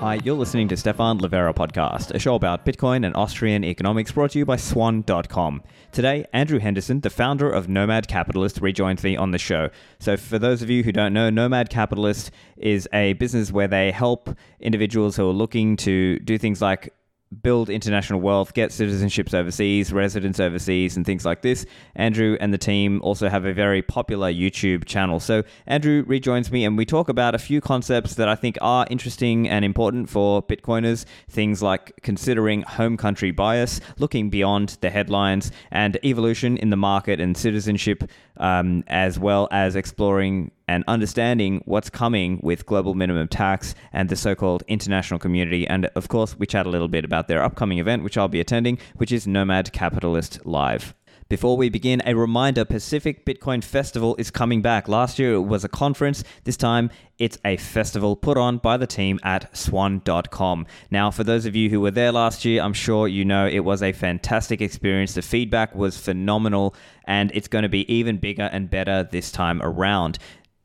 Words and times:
Hi, 0.00 0.20
you're 0.22 0.36
listening 0.36 0.68
to 0.68 0.76
Stephan 0.76 1.18
Livera 1.18 1.52
podcast, 1.52 2.14
a 2.14 2.20
show 2.20 2.36
about 2.36 2.64
Bitcoin 2.64 3.04
and 3.04 3.16
Austrian 3.16 3.64
economics 3.64 4.12
brought 4.12 4.30
to 4.30 4.38
you 4.38 4.46
by 4.46 4.54
Swan.com. 4.54 5.60
Today, 5.90 6.24
Andrew 6.32 6.60
Henderson, 6.60 7.00
the 7.00 7.10
founder 7.10 7.50
of 7.50 7.68
Nomad 7.68 8.06
Capitalist, 8.06 8.60
rejoins 8.60 9.02
me 9.02 9.16
on 9.16 9.32
the 9.32 9.38
show. 9.38 9.70
So, 9.98 10.16
for 10.16 10.38
those 10.38 10.62
of 10.62 10.70
you 10.70 10.84
who 10.84 10.92
don't 10.92 11.12
know, 11.12 11.30
Nomad 11.30 11.68
Capitalist 11.68 12.30
is 12.56 12.88
a 12.92 13.14
business 13.14 13.50
where 13.50 13.66
they 13.66 13.90
help 13.90 14.30
individuals 14.60 15.16
who 15.16 15.28
are 15.28 15.32
looking 15.32 15.76
to 15.78 16.20
do 16.20 16.38
things 16.38 16.62
like 16.62 16.94
build 17.42 17.68
international 17.68 18.20
wealth, 18.20 18.54
get 18.54 18.70
citizenships 18.70 19.34
overseas, 19.34 19.92
residence 19.92 20.40
overseas, 20.40 20.96
and 20.96 21.04
things 21.04 21.24
like 21.24 21.42
this. 21.42 21.66
Andrew 21.94 22.36
and 22.40 22.52
the 22.52 22.58
team 22.58 23.00
also 23.02 23.28
have 23.28 23.44
a 23.44 23.52
very 23.52 23.82
popular 23.82 24.32
YouTube 24.32 24.84
channel. 24.84 25.20
So, 25.20 25.42
Andrew 25.66 26.04
rejoins 26.06 26.50
me, 26.50 26.64
and 26.64 26.76
we 26.76 26.86
talk 26.86 27.08
about 27.08 27.34
a 27.34 27.38
few 27.38 27.60
concepts 27.60 28.14
that 28.14 28.28
I 28.28 28.34
think 28.34 28.56
are 28.60 28.86
interesting 28.90 29.48
and 29.48 29.64
important 29.64 30.08
for 30.08 30.42
Bitcoiners. 30.42 31.04
Things 31.28 31.62
like 31.62 31.92
considering 32.02 32.62
home 32.62 32.96
country 32.96 33.30
bias, 33.30 33.80
looking 33.98 34.30
beyond 34.30 34.78
the 34.80 34.90
headlines, 34.90 35.52
and 35.70 35.98
evolution 36.04 36.56
in 36.56 36.70
the 36.70 36.76
market 36.76 37.20
and 37.20 37.36
citizenship, 37.36 38.04
um, 38.38 38.84
as 38.88 39.18
well 39.18 39.48
as 39.50 39.76
exploring 39.76 40.50
and 40.68 40.84
understanding 40.86 41.62
what's 41.64 41.90
coming 41.90 42.38
with 42.42 42.66
global 42.66 42.94
minimum 42.94 43.26
tax 43.26 43.74
and 43.92 44.08
the 44.08 44.16
so 44.16 44.34
called 44.34 44.62
international 44.68 45.18
community. 45.18 45.66
And 45.66 45.86
of 45.96 46.08
course, 46.08 46.38
we 46.38 46.46
chat 46.46 46.66
a 46.66 46.70
little 46.70 46.88
bit 46.88 47.04
about 47.04 47.26
their 47.26 47.42
upcoming 47.42 47.78
event, 47.78 48.04
which 48.04 48.16
I'll 48.16 48.28
be 48.28 48.40
attending, 48.40 48.78
which 48.96 49.10
is 49.10 49.26
Nomad 49.26 49.72
Capitalist 49.72 50.46
Live. 50.46 50.94
Before 51.28 51.58
we 51.58 51.68
begin, 51.68 52.00
a 52.06 52.14
reminder 52.14 52.64
Pacific 52.64 53.26
Bitcoin 53.26 53.62
Festival 53.62 54.16
is 54.18 54.30
coming 54.30 54.62
back. 54.62 54.88
Last 54.88 55.18
year 55.18 55.34
it 55.34 55.40
was 55.40 55.62
a 55.62 55.68
conference. 55.68 56.24
This 56.44 56.56
time 56.56 56.88
it's 57.18 57.36
a 57.44 57.58
festival 57.58 58.16
put 58.16 58.38
on 58.38 58.56
by 58.56 58.78
the 58.78 58.86
team 58.86 59.20
at 59.22 59.54
swan.com. 59.54 60.66
Now, 60.90 61.10
for 61.10 61.24
those 61.24 61.44
of 61.44 61.54
you 61.54 61.68
who 61.68 61.82
were 61.82 61.90
there 61.90 62.12
last 62.12 62.46
year, 62.46 62.62
I'm 62.62 62.72
sure 62.72 63.08
you 63.08 63.26
know 63.26 63.46
it 63.46 63.58
was 63.60 63.82
a 63.82 63.92
fantastic 63.92 64.62
experience. 64.62 65.12
The 65.12 65.20
feedback 65.22 65.74
was 65.74 65.98
phenomenal, 65.98 66.74
and 67.04 67.30
it's 67.34 67.48
going 67.48 67.64
to 67.64 67.68
be 67.68 67.92
even 67.92 68.16
bigger 68.16 68.48
and 68.50 68.70
better 68.70 69.02
this 69.02 69.30
time 69.30 69.60
around. 69.62 70.18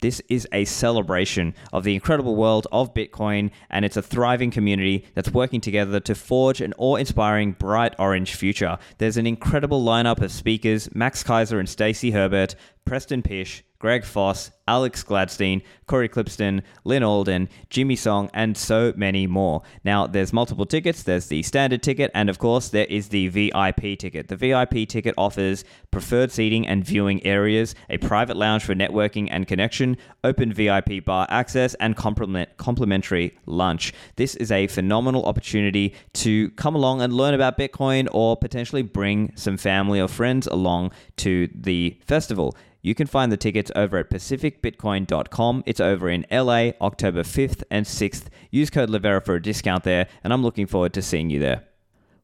This 0.04 0.22
is 0.28 0.46
a 0.52 0.66
celebration 0.66 1.56
of 1.72 1.86
the 1.86 1.94
incredible 1.94 2.36
world 2.36 2.68
of 2.74 2.94
Bitcoin, 2.94 3.52
and 3.70 3.86
it's 3.86 3.96
a 3.96 4.02
thriving 4.02 4.52
community 4.52 5.06
that's 5.14 5.32
working 5.32 5.62
together 5.62 6.02
to 6.02 6.14
forge 6.14 6.60
an 6.60 6.74
awe 6.78 6.98
inspiring 6.98 7.54
bright 7.54 7.96
orange 7.98 8.36
future. 8.36 8.80
There's 8.98 9.16
an 9.16 9.26
incredible 9.26 9.82
lineup 9.82 10.22
of 10.22 10.34
speakers 10.34 10.94
Max 10.94 11.24
Keiser 11.24 11.58
and 11.58 11.70
Stacy 11.70 12.12
Herbert, 12.12 12.54
Preston 12.84 13.22
Pysh, 13.22 13.64
Greg 13.84 14.06
Foss, 14.06 14.50
Alex 14.66 15.04
Gladstein, 15.04 15.62
Cory 15.88 16.08
Klippsten, 16.08 16.64
Lyn 16.86 17.04
Alden, 17.04 17.50
Jimmy 17.70 17.98
Song, 17.98 18.30
and 18.34 18.56
so 18.56 18.94
many 18.96 19.28
more. 19.28 19.62
Now, 19.84 20.08
there's 20.08 20.32
multiple 20.32 20.66
tickets. 20.66 21.04
There's 21.04 21.28
the 21.28 21.44
standard 21.44 21.84
ticket, 21.84 22.10
and 22.14 22.30
of 22.30 22.40
course, 22.40 22.70
there 22.70 22.86
is 22.86 23.10
the 23.10 23.28
VIP 23.28 24.00
ticket. 24.00 24.30
The 24.30 24.38
VIP 24.38 24.88
ticket 24.88 25.14
offers 25.18 25.66
preferred 25.92 26.32
seating 26.32 26.66
and 26.66 26.86
viewing 26.86 27.26
areas, 27.26 27.76
a 27.90 27.98
private 27.98 28.38
lounge 28.38 28.64
for 28.64 28.74
networking 28.74 29.28
and 29.30 29.50
connection, 29.50 29.98
open 30.24 30.54
VIP 30.54 31.04
bar 31.04 31.28
access, 31.30 31.74
and 31.74 31.98
complimentary 31.98 33.38
lunch. 33.46 33.92
This 34.16 34.36
is 34.36 34.50
a 34.50 34.68
phenomenal 34.68 35.26
opportunity 35.26 35.94
to 36.14 36.52
come 36.52 36.76
along 36.76 37.02
and 37.02 37.12
learn 37.12 37.34
about 37.34 37.58
Bitcoin 37.58 38.08
or 38.14 38.38
potentially 38.38 38.82
bring 38.82 39.34
some 39.36 39.58
family 39.58 40.00
or 40.00 40.08
friends 40.08 40.48
along 40.48 40.94
to 41.18 41.50
the 41.54 42.00
festival. 42.06 42.56
You 42.86 42.94
can 42.94 43.08
find 43.08 43.32
the 43.32 43.38
tickets 43.38 43.72
over 43.78 43.98
at 43.98 44.10
pacificbitcoin.com. 44.10 45.64
It's 45.66 45.80
over 45.80 46.10
in 46.10 46.26
LA, 46.30 46.72
October 46.82 47.24
5th 47.24 47.64
and 47.72 47.86
6th. 47.86 48.26
Use 48.52 48.70
code 48.70 48.90
Livera 48.90 49.24
for 49.24 49.36
a 49.36 49.42
discount 49.42 49.86
there, 49.86 50.08
and 50.22 50.34
I'm 50.34 50.44
looking 50.44 50.68
forward 50.68 50.94
to 50.96 51.02
seeing 51.02 51.30
you 51.30 51.40
there. 51.40 51.64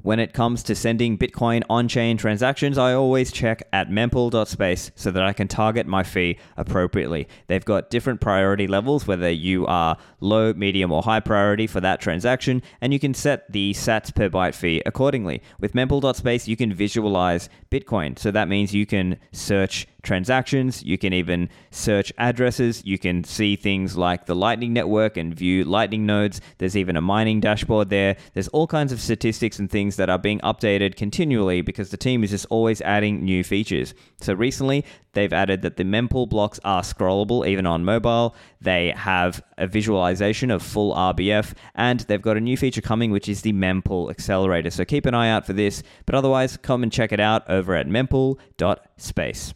When 0.01 0.19
it 0.19 0.31
comes 0.31 0.63
to 0.63 0.75
sending 0.75 1.17
Bitcoin 1.17 1.63
on 1.69 1.89
chain 1.89 2.15
transactions, 2.15 2.77
I 2.77 2.93
always 2.93 3.33
check 3.33 3.63
at 3.73 3.89
mempool.space 3.89 4.91
so 4.95 5.11
that 5.11 5.23
I 5.23 5.33
can 5.33 5.49
target 5.49 5.87
my 5.87 6.03
fee 6.03 6.37
appropriately. 6.55 7.27
They've 7.47 7.65
got 7.65 7.89
different 7.89 8.21
priority 8.21 8.65
levels, 8.65 9.05
whether 9.05 9.29
you 9.29 9.65
are 9.65 9.97
low, 10.21 10.53
medium, 10.53 10.93
or 10.93 11.03
high 11.03 11.19
priority 11.19 11.67
for 11.67 11.81
that 11.81 11.99
transaction, 11.99 12.63
and 12.79 12.93
you 12.93 12.99
can 12.99 13.13
set 13.13 13.51
the 13.51 13.73
sats 13.73 14.15
per 14.15 14.29
byte 14.29 14.55
fee 14.55 14.81
accordingly. 14.85 15.41
With 15.59 15.73
mempool.space, 15.73 16.47
you 16.47 16.55
can 16.55 16.73
visualize 16.73 17.49
Bitcoin. 17.69 18.17
So 18.17 18.31
that 18.31 18.47
means 18.47 18.73
you 18.73 18.85
can 18.85 19.17
search 19.33 19.85
transactions. 20.01 20.83
You 20.83 20.97
can 20.97 21.13
even 21.13 21.49
search 21.71 22.11
addresses. 22.17 22.83
You 22.85 22.97
can 22.97 23.23
see 23.23 23.55
things 23.55 23.97
like 23.97 24.25
the 24.25 24.35
Lightning 24.35 24.73
Network 24.73 25.17
and 25.17 25.33
view 25.33 25.63
Lightning 25.65 26.05
nodes. 26.05 26.41
There's 26.57 26.77
even 26.77 26.95
a 26.95 27.01
mining 27.01 27.39
dashboard 27.39 27.89
there. 27.89 28.17
There's 28.33 28.47
all 28.49 28.67
kinds 28.67 28.91
of 28.91 29.01
statistics 29.01 29.59
and 29.59 29.69
things 29.69 29.95
that 29.97 30.09
are 30.09 30.19
being 30.19 30.39
updated 30.39 30.95
continually 30.95 31.61
because 31.61 31.89
the 31.89 31.97
team 31.97 32.23
is 32.23 32.31
just 32.31 32.45
always 32.49 32.81
adding 32.81 33.23
new 33.23 33.43
features. 33.43 33.93
So 34.21 34.33
recently, 34.33 34.85
they've 35.13 35.33
added 35.33 35.61
that 35.61 35.77
the 35.77 35.83
mempool 35.83 36.29
blocks 36.29 36.59
are 36.63 36.81
scrollable 36.81 37.47
even 37.47 37.65
on 37.65 37.83
mobile. 37.83 38.35
They 38.61 38.91
have 38.91 39.43
a 39.57 39.67
visualization 39.67 40.51
of 40.51 40.61
full 40.61 40.93
RBF, 40.93 41.53
and 41.75 42.01
they've 42.01 42.21
got 42.21 42.37
a 42.37 42.41
new 42.41 42.57
feature 42.57 42.81
coming, 42.81 43.11
which 43.11 43.29
is 43.29 43.41
the 43.41 43.53
mempool 43.53 44.09
accelerator. 44.09 44.69
So 44.69 44.85
keep 44.85 45.05
an 45.05 45.13
eye 45.13 45.29
out 45.29 45.45
for 45.45 45.53
this. 45.53 45.83
But 46.05 46.15
otherwise, 46.15 46.57
come 46.57 46.83
and 46.83 46.91
check 46.91 47.11
it 47.11 47.19
out 47.19 47.49
over 47.49 47.75
at 47.75 47.87
mempool.space. 47.87 49.53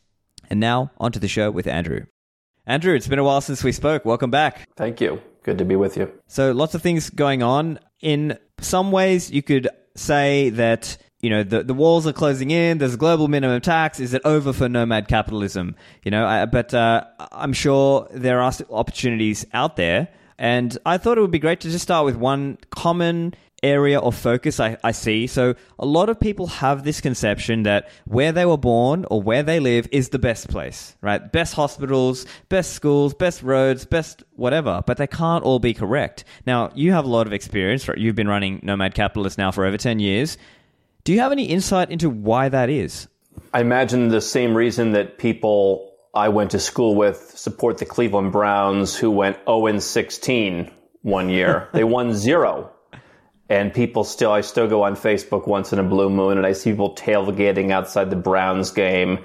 And 0.50 0.60
now, 0.60 0.92
onto 0.98 1.20
the 1.20 1.28
show 1.28 1.52
with 1.52 1.68
Andrew. 1.68 2.06
Andrew, 2.66 2.96
it's 2.96 3.08
been 3.08 3.20
a 3.20 3.24
while 3.24 3.42
since 3.42 3.64
we 3.64 3.72
spoke. 3.72 4.06
Welcome 4.06 4.32
back. 4.32 4.68
Thank 4.76 5.02
you. 5.02 5.22
Good 5.44 5.58
to 5.58 5.66
be 5.66 5.76
with 5.76 5.98
you. 5.98 6.12
So, 6.28 6.52
lots 6.52 6.76
of 6.76 6.82
things 6.82 7.10
going 7.10 7.44
on. 7.44 7.80
In 8.02 8.38
some 8.60 8.92
ways, 8.92 9.32
you 9.32 9.42
could 9.42 9.68
say 9.96 10.50
that 10.52 10.98
you 11.20 11.30
know 11.30 11.44
the 11.44 11.64
the 11.64 11.74
walls 11.74 12.08
are 12.08 12.14
closing 12.14 12.52
in. 12.52 12.78
There's 12.78 12.94
a 12.94 12.98
global 12.98 13.28
minimum 13.28 13.62
tax. 13.62 14.00
Is 14.00 14.14
it 14.14 14.22
over 14.26 14.54
for 14.54 14.70
nomad 14.70 15.08
capitalism? 15.08 15.76
You 16.04 16.12
know, 16.12 16.26
I, 16.26 16.46
but 16.46 16.74
uh, 16.74 17.06
I'm 17.32 17.54
sure 17.54 18.08
there 18.12 18.42
are 18.42 18.54
opportunities 18.70 19.46
out 19.54 19.76
there. 19.76 20.10
And 20.38 20.78
I 20.86 20.98
thought 20.98 21.18
it 21.18 21.22
would 21.22 21.32
be 21.32 21.40
great 21.40 21.62
to 21.62 21.70
just 21.70 21.84
start 21.84 22.06
with 22.06 22.16
one 22.16 22.58
common 22.72 23.34
area 23.64 24.00
of 24.00 24.16
focus 24.16 24.60
I, 24.60 24.78
I 24.84 24.92
see. 24.92 25.26
So 25.28 25.56
a 25.80 25.86
lot 25.86 26.10
of 26.10 26.20
people 26.20 26.48
have 26.48 26.84
this 26.84 27.02
conception 27.02 27.64
that 27.64 27.90
where 28.06 28.32
they 28.32 28.46
were 28.46 28.58
born 28.58 29.06
or 29.10 29.22
where 29.22 29.42
they 29.42 29.60
live 29.60 29.88
is 29.92 30.10
the 30.10 30.20
best 30.20 30.50
place, 30.50 30.96
right? 31.02 31.32
Best 31.32 31.54
hospitals, 31.54 32.26
best 32.50 32.74
schools, 32.74 33.14
best 33.14 33.42
roads, 33.42 33.86
best 33.86 34.24
whatever, 34.36 34.84
but 34.86 34.98
they 34.98 35.08
can't 35.08 35.44
all 35.44 35.60
be 35.60 35.74
correct. 35.74 36.26
Now, 36.46 36.72
you 36.76 36.92
have 36.92 37.06
a 37.06 37.10
lot 37.10 37.26
of 37.26 37.34
experience, 37.34 37.88
right? 37.88 37.98
You've 37.98 38.16
been 38.16 38.28
running 38.28 38.60
Nomad 38.64 38.94
Capitalist 38.94 39.38
now 39.38 39.52
for 39.52 39.66
over 39.66 39.78
10 39.78 40.00
years. 40.00 40.38
Do 41.04 41.14
you 41.14 41.20
have 41.20 41.32
any 41.32 41.46
insight 41.46 41.90
into 41.90 42.10
why 42.10 42.50
that 42.50 42.70
is? 42.70 43.08
I 43.54 43.62
imagine 43.62 44.10
the 44.10 44.22
same 44.22 44.56
reason 44.56 44.92
that 44.92 45.18
people 45.18 45.92
I 46.14 46.30
went 46.30 46.52
to 46.52 46.60
school 46.60 46.96
with 46.96 47.34
support 47.36 47.80
the 47.80 47.86
Cleveland 47.86 48.32
Browns 48.32 48.96
who 48.96 49.10
went 49.10 49.38
0 49.48 49.80
16 49.80 50.70
one 51.02 51.30
year. 51.30 51.70
they 51.74 51.84
won 51.84 52.14
zero 52.14 52.73
and 53.50 53.74
people 53.74 54.04
still 54.04 54.32
I 54.32 54.42
still 54.42 54.68
go 54.68 54.84
on 54.84 54.96
Facebook 54.96 55.48
once 55.48 55.74
in 55.74 55.80
a 55.80 55.84
blue 55.84 56.10
moon 56.10 56.38
and 56.38 56.46
I 56.46 56.54
see 56.54 56.72
people 56.72 56.96
tailgating 56.96 57.72
outside 57.72 58.10
the 58.10 58.16
Browns 58.16 58.72
game. 58.72 59.20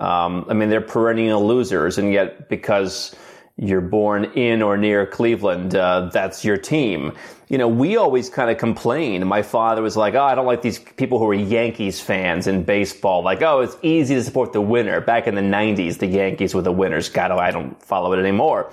Um, 0.00 0.46
I 0.48 0.54
mean, 0.54 0.70
they're 0.70 0.80
perennial 0.80 1.46
losers, 1.46 1.98
and 1.98 2.12
yet 2.12 2.48
because 2.48 3.14
you're 3.56 3.80
born 3.80 4.24
in 4.34 4.62
or 4.62 4.76
near 4.76 5.06
Cleveland, 5.06 5.76
uh, 5.76 6.10
that's 6.12 6.44
your 6.44 6.56
team. 6.56 7.12
You 7.48 7.58
know, 7.58 7.68
we 7.68 7.96
always 7.96 8.28
kind 8.28 8.50
of 8.50 8.58
complain. 8.58 9.24
My 9.26 9.42
father 9.42 9.82
was 9.82 9.96
like, 9.96 10.14
"Oh, 10.14 10.22
I 10.22 10.34
don't 10.34 10.46
like 10.46 10.62
these 10.62 10.80
people 10.80 11.20
who 11.20 11.28
are 11.28 11.34
Yankees 11.34 12.00
fans 12.00 12.48
in 12.48 12.64
baseball. 12.64 13.22
Like, 13.22 13.42
oh, 13.42 13.60
it's 13.60 13.76
easy 13.82 14.16
to 14.16 14.24
support 14.24 14.52
the 14.52 14.60
winner." 14.60 15.00
Back 15.00 15.28
in 15.28 15.36
the 15.36 15.42
'90s, 15.42 15.98
the 15.98 16.06
Yankees 16.06 16.54
were 16.54 16.62
the 16.62 16.72
winners. 16.72 17.08
God, 17.08 17.30
I 17.30 17.52
don't 17.52 17.80
follow 17.80 18.12
it 18.12 18.18
anymore. 18.18 18.72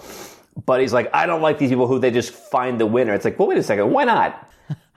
But 0.65 0.81
he's 0.81 0.93
like, 0.93 1.09
I 1.13 1.25
don't 1.27 1.41
like 1.41 1.59
these 1.59 1.69
people 1.69 1.87
who 1.87 1.99
they 1.99 2.11
just 2.11 2.33
find 2.33 2.79
the 2.79 2.85
winner. 2.85 3.13
It's 3.13 3.25
like, 3.25 3.39
well, 3.39 3.47
wait 3.47 3.57
a 3.57 3.63
second, 3.63 3.91
why 3.91 4.03
not? 4.03 4.50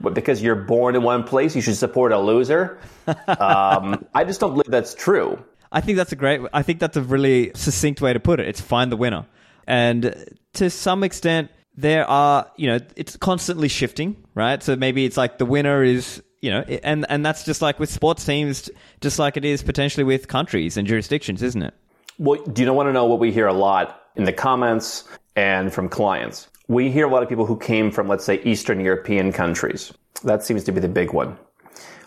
But 0.04 0.14
because 0.14 0.42
you're 0.42 0.54
born 0.54 0.94
in 0.94 1.02
one 1.02 1.24
place, 1.24 1.56
you 1.56 1.62
should 1.62 1.76
support 1.76 2.12
a 2.12 2.18
loser. 2.18 2.78
Um, 3.26 4.06
I 4.14 4.24
just 4.24 4.40
don't 4.40 4.52
believe 4.52 4.70
that's 4.70 4.94
true. 4.94 5.42
I 5.72 5.80
think 5.80 5.96
that's 5.96 6.12
a 6.12 6.16
great. 6.16 6.40
I 6.52 6.62
think 6.62 6.78
that's 6.78 6.96
a 6.96 7.02
really 7.02 7.50
succinct 7.54 8.00
way 8.00 8.12
to 8.12 8.20
put 8.20 8.38
it. 8.38 8.48
It's 8.48 8.60
find 8.60 8.92
the 8.92 8.96
winner, 8.96 9.26
and 9.66 10.14
to 10.54 10.70
some 10.70 11.02
extent, 11.02 11.50
there 11.76 12.08
are 12.08 12.48
you 12.56 12.68
know 12.68 12.78
it's 12.94 13.16
constantly 13.16 13.68
shifting, 13.68 14.16
right? 14.34 14.62
So 14.62 14.76
maybe 14.76 15.04
it's 15.04 15.16
like 15.16 15.38
the 15.38 15.46
winner 15.46 15.82
is 15.82 16.22
you 16.44 16.50
know, 16.50 16.60
and 16.60 17.06
and 17.08 17.24
that's 17.24 17.42
just 17.44 17.62
like 17.62 17.80
with 17.80 17.90
sports 17.90 18.24
teams, 18.24 18.70
just 19.00 19.18
like 19.18 19.38
it 19.38 19.46
is 19.46 19.62
potentially 19.62 20.04
with 20.04 20.28
countries 20.28 20.76
and 20.76 20.86
jurisdictions, 20.86 21.42
isn't 21.42 21.62
it? 21.62 21.74
Well, 22.18 22.42
do 22.44 22.62
you 22.62 22.72
want 22.72 22.88
to 22.88 22.92
know 22.92 23.06
what 23.06 23.18
we 23.18 23.32
hear 23.32 23.46
a 23.46 23.54
lot 23.54 24.02
in 24.14 24.24
the 24.24 24.32
comments 24.32 25.04
and 25.34 25.72
from 25.72 25.88
clients? 25.88 26.48
We 26.68 26.90
hear 26.90 27.06
a 27.06 27.10
lot 27.10 27.22
of 27.22 27.28
people 27.28 27.46
who 27.46 27.58
came 27.58 27.90
from, 27.90 28.08
let's 28.08 28.24
say, 28.24 28.40
Eastern 28.42 28.80
European 28.80 29.32
countries. 29.32 29.92
That 30.22 30.42
seems 30.42 30.64
to 30.64 30.72
be 30.72 30.80
the 30.80 30.88
big 30.88 31.12
one. 31.12 31.36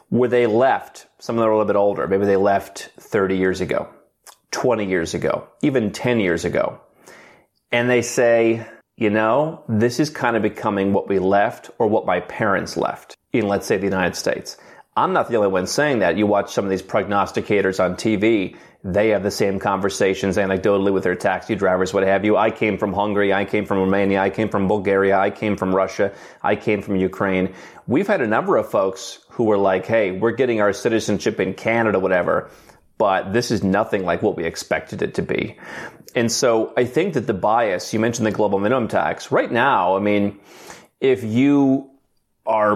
Where 0.09 0.29
they 0.29 0.47
left, 0.47 1.07
some 1.19 1.35
of 1.35 1.41
them 1.41 1.49
are 1.49 1.51
a 1.51 1.57
little 1.57 1.67
bit 1.67 1.77
older, 1.77 2.07
maybe 2.07 2.25
they 2.25 2.37
left 2.37 2.91
30 2.99 3.37
years 3.37 3.61
ago, 3.61 3.89
20 4.51 4.85
years 4.85 5.13
ago, 5.13 5.47
even 5.61 5.91
10 5.91 6.19
years 6.19 6.45
ago. 6.45 6.79
And 7.71 7.89
they 7.89 8.01
say, 8.01 8.65
you 8.95 9.09
know, 9.09 9.63
this 9.67 9.99
is 9.99 10.09
kind 10.09 10.35
of 10.35 10.41
becoming 10.41 10.93
what 10.93 11.07
we 11.07 11.19
left 11.19 11.69
or 11.77 11.87
what 11.87 12.05
my 12.05 12.21
parents 12.21 12.77
left 12.77 13.15
in, 13.33 13.47
let's 13.47 13.67
say, 13.67 13.77
the 13.77 13.83
United 13.83 14.15
States. 14.15 14.57
I'm 14.97 15.13
not 15.13 15.29
the 15.29 15.35
only 15.35 15.49
one 15.49 15.67
saying 15.67 15.99
that. 15.99 16.17
You 16.17 16.25
watch 16.25 16.51
some 16.51 16.65
of 16.65 16.71
these 16.71 16.81
prognosticators 16.81 17.81
on 17.81 17.95
TV, 17.95 18.57
they 18.83 19.09
have 19.09 19.21
the 19.21 19.29
same 19.29 19.59
conversations 19.59 20.37
anecdotally 20.37 20.91
with 20.91 21.03
their 21.03 21.15
taxi 21.15 21.53
drivers, 21.53 21.93
what 21.93 22.01
have 22.01 22.25
you. 22.25 22.35
I 22.35 22.49
came 22.49 22.79
from 22.79 22.93
Hungary, 22.93 23.31
I 23.31 23.45
came 23.45 23.65
from 23.65 23.77
Romania, 23.77 24.21
I 24.21 24.31
came 24.31 24.49
from 24.49 24.67
Bulgaria, 24.67 25.15
I 25.15 25.29
came 25.29 25.55
from 25.55 25.75
Russia, 25.75 26.13
I 26.41 26.55
came 26.55 26.81
from 26.81 26.95
Ukraine. 26.95 27.53
We've 27.85 28.07
had 28.07 28.21
a 28.21 28.27
number 28.27 28.57
of 28.57 28.71
folks 28.71 29.19
who 29.29 29.43
were 29.43 29.57
like, 29.57 29.85
hey, 29.85 30.11
we're 30.11 30.31
getting 30.31 30.61
our 30.61 30.73
citizenship 30.73 31.39
in 31.39 31.53
Canada, 31.53 31.99
whatever, 31.99 32.49
but 32.97 33.33
this 33.33 33.51
is 33.51 33.63
nothing 33.63 34.03
like 34.03 34.23
what 34.23 34.35
we 34.35 34.45
expected 34.45 35.03
it 35.03 35.13
to 35.15 35.21
be. 35.21 35.57
And 36.15 36.31
so 36.31 36.73
I 36.75 36.85
think 36.85 37.13
that 37.13 37.27
the 37.27 37.35
bias, 37.35 37.93
you 37.93 37.99
mentioned 37.99 38.25
the 38.25 38.31
global 38.31 38.57
minimum 38.57 38.87
tax, 38.87 39.31
right 39.31 39.51
now, 39.51 39.95
I 39.95 39.99
mean, 39.99 40.39
if 40.99 41.23
you 41.23 41.91
are 42.47 42.73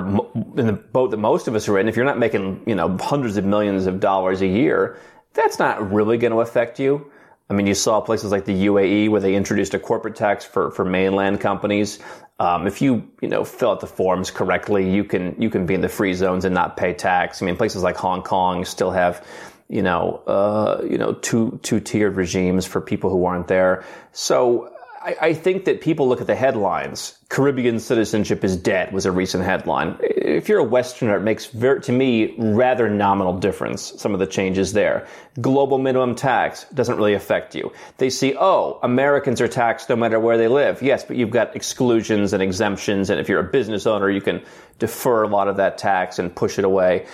in 0.57 0.67
the 0.67 0.73
boat 0.73 1.11
that 1.11 1.17
most 1.17 1.47
of 1.47 1.55
us 1.55 1.67
are 1.69 1.79
in, 1.79 1.87
if 1.87 1.95
you're 1.95 2.05
not 2.05 2.19
making, 2.19 2.61
you 2.67 2.75
know, 2.75 2.97
hundreds 2.97 3.37
of 3.37 3.45
millions 3.45 3.87
of 3.87 4.01
dollars 4.01 4.41
a 4.41 4.47
year, 4.47 4.99
that's 5.33 5.59
not 5.59 5.91
really 5.91 6.17
going 6.17 6.33
to 6.33 6.41
affect 6.41 6.77
you. 6.77 7.09
I 7.49 7.53
mean, 7.53 7.67
you 7.67 7.73
saw 7.73 8.01
places 8.01 8.31
like 8.31 8.45
the 8.45 8.65
UAE 8.65 9.09
where 9.09 9.21
they 9.21 9.33
introduced 9.35 9.73
a 9.73 9.79
corporate 9.79 10.15
tax 10.15 10.43
for, 10.45 10.71
for 10.71 10.83
mainland 10.83 11.39
companies. 11.39 11.99
Um, 12.39 12.67
if 12.67 12.81
you, 12.81 13.09
you 13.21 13.29
know, 13.29 13.45
fill 13.45 13.71
out 13.71 13.79
the 13.79 13.87
forms 13.87 14.29
correctly, 14.29 14.89
you 14.89 15.03
can, 15.05 15.41
you 15.41 15.49
can 15.49 15.65
be 15.65 15.73
in 15.73 15.81
the 15.81 15.89
free 15.89 16.13
zones 16.13 16.43
and 16.43 16.53
not 16.53 16.75
pay 16.75 16.93
tax. 16.93 17.41
I 17.41 17.45
mean, 17.45 17.55
places 17.55 17.81
like 17.81 17.95
Hong 17.95 18.23
Kong 18.23 18.65
still 18.65 18.91
have, 18.91 19.25
you 19.69 19.81
know, 19.81 20.21
uh, 20.27 20.81
you 20.89 20.97
know, 20.97 21.13
two, 21.13 21.59
two 21.61 21.79
tiered 21.79 22.17
regimes 22.17 22.65
for 22.65 22.81
people 22.81 23.09
who 23.09 23.23
aren't 23.25 23.47
there. 23.47 23.85
So 24.11 24.73
I, 25.03 25.15
I, 25.21 25.33
think 25.33 25.65
that 25.65 25.81
people 25.81 26.07
look 26.07 26.21
at 26.21 26.27
the 26.27 26.35
headlines. 26.35 27.17
Caribbean 27.29 27.79
citizenship 27.79 28.43
is 28.43 28.55
dead 28.55 28.93
was 28.93 29.05
a 29.05 29.11
recent 29.11 29.43
headline. 29.43 29.97
If 30.01 30.47
you're 30.47 30.59
a 30.59 30.63
Westerner, 30.63 31.17
it 31.17 31.21
makes 31.21 31.47
to 31.47 31.91
me 31.91 32.35
rather 32.37 32.89
nominal 32.89 33.37
difference. 33.37 33.99
Some 33.99 34.13
of 34.13 34.19
the 34.19 34.27
changes 34.27 34.73
there. 34.73 35.07
Global 35.39 35.79
minimum 35.79 36.13
tax 36.13 36.65
doesn't 36.73 36.97
really 36.97 37.15
affect 37.15 37.55
you. 37.55 37.71
They 37.97 38.09
see, 38.09 38.35
oh, 38.39 38.79
Americans 38.83 39.41
are 39.41 39.47
taxed 39.47 39.89
no 39.89 39.95
matter 39.95 40.19
where 40.19 40.37
they 40.37 40.47
live. 40.47 40.81
Yes, 40.81 41.03
but 41.03 41.15
you've 41.15 41.31
got 41.31 41.55
exclusions 41.55 42.33
and 42.33 42.43
exemptions, 42.43 43.09
and 43.09 43.19
if 43.19 43.27
you're 43.27 43.39
a 43.39 43.51
business 43.51 43.87
owner, 43.87 44.09
you 44.09 44.21
can 44.21 44.43
defer 44.77 45.23
a 45.23 45.27
lot 45.27 45.47
of 45.47 45.57
that 45.57 45.77
tax 45.77 46.19
and 46.19 46.35
push 46.35 46.59
it 46.59 46.65
away. 46.65 47.07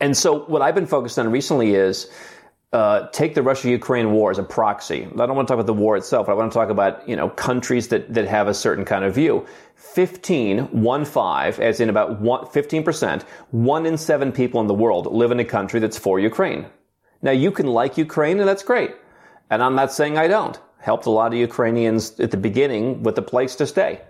And 0.00 0.16
so, 0.16 0.40
what 0.40 0.62
I've 0.62 0.74
been 0.74 0.86
focused 0.86 1.18
on 1.18 1.30
recently 1.30 1.74
is 1.74 2.10
uh, 2.72 3.08
take 3.08 3.34
the 3.34 3.42
Russia-Ukraine 3.42 4.12
war 4.12 4.30
as 4.30 4.38
a 4.38 4.44
proxy. 4.44 5.04
I 5.04 5.26
don't 5.26 5.34
want 5.34 5.48
to 5.48 5.52
talk 5.52 5.56
about 5.56 5.66
the 5.66 5.74
war 5.74 5.96
itself. 5.96 6.28
I 6.28 6.34
want 6.34 6.52
to 6.52 6.54
talk 6.56 6.70
about 6.70 7.08
you 7.08 7.16
know 7.16 7.28
countries 7.28 7.88
that 7.88 8.14
that 8.14 8.28
have 8.28 8.46
a 8.46 8.54
certain 8.54 8.84
kind 8.84 9.04
of 9.04 9.14
view. 9.14 9.46
15, 9.74 10.82
one 10.82 11.04
five, 11.04 11.58
as 11.58 11.80
in 11.80 11.88
about 11.88 12.20
one, 12.20 12.44
15%, 12.44 13.22
one 13.50 13.86
in 13.86 13.96
seven 13.96 14.30
people 14.30 14.60
in 14.60 14.68
the 14.68 14.74
world 14.74 15.06
live 15.06 15.32
in 15.32 15.40
a 15.40 15.44
country 15.44 15.80
that's 15.80 15.98
for 15.98 16.20
Ukraine. 16.20 16.66
Now 17.22 17.32
you 17.32 17.50
can 17.50 17.66
like 17.66 17.98
Ukraine 17.98 18.38
and 18.38 18.48
that's 18.48 18.62
great. 18.62 18.94
And 19.50 19.62
I'm 19.62 19.74
not 19.74 19.92
saying 19.92 20.16
I 20.16 20.28
don't. 20.28 20.58
Helped 20.78 21.06
a 21.06 21.10
lot 21.10 21.32
of 21.32 21.38
Ukrainians 21.38 22.20
at 22.20 22.30
the 22.30 22.36
beginning 22.36 23.02
with 23.02 23.18
a 23.18 23.22
place 23.22 23.56
to 23.56 23.66
stay. 23.66 24.00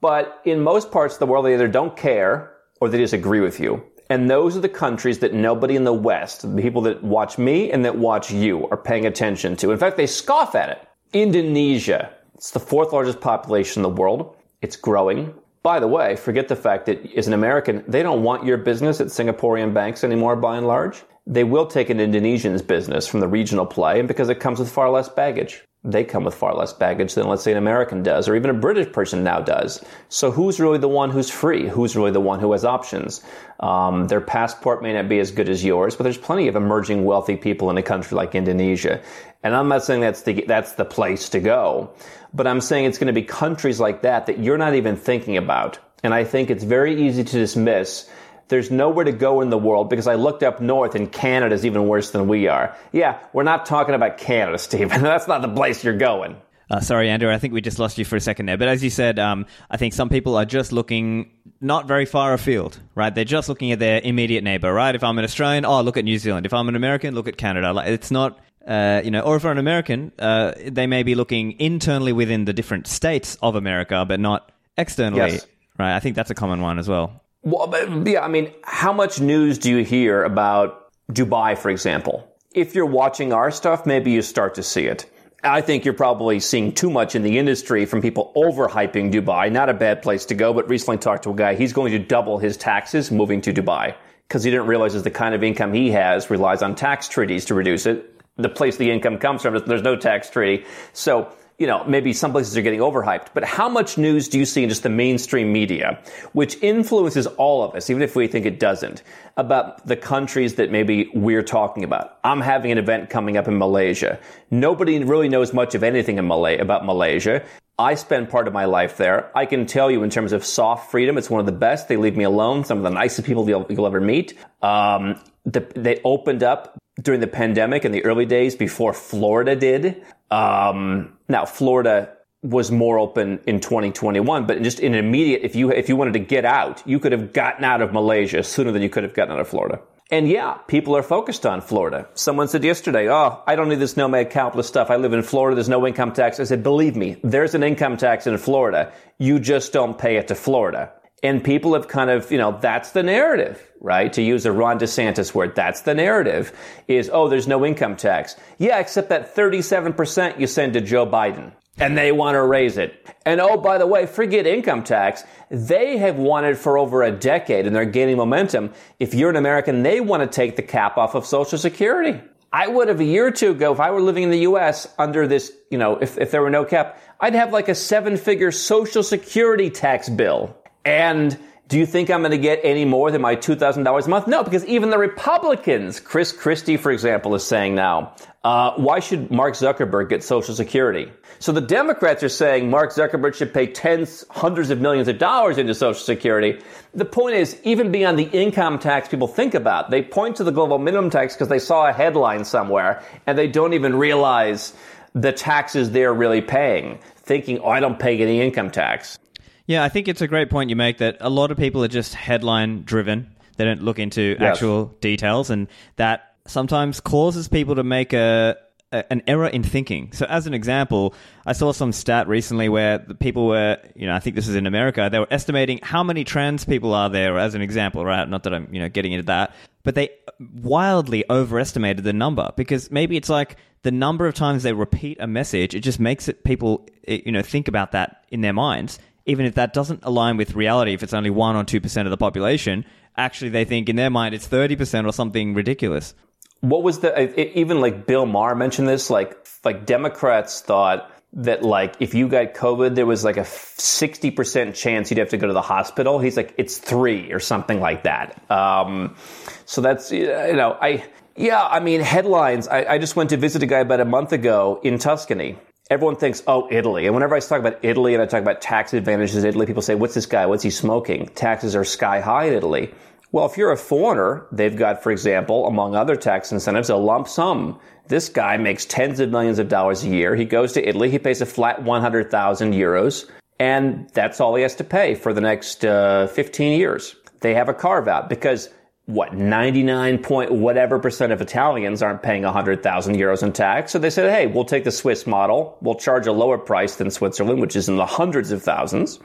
But 0.00 0.40
in 0.44 0.60
most 0.60 0.92
parts 0.92 1.14
of 1.14 1.20
the 1.20 1.26
world, 1.26 1.46
they 1.46 1.54
either 1.54 1.68
don't 1.68 1.96
care 1.96 2.52
or 2.80 2.88
they 2.88 2.98
disagree 2.98 3.40
with 3.40 3.58
you. 3.58 3.82
And 4.10 4.30
those 4.30 4.56
are 4.56 4.60
the 4.60 4.68
countries 4.68 5.18
that 5.20 5.32
nobody 5.32 5.76
in 5.76 5.84
the 5.84 5.92
West, 5.92 6.42
the 6.42 6.62
people 6.62 6.82
that 6.82 7.02
watch 7.02 7.38
me 7.38 7.70
and 7.70 7.84
that 7.84 7.96
watch 7.96 8.30
you, 8.30 8.68
are 8.68 8.76
paying 8.76 9.06
attention 9.06 9.56
to. 9.56 9.70
In 9.70 9.78
fact, 9.78 9.96
they 9.96 10.06
scoff 10.06 10.54
at 10.54 10.68
it. 10.68 10.86
Indonesia. 11.12 12.12
It's 12.34 12.50
the 12.50 12.60
fourth 12.60 12.92
largest 12.92 13.20
population 13.20 13.80
in 13.80 13.82
the 13.82 14.00
world. 14.00 14.36
It's 14.60 14.76
growing. 14.76 15.34
By 15.62 15.78
the 15.78 15.88
way, 15.88 16.16
forget 16.16 16.48
the 16.48 16.56
fact 16.56 16.86
that 16.86 17.14
as 17.16 17.28
an 17.28 17.34
American, 17.34 17.84
they 17.86 18.02
don't 18.02 18.22
want 18.22 18.44
your 18.44 18.58
business 18.58 19.00
at 19.00 19.08
Singaporean 19.08 19.72
banks 19.72 20.02
anymore 20.02 20.36
by 20.36 20.56
and 20.56 20.66
large. 20.66 21.02
They 21.26 21.44
will 21.44 21.66
take 21.66 21.88
an 21.88 22.00
Indonesian's 22.00 22.62
business 22.62 23.06
from 23.06 23.20
the 23.20 23.28
regional 23.28 23.64
play 23.64 24.00
and 24.00 24.08
because 24.08 24.28
it 24.28 24.40
comes 24.40 24.58
with 24.58 24.70
far 24.70 24.90
less 24.90 25.08
baggage 25.08 25.62
they 25.84 26.04
come 26.04 26.22
with 26.22 26.34
far 26.34 26.54
less 26.54 26.72
baggage 26.72 27.14
than, 27.14 27.26
let's 27.26 27.42
say, 27.42 27.50
an 27.50 27.58
American 27.58 28.04
does, 28.04 28.28
or 28.28 28.36
even 28.36 28.50
a 28.50 28.54
British 28.54 28.92
person 28.92 29.24
now 29.24 29.40
does. 29.40 29.84
So 30.08 30.30
who's 30.30 30.60
really 30.60 30.78
the 30.78 30.88
one 30.88 31.10
who's 31.10 31.28
free? 31.28 31.66
Who's 31.66 31.96
really 31.96 32.12
the 32.12 32.20
one 32.20 32.38
who 32.38 32.52
has 32.52 32.64
options? 32.64 33.20
Um, 33.58 34.06
their 34.06 34.20
passport 34.20 34.82
may 34.82 34.92
not 34.92 35.08
be 35.08 35.18
as 35.18 35.32
good 35.32 35.48
as 35.48 35.64
yours, 35.64 35.96
but 35.96 36.04
there's 36.04 36.18
plenty 36.18 36.46
of 36.46 36.54
emerging 36.54 37.04
wealthy 37.04 37.36
people 37.36 37.68
in 37.68 37.78
a 37.78 37.82
country 37.82 38.16
like 38.16 38.36
Indonesia. 38.36 39.00
And 39.42 39.56
I'm 39.56 39.66
not 39.66 39.82
saying 39.82 40.02
that's 40.02 40.22
the, 40.22 40.44
that's 40.46 40.72
the 40.74 40.84
place 40.84 41.28
to 41.30 41.40
go, 41.40 41.92
but 42.32 42.46
I'm 42.46 42.60
saying 42.60 42.84
it's 42.84 42.98
going 42.98 43.12
to 43.12 43.12
be 43.12 43.22
countries 43.22 43.80
like 43.80 44.02
that 44.02 44.26
that 44.26 44.38
you're 44.38 44.58
not 44.58 44.74
even 44.74 44.94
thinking 44.96 45.36
about. 45.36 45.80
And 46.04 46.14
I 46.14 46.22
think 46.22 46.50
it's 46.50 46.64
very 46.64 47.06
easy 47.08 47.24
to 47.24 47.38
dismiss 47.38 48.08
there's 48.52 48.70
nowhere 48.70 49.06
to 49.06 49.12
go 49.12 49.40
in 49.40 49.48
the 49.48 49.56
world 49.56 49.88
because 49.88 50.06
I 50.06 50.14
looked 50.14 50.42
up 50.42 50.60
north 50.60 50.94
and 50.94 51.10
Canada's 51.10 51.64
even 51.64 51.88
worse 51.88 52.10
than 52.10 52.28
we 52.28 52.48
are. 52.48 52.76
Yeah, 52.92 53.18
we're 53.32 53.44
not 53.44 53.64
talking 53.64 53.94
about 53.94 54.18
Canada, 54.18 54.58
Stephen. 54.68 55.02
That's 55.02 55.26
not 55.26 55.40
the 55.40 55.48
place 55.48 55.82
you're 55.82 55.96
going. 55.96 56.36
Uh, 56.70 56.80
sorry, 56.80 57.08
Andrew, 57.08 57.32
I 57.32 57.38
think 57.38 57.54
we 57.54 57.62
just 57.62 57.78
lost 57.78 57.96
you 57.96 58.04
for 58.04 58.16
a 58.16 58.20
second 58.20 58.46
there. 58.46 58.58
But 58.58 58.68
as 58.68 58.84
you 58.84 58.90
said, 58.90 59.18
um, 59.18 59.46
I 59.70 59.78
think 59.78 59.94
some 59.94 60.10
people 60.10 60.36
are 60.36 60.44
just 60.44 60.70
looking 60.70 61.30
not 61.62 61.88
very 61.88 62.04
far 62.04 62.34
afield, 62.34 62.78
right? 62.94 63.14
They're 63.14 63.24
just 63.24 63.48
looking 63.48 63.72
at 63.72 63.78
their 63.78 64.02
immediate 64.04 64.44
neighbor, 64.44 64.72
right? 64.72 64.94
If 64.94 65.02
I'm 65.02 65.18
an 65.18 65.24
Australian, 65.24 65.64
oh, 65.64 65.80
look 65.80 65.96
at 65.96 66.04
New 66.04 66.18
Zealand. 66.18 66.44
If 66.44 66.52
I'm 66.52 66.68
an 66.68 66.76
American, 66.76 67.14
look 67.14 67.28
at 67.28 67.38
Canada. 67.38 67.72
Like, 67.72 67.88
it's 67.88 68.10
not, 68.10 68.38
uh, 68.66 69.00
you 69.02 69.10
know, 69.10 69.20
or 69.20 69.36
if 69.36 69.46
I'm 69.46 69.52
an 69.52 69.58
American, 69.58 70.12
uh, 70.18 70.52
they 70.66 70.86
may 70.86 71.02
be 71.04 71.14
looking 71.14 71.58
internally 71.58 72.12
within 72.12 72.44
the 72.44 72.52
different 72.52 72.86
states 72.86 73.38
of 73.40 73.54
America, 73.54 74.04
but 74.06 74.20
not 74.20 74.52
externally, 74.76 75.32
yes. 75.32 75.46
right? 75.78 75.96
I 75.96 76.00
think 76.00 76.16
that's 76.16 76.30
a 76.30 76.34
common 76.34 76.60
one 76.60 76.78
as 76.78 76.86
well. 76.86 77.21
Well, 77.42 78.06
yeah, 78.06 78.24
I 78.24 78.28
mean, 78.28 78.52
how 78.62 78.92
much 78.92 79.20
news 79.20 79.58
do 79.58 79.70
you 79.70 79.84
hear 79.84 80.22
about 80.22 80.92
Dubai, 81.10 81.58
for 81.58 81.70
example? 81.70 82.28
If 82.54 82.74
you're 82.74 82.86
watching 82.86 83.32
our 83.32 83.50
stuff, 83.50 83.84
maybe 83.84 84.12
you 84.12 84.22
start 84.22 84.54
to 84.56 84.62
see 84.62 84.86
it. 84.86 85.06
I 85.42 85.60
think 85.60 85.84
you're 85.84 85.94
probably 85.94 86.38
seeing 86.38 86.72
too 86.72 86.88
much 86.88 87.16
in 87.16 87.22
the 87.22 87.38
industry 87.38 87.84
from 87.84 88.00
people 88.00 88.32
overhyping 88.36 89.12
Dubai. 89.12 89.50
Not 89.50 89.68
a 89.68 89.74
bad 89.74 90.02
place 90.02 90.26
to 90.26 90.36
go, 90.36 90.54
but 90.54 90.68
recently 90.68 90.98
talked 90.98 91.24
to 91.24 91.30
a 91.30 91.34
guy. 91.34 91.56
He's 91.56 91.72
going 91.72 91.90
to 91.92 91.98
double 91.98 92.38
his 92.38 92.56
taxes 92.56 93.10
moving 93.10 93.40
to 93.40 93.52
Dubai 93.52 93.96
because 94.28 94.44
he 94.44 94.52
didn't 94.52 94.68
realize 94.68 95.00
the 95.02 95.10
kind 95.10 95.34
of 95.34 95.42
income 95.42 95.72
he 95.72 95.90
has 95.90 96.30
relies 96.30 96.62
on 96.62 96.76
tax 96.76 97.08
treaties 97.08 97.46
to 97.46 97.54
reduce 97.54 97.86
it. 97.86 98.08
The 98.36 98.48
place 98.48 98.76
the 98.76 98.92
income 98.92 99.18
comes 99.18 99.42
from, 99.42 99.60
there's 99.66 99.82
no 99.82 99.96
tax 99.96 100.30
treaty. 100.30 100.64
So 100.92 101.34
you 101.62 101.68
know, 101.68 101.84
maybe 101.84 102.12
some 102.12 102.32
places 102.32 102.56
are 102.56 102.60
getting 102.60 102.80
overhyped, 102.80 103.28
but 103.34 103.44
how 103.44 103.68
much 103.68 103.96
news 103.96 104.28
do 104.28 104.36
you 104.36 104.44
see 104.44 104.64
in 104.64 104.68
just 104.68 104.82
the 104.82 104.88
mainstream 104.88 105.52
media, 105.52 106.02
which 106.32 106.60
influences 106.60 107.28
all 107.38 107.62
of 107.62 107.76
us, 107.76 107.88
even 107.88 108.02
if 108.02 108.16
we 108.16 108.26
think 108.26 108.46
it 108.46 108.58
doesn't, 108.58 109.04
about 109.36 109.86
the 109.86 109.94
countries 109.94 110.56
that 110.56 110.72
maybe 110.72 111.08
we're 111.14 111.44
talking 111.44 111.84
about? 111.84 112.18
I'm 112.24 112.40
having 112.40 112.72
an 112.72 112.78
event 112.78 113.10
coming 113.10 113.36
up 113.36 113.46
in 113.46 113.58
Malaysia. 113.58 114.18
Nobody 114.50 114.98
really 115.04 115.28
knows 115.28 115.52
much 115.52 115.76
of 115.76 115.84
anything 115.84 116.18
in 116.18 116.26
Malay- 116.26 116.58
about 116.58 116.84
Malaysia. 116.84 117.44
I 117.78 117.94
spend 117.94 118.28
part 118.28 118.48
of 118.48 118.52
my 118.52 118.64
life 118.64 118.96
there. 118.96 119.30
I 119.38 119.46
can 119.46 119.64
tell 119.66 119.88
you 119.88 120.02
in 120.02 120.10
terms 120.10 120.32
of 120.32 120.44
soft 120.44 120.90
freedom, 120.90 121.16
it's 121.16 121.30
one 121.30 121.38
of 121.38 121.46
the 121.46 121.52
best. 121.52 121.86
They 121.86 121.96
leave 121.96 122.16
me 122.16 122.24
alone. 122.24 122.64
Some 122.64 122.78
of 122.78 122.82
the 122.82 122.90
nicest 122.90 123.24
people 123.24 123.48
you'll, 123.48 123.66
you'll 123.70 123.86
ever 123.86 124.00
meet. 124.00 124.34
Um, 124.62 125.20
the, 125.46 125.60
they 125.76 126.00
opened 126.04 126.42
up 126.42 126.76
during 127.00 127.20
the 127.20 127.26
pandemic 127.26 127.84
in 127.84 127.92
the 127.92 128.04
early 128.04 128.26
days 128.26 128.54
before 128.54 128.92
Florida 128.92 129.56
did. 129.56 130.04
Um, 130.30 131.16
now 131.28 131.44
Florida 131.44 132.12
was 132.42 132.70
more 132.70 132.98
open 132.98 133.40
in 133.46 133.60
2021, 133.60 134.46
but 134.46 134.62
just 134.62 134.80
in 134.80 134.94
immediate, 134.94 135.42
if 135.44 135.54
you 135.54 135.70
if 135.70 135.88
you 135.88 135.96
wanted 135.96 136.14
to 136.14 136.18
get 136.18 136.44
out, 136.44 136.82
you 136.86 136.98
could 136.98 137.12
have 137.12 137.32
gotten 137.32 137.64
out 137.64 137.80
of 137.80 137.92
Malaysia 137.92 138.42
sooner 138.42 138.72
than 138.72 138.82
you 138.82 138.88
could 138.88 139.04
have 139.04 139.14
gotten 139.14 139.32
out 139.32 139.40
of 139.40 139.48
Florida. 139.48 139.80
And 140.10 140.28
yeah, 140.28 140.58
people 140.66 140.94
are 140.94 141.02
focused 141.02 141.46
on 141.46 141.62
Florida. 141.62 142.06
Someone 142.14 142.48
said 142.48 142.64
yesterday, 142.64 143.08
"Oh, 143.08 143.42
I 143.46 143.56
don't 143.56 143.68
need 143.68 143.78
this 143.78 143.96
nomad 143.96 144.30
capitalist 144.30 144.68
stuff. 144.68 144.90
I 144.90 144.96
live 144.96 145.12
in 145.12 145.22
Florida. 145.22 145.54
There's 145.54 145.68
no 145.68 145.86
income 145.86 146.12
tax." 146.12 146.40
I 146.40 146.44
said, 146.44 146.62
"Believe 146.62 146.96
me, 146.96 147.16
there's 147.22 147.54
an 147.54 147.62
income 147.62 147.96
tax 147.96 148.26
in 148.26 148.36
Florida. 148.36 148.92
You 149.18 149.38
just 149.38 149.72
don't 149.72 149.96
pay 149.96 150.16
it 150.16 150.28
to 150.28 150.34
Florida." 150.34 150.92
And 151.22 151.42
people 151.42 151.74
have 151.74 151.86
kind 151.86 152.10
of, 152.10 152.32
you 152.32 152.38
know, 152.38 152.58
that's 152.60 152.90
the 152.90 153.02
narrative, 153.02 153.70
right? 153.80 154.12
To 154.12 154.22
use 154.22 154.44
a 154.44 154.52
Ron 154.52 154.78
DeSantis 154.78 155.34
word, 155.34 155.54
that's 155.54 155.82
the 155.82 155.94
narrative 155.94 156.52
is, 156.88 157.08
oh, 157.12 157.28
there's 157.28 157.46
no 157.46 157.64
income 157.64 157.96
tax. 157.96 158.34
Yeah, 158.58 158.80
except 158.80 159.08
that 159.10 159.34
37% 159.34 160.40
you 160.40 160.48
send 160.48 160.72
to 160.72 160.80
Joe 160.80 161.06
Biden 161.06 161.52
and 161.78 161.96
they 161.96 162.12
want 162.12 162.34
to 162.34 162.42
raise 162.42 162.76
it. 162.76 163.08
And 163.24 163.40
oh, 163.40 163.56
by 163.56 163.78
the 163.78 163.86
way, 163.86 164.06
forget 164.06 164.46
income 164.46 164.82
tax. 164.82 165.24
They 165.50 165.96
have 165.98 166.16
wanted 166.16 166.58
for 166.58 166.76
over 166.76 167.02
a 167.02 167.10
decade 167.10 167.66
and 167.66 167.74
they're 167.74 167.84
gaining 167.84 168.16
momentum. 168.16 168.72
If 168.98 169.14
you're 169.14 169.30
an 169.30 169.36
American, 169.36 169.82
they 169.82 170.00
want 170.00 170.22
to 170.22 170.26
take 170.26 170.56
the 170.56 170.62
cap 170.62 170.98
off 170.98 171.14
of 171.14 171.24
Social 171.24 171.58
Security. 171.58 172.20
I 172.52 172.66
would 172.66 172.88
have 172.88 173.00
a 173.00 173.04
year 173.04 173.26
or 173.26 173.30
two 173.30 173.52
ago, 173.52 173.72
if 173.72 173.80
I 173.80 173.90
were 173.90 174.02
living 174.02 174.24
in 174.24 174.30
the 174.30 174.40
US 174.40 174.86
under 174.98 175.26
this, 175.26 175.52
you 175.70 175.78
know, 175.78 175.96
if, 175.96 176.18
if 176.18 176.30
there 176.30 176.42
were 176.42 176.50
no 176.50 176.64
cap, 176.64 177.00
I'd 177.18 177.34
have 177.34 177.52
like 177.52 177.68
a 177.68 177.74
seven 177.74 178.16
figure 178.16 178.52
Social 178.52 179.02
Security 179.02 179.70
tax 179.70 180.08
bill. 180.08 180.54
And 180.84 181.38
Do 181.72 181.78
you 181.78 181.86
think 181.86 182.10
I'm 182.10 182.20
going 182.20 182.32
to 182.32 182.36
get 182.36 182.60
any 182.64 182.84
more 182.84 183.10
than 183.10 183.22
my 183.22 183.34
$2,000 183.34 184.06
a 184.06 184.10
month? 184.10 184.26
No, 184.26 184.44
because 184.44 184.62
even 184.66 184.90
the 184.90 184.98
Republicans, 184.98 186.00
Chris 186.00 186.30
Christie, 186.30 186.76
for 186.76 186.92
example, 186.92 187.34
is 187.34 187.46
saying 187.46 187.74
now, 187.74 188.14
uh, 188.44 188.72
why 188.72 189.00
should 189.00 189.30
Mark 189.30 189.54
Zuckerberg 189.54 190.10
get 190.10 190.22
Social 190.22 190.54
Security? 190.54 191.10
So 191.38 191.50
the 191.50 191.62
Democrats 191.62 192.22
are 192.22 192.28
saying 192.28 192.68
Mark 192.68 192.92
Zuckerberg 192.92 193.34
should 193.34 193.54
pay 193.54 193.68
tens, 193.68 194.22
hundreds 194.28 194.68
of 194.68 194.82
millions 194.82 195.08
of 195.08 195.16
dollars 195.16 195.56
into 195.56 195.74
Social 195.74 196.02
Security. 196.04 196.60
The 196.92 197.06
point 197.06 197.36
is, 197.36 197.58
even 197.64 197.90
beyond 197.90 198.18
the 198.18 198.24
income 198.24 198.78
tax 198.78 199.08
people 199.08 199.26
think 199.26 199.54
about, 199.54 199.90
they 199.90 200.02
point 200.02 200.36
to 200.36 200.44
the 200.44 200.52
global 200.52 200.78
minimum 200.78 201.08
tax 201.08 201.32
because 201.32 201.48
they 201.48 201.58
saw 201.58 201.88
a 201.88 201.92
headline 201.94 202.44
somewhere 202.44 203.02
and 203.26 203.38
they 203.38 203.48
don't 203.48 203.72
even 203.72 203.96
realize 203.96 204.74
the 205.14 205.32
taxes 205.32 205.90
they're 205.92 206.12
really 206.12 206.42
paying, 206.42 206.98
thinking, 207.16 207.60
oh, 207.60 207.70
I 207.70 207.80
don't 207.80 207.98
pay 207.98 208.20
any 208.20 208.42
income 208.42 208.70
tax. 208.70 209.18
Yeah, 209.66 209.84
I 209.84 209.88
think 209.88 210.08
it's 210.08 210.20
a 210.20 210.28
great 210.28 210.50
point 210.50 210.70
you 210.70 210.76
make 210.76 210.98
that 210.98 211.16
a 211.20 211.30
lot 211.30 211.50
of 211.50 211.56
people 211.56 211.84
are 211.84 211.88
just 211.88 212.14
headline 212.14 212.82
driven. 212.82 213.34
They 213.56 213.64
don't 213.64 213.82
look 213.82 213.98
into 213.98 214.36
yes. 214.40 214.56
actual 214.56 214.86
details, 215.00 215.50
and 215.50 215.68
that 215.96 216.34
sometimes 216.46 217.00
causes 217.00 217.48
people 217.48 217.76
to 217.76 217.84
make 217.84 218.12
a, 218.12 218.56
a, 218.90 219.12
an 219.12 219.22
error 219.26 219.46
in 219.46 219.62
thinking. 219.62 220.12
So, 220.12 220.26
as 220.26 220.46
an 220.46 220.54
example, 220.54 221.14
I 221.46 221.52
saw 221.52 221.72
some 221.72 221.92
stat 221.92 222.26
recently 222.28 222.68
where 222.68 222.98
the 222.98 223.14
people 223.14 223.46
were, 223.46 223.78
you 223.94 224.06
know, 224.06 224.14
I 224.14 224.18
think 224.18 224.36
this 224.36 224.48
is 224.48 224.56
in 224.56 224.66
America, 224.66 225.08
they 225.12 225.18
were 225.18 225.28
estimating 225.30 225.78
how 225.82 226.02
many 226.02 226.24
trans 226.24 226.64
people 226.64 226.94
are 226.94 227.10
there, 227.10 227.38
as 227.38 227.54
an 227.54 227.62
example, 227.62 228.04
right? 228.04 228.28
Not 228.28 228.42
that 228.44 228.54
I'm, 228.54 228.68
you 228.72 228.80
know, 228.80 228.88
getting 228.88 229.12
into 229.12 229.26
that, 229.26 229.54
but 229.84 229.94
they 229.94 230.10
wildly 230.54 231.24
overestimated 231.30 232.04
the 232.04 232.12
number 232.12 232.50
because 232.56 232.90
maybe 232.90 233.16
it's 233.16 233.28
like 233.28 233.56
the 233.82 233.92
number 233.92 234.26
of 234.26 234.34
times 234.34 234.62
they 234.62 234.72
repeat 234.72 235.18
a 235.20 235.26
message, 235.26 235.74
it 235.74 235.80
just 235.80 236.00
makes 236.00 236.28
it 236.28 236.42
people, 236.42 236.86
you 237.06 237.32
know, 237.32 237.42
think 237.42 237.68
about 237.68 237.92
that 237.92 238.24
in 238.30 238.40
their 238.40 238.52
minds 238.52 238.98
even 239.26 239.46
if 239.46 239.54
that 239.54 239.72
doesn't 239.72 240.00
align 240.02 240.36
with 240.36 240.54
reality, 240.54 240.92
if 240.92 241.02
it's 241.02 241.14
only 241.14 241.30
1 241.30 241.56
or 241.56 241.64
2% 241.64 242.04
of 242.04 242.10
the 242.10 242.16
population, 242.16 242.84
actually 243.16 243.50
they 243.50 243.64
think 243.64 243.88
in 243.88 243.96
their 243.96 244.10
mind 244.10 244.34
it's 244.34 244.48
30% 244.48 245.06
or 245.06 245.12
something 245.12 245.54
ridiculous. 245.54 246.14
What 246.60 246.82
was 246.82 247.00
the, 247.00 247.58
even 247.58 247.80
like 247.80 248.06
Bill 248.06 248.26
Maher 248.26 248.54
mentioned 248.54 248.88
this, 248.88 249.10
like, 249.10 249.36
like 249.64 249.84
Democrats 249.84 250.60
thought 250.60 251.10
that 251.34 251.62
like 251.62 251.94
if 251.98 252.14
you 252.14 252.28
got 252.28 252.54
COVID, 252.54 252.94
there 252.94 253.06
was 253.06 253.24
like 253.24 253.36
a 253.36 253.42
60% 253.42 254.74
chance 254.74 255.10
you'd 255.10 255.18
have 255.18 255.30
to 255.30 255.38
go 255.38 255.46
to 255.46 255.52
the 255.52 255.62
hospital. 255.62 256.18
He's 256.18 256.36
like, 256.36 256.54
it's 256.58 256.78
three 256.78 257.32
or 257.32 257.40
something 257.40 257.80
like 257.80 258.02
that. 258.02 258.48
Um, 258.50 259.16
so 259.64 259.80
that's, 259.80 260.12
you 260.12 260.26
know, 260.26 260.76
I, 260.80 261.04
yeah, 261.36 261.66
I 261.66 261.80
mean, 261.80 262.00
headlines. 262.00 262.68
I, 262.68 262.84
I 262.84 262.98
just 262.98 263.16
went 263.16 263.30
to 263.30 263.36
visit 263.36 263.62
a 263.62 263.66
guy 263.66 263.78
about 263.78 264.00
a 264.00 264.04
month 264.04 264.32
ago 264.32 264.80
in 264.84 264.98
Tuscany 264.98 265.56
everyone 265.90 266.16
thinks, 266.16 266.42
oh, 266.46 266.68
Italy. 266.70 267.06
And 267.06 267.14
whenever 267.14 267.34
I 267.34 267.40
talk 267.40 267.60
about 267.60 267.84
Italy 267.84 268.14
and 268.14 268.22
I 268.22 268.26
talk 268.26 268.40
about 268.40 268.60
tax 268.60 268.94
advantages 268.94 269.36
in 269.36 269.48
Italy, 269.48 269.66
people 269.66 269.82
say, 269.82 269.94
what's 269.94 270.14
this 270.14 270.26
guy? 270.26 270.46
What's 270.46 270.62
he 270.62 270.70
smoking? 270.70 271.26
Taxes 271.34 271.76
are 271.76 271.84
sky 271.84 272.20
high 272.20 272.46
in 272.46 272.54
Italy. 272.54 272.92
Well, 273.32 273.46
if 273.46 273.56
you're 273.56 273.72
a 273.72 273.76
foreigner, 273.76 274.46
they've 274.52 274.76
got, 274.76 275.02
for 275.02 275.10
example, 275.10 275.66
among 275.66 275.94
other 275.94 276.16
tax 276.16 276.52
incentives, 276.52 276.90
a 276.90 276.96
lump 276.96 277.28
sum. 277.28 277.80
This 278.08 278.28
guy 278.28 278.58
makes 278.58 278.84
tens 278.84 279.20
of 279.20 279.30
millions 279.30 279.58
of 279.58 279.68
dollars 279.68 280.04
a 280.04 280.08
year. 280.08 280.36
He 280.36 280.44
goes 280.44 280.72
to 280.74 280.86
Italy. 280.86 281.10
He 281.10 281.18
pays 281.18 281.40
a 281.40 281.46
flat 281.46 281.82
100,000 281.82 282.74
euros. 282.74 283.30
And 283.58 284.10
that's 284.10 284.40
all 284.40 284.54
he 284.54 284.62
has 284.62 284.74
to 284.76 284.84
pay 284.84 285.14
for 285.14 285.32
the 285.32 285.40
next 285.40 285.84
uh, 285.84 286.26
15 286.28 286.78
years. 286.78 287.16
They 287.40 287.54
have 287.54 287.68
a 287.68 287.74
carve 287.74 288.08
out 288.08 288.28
because 288.28 288.68
what 289.06 289.34
99 289.34 290.18
point 290.18 290.52
whatever 290.52 290.98
percent 290.98 291.32
of 291.32 291.40
Italians 291.40 292.02
aren't 292.02 292.22
paying 292.22 292.42
100,000 292.42 293.16
euros 293.16 293.42
in 293.42 293.52
tax. 293.52 293.92
So 293.92 293.98
they 293.98 294.10
said, 294.10 294.30
"Hey, 294.30 294.46
we'll 294.46 294.64
take 294.64 294.84
the 294.84 294.92
Swiss 294.92 295.26
model. 295.26 295.76
We'll 295.80 295.96
charge 295.96 296.26
a 296.26 296.32
lower 296.32 296.58
price 296.58 296.96
than 296.96 297.10
Switzerland, 297.10 297.60
which 297.60 297.74
is 297.74 297.88
in 297.88 297.96
the 297.96 298.06
hundreds 298.06 298.52
of 298.52 298.62
thousands." 298.62 299.18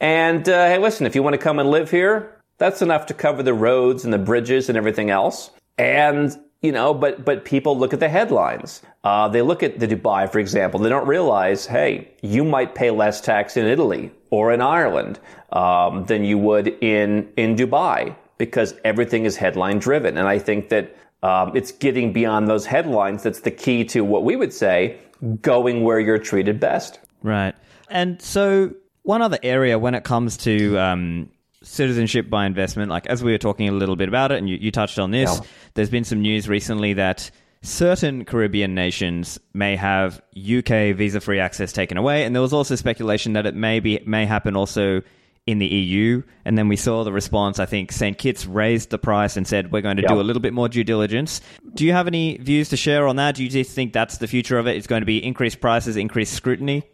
And 0.00 0.48
uh, 0.48 0.66
hey, 0.66 0.78
listen, 0.78 1.06
if 1.06 1.14
you 1.14 1.22
want 1.22 1.34
to 1.34 1.38
come 1.38 1.58
and 1.58 1.70
live 1.70 1.90
here, 1.90 2.36
that's 2.58 2.82
enough 2.82 3.06
to 3.06 3.14
cover 3.14 3.42
the 3.42 3.54
roads 3.54 4.04
and 4.04 4.12
the 4.12 4.18
bridges 4.18 4.68
and 4.68 4.76
everything 4.76 5.10
else. 5.10 5.50
And 5.78 6.36
you 6.60 6.72
know, 6.72 6.92
but 6.92 7.24
but 7.24 7.46
people 7.46 7.78
look 7.78 7.94
at 7.94 8.00
the 8.00 8.08
headlines. 8.08 8.82
Uh, 9.02 9.28
they 9.28 9.40
look 9.40 9.62
at 9.62 9.78
the 9.78 9.88
Dubai, 9.88 10.30
for 10.30 10.38
example. 10.38 10.78
They 10.78 10.90
don't 10.90 11.08
realize, 11.08 11.64
hey, 11.64 12.10
you 12.20 12.44
might 12.44 12.74
pay 12.74 12.90
less 12.90 13.22
tax 13.22 13.56
in 13.56 13.64
Italy 13.64 14.12
or 14.28 14.52
in 14.52 14.60
Ireland 14.60 15.18
um, 15.52 16.04
than 16.04 16.22
you 16.22 16.36
would 16.36 16.68
in 16.68 17.32
in 17.38 17.56
Dubai 17.56 18.14
because 18.40 18.74
everything 18.86 19.26
is 19.26 19.36
headline 19.36 19.78
driven. 19.78 20.16
And 20.16 20.26
I 20.26 20.38
think 20.38 20.70
that 20.70 20.96
um, 21.22 21.54
it's 21.54 21.72
getting 21.72 22.10
beyond 22.14 22.48
those 22.48 22.64
headlines 22.64 23.22
that's 23.22 23.40
the 23.40 23.50
key 23.50 23.84
to 23.84 24.00
what 24.00 24.24
we 24.24 24.34
would 24.34 24.54
say 24.54 24.98
going 25.42 25.84
where 25.84 26.00
you're 26.00 26.18
treated 26.18 26.58
best. 26.58 26.98
Right. 27.22 27.54
And 27.90 28.20
so, 28.22 28.74
one 29.02 29.20
other 29.20 29.38
area 29.42 29.78
when 29.78 29.94
it 29.94 30.04
comes 30.04 30.38
to 30.38 30.78
um, 30.78 31.28
citizenship 31.62 32.30
by 32.30 32.46
investment, 32.46 32.90
like 32.90 33.06
as 33.08 33.22
we 33.22 33.32
were 33.32 33.38
talking 33.38 33.68
a 33.68 33.72
little 33.72 33.96
bit 33.96 34.08
about 34.08 34.32
it, 34.32 34.38
and 34.38 34.48
you, 34.48 34.56
you 34.56 34.70
touched 34.70 34.98
on 34.98 35.10
this, 35.10 35.30
yeah. 35.30 35.46
there's 35.74 35.90
been 35.90 36.04
some 36.04 36.22
news 36.22 36.48
recently 36.48 36.94
that 36.94 37.30
certain 37.60 38.24
Caribbean 38.24 38.74
nations 38.74 39.38
may 39.52 39.76
have 39.76 40.22
UK 40.34 40.96
visa 40.96 41.20
free 41.20 41.40
access 41.40 41.74
taken 41.74 41.98
away. 41.98 42.24
And 42.24 42.34
there 42.34 42.40
was 42.40 42.54
also 42.54 42.74
speculation 42.74 43.34
that 43.34 43.44
it 43.44 43.54
may 43.54 43.80
be 43.80 44.00
may 44.06 44.24
happen 44.24 44.56
also 44.56 45.02
in 45.50 45.58
the 45.58 45.66
EU. 45.66 46.22
And 46.44 46.56
then 46.56 46.68
we 46.68 46.76
saw 46.76 47.04
the 47.04 47.12
response. 47.12 47.58
I 47.58 47.66
think 47.66 47.92
St. 47.92 48.16
Kitts 48.16 48.46
raised 48.46 48.90
the 48.90 48.98
price 48.98 49.36
and 49.36 49.46
said, 49.46 49.72
we're 49.72 49.82
going 49.82 49.96
to 49.96 50.02
yep. 50.02 50.10
do 50.10 50.20
a 50.20 50.22
little 50.22 50.42
bit 50.42 50.52
more 50.52 50.68
due 50.68 50.84
diligence. 50.84 51.40
Do 51.74 51.84
you 51.84 51.92
have 51.92 52.06
any 52.06 52.38
views 52.38 52.68
to 52.70 52.76
share 52.76 53.06
on 53.06 53.16
that? 53.16 53.34
Do 53.34 53.44
you 53.44 53.50
just 53.50 53.72
think 53.72 53.92
that's 53.92 54.18
the 54.18 54.26
future 54.26 54.58
of 54.58 54.66
it? 54.66 54.76
It's 54.76 54.86
going 54.86 55.02
to 55.02 55.06
be 55.06 55.24
increased 55.24 55.60
prices, 55.60 55.96
increased 55.96 56.32
scrutiny? 56.32 56.84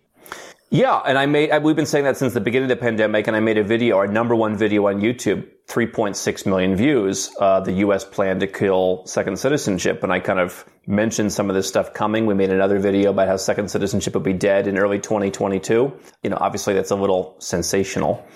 Yeah, 0.71 0.97
and 1.07 1.17
I 1.17 1.27
made 1.27 1.57
we've 1.63 1.77
been 1.77 1.87
saying 1.87 2.05
that 2.05 2.17
since 2.17 2.35
the 2.35 2.41
beginning 2.41 2.71
of 2.71 2.77
the 2.77 2.83
pandemic, 2.83 3.29
and 3.29 3.37
I 3.37 3.41
made 3.41 3.57
a 3.57 3.63
video, 3.63 3.99
our 3.99 4.09
number 4.09 4.35
one 4.35 4.57
video 4.57 4.89
on 4.89 5.01
YouTube, 5.01 5.47
3.6 5.69 6.45
million 6.47 6.75
views. 6.75 7.31
Uh, 7.39 7.61
the 7.61 7.73
U.S. 7.73 8.05
plan 8.05 8.41
to 8.41 8.49
kill 8.49 9.07
second 9.07 9.39
citizenship, 9.39 10.03
and 10.03 10.13
I 10.13 10.19
kind 10.19 10.41
of 10.41 10.65
mentioned 10.87 11.33
some 11.33 11.49
of 11.51 11.57
this 11.57 11.67
stuff 11.67 11.95
coming. 11.95 12.27
We 12.27 12.35
made 12.35 12.51
another 12.51 12.79
video 12.79 13.11
about 13.11 13.29
how 13.29 13.37
second 13.37 13.71
citizenship 13.71 14.15
would 14.15 14.23
be 14.23 14.33
dead 14.33 14.67
in 14.67 14.79
early 14.79 14.99
2022. 14.99 15.93
You 16.23 16.31
know, 16.31 16.39
obviously 16.41 16.75
that's 16.75 16.91
a 16.91 16.97
little 16.97 17.37
sensational, 17.39 18.27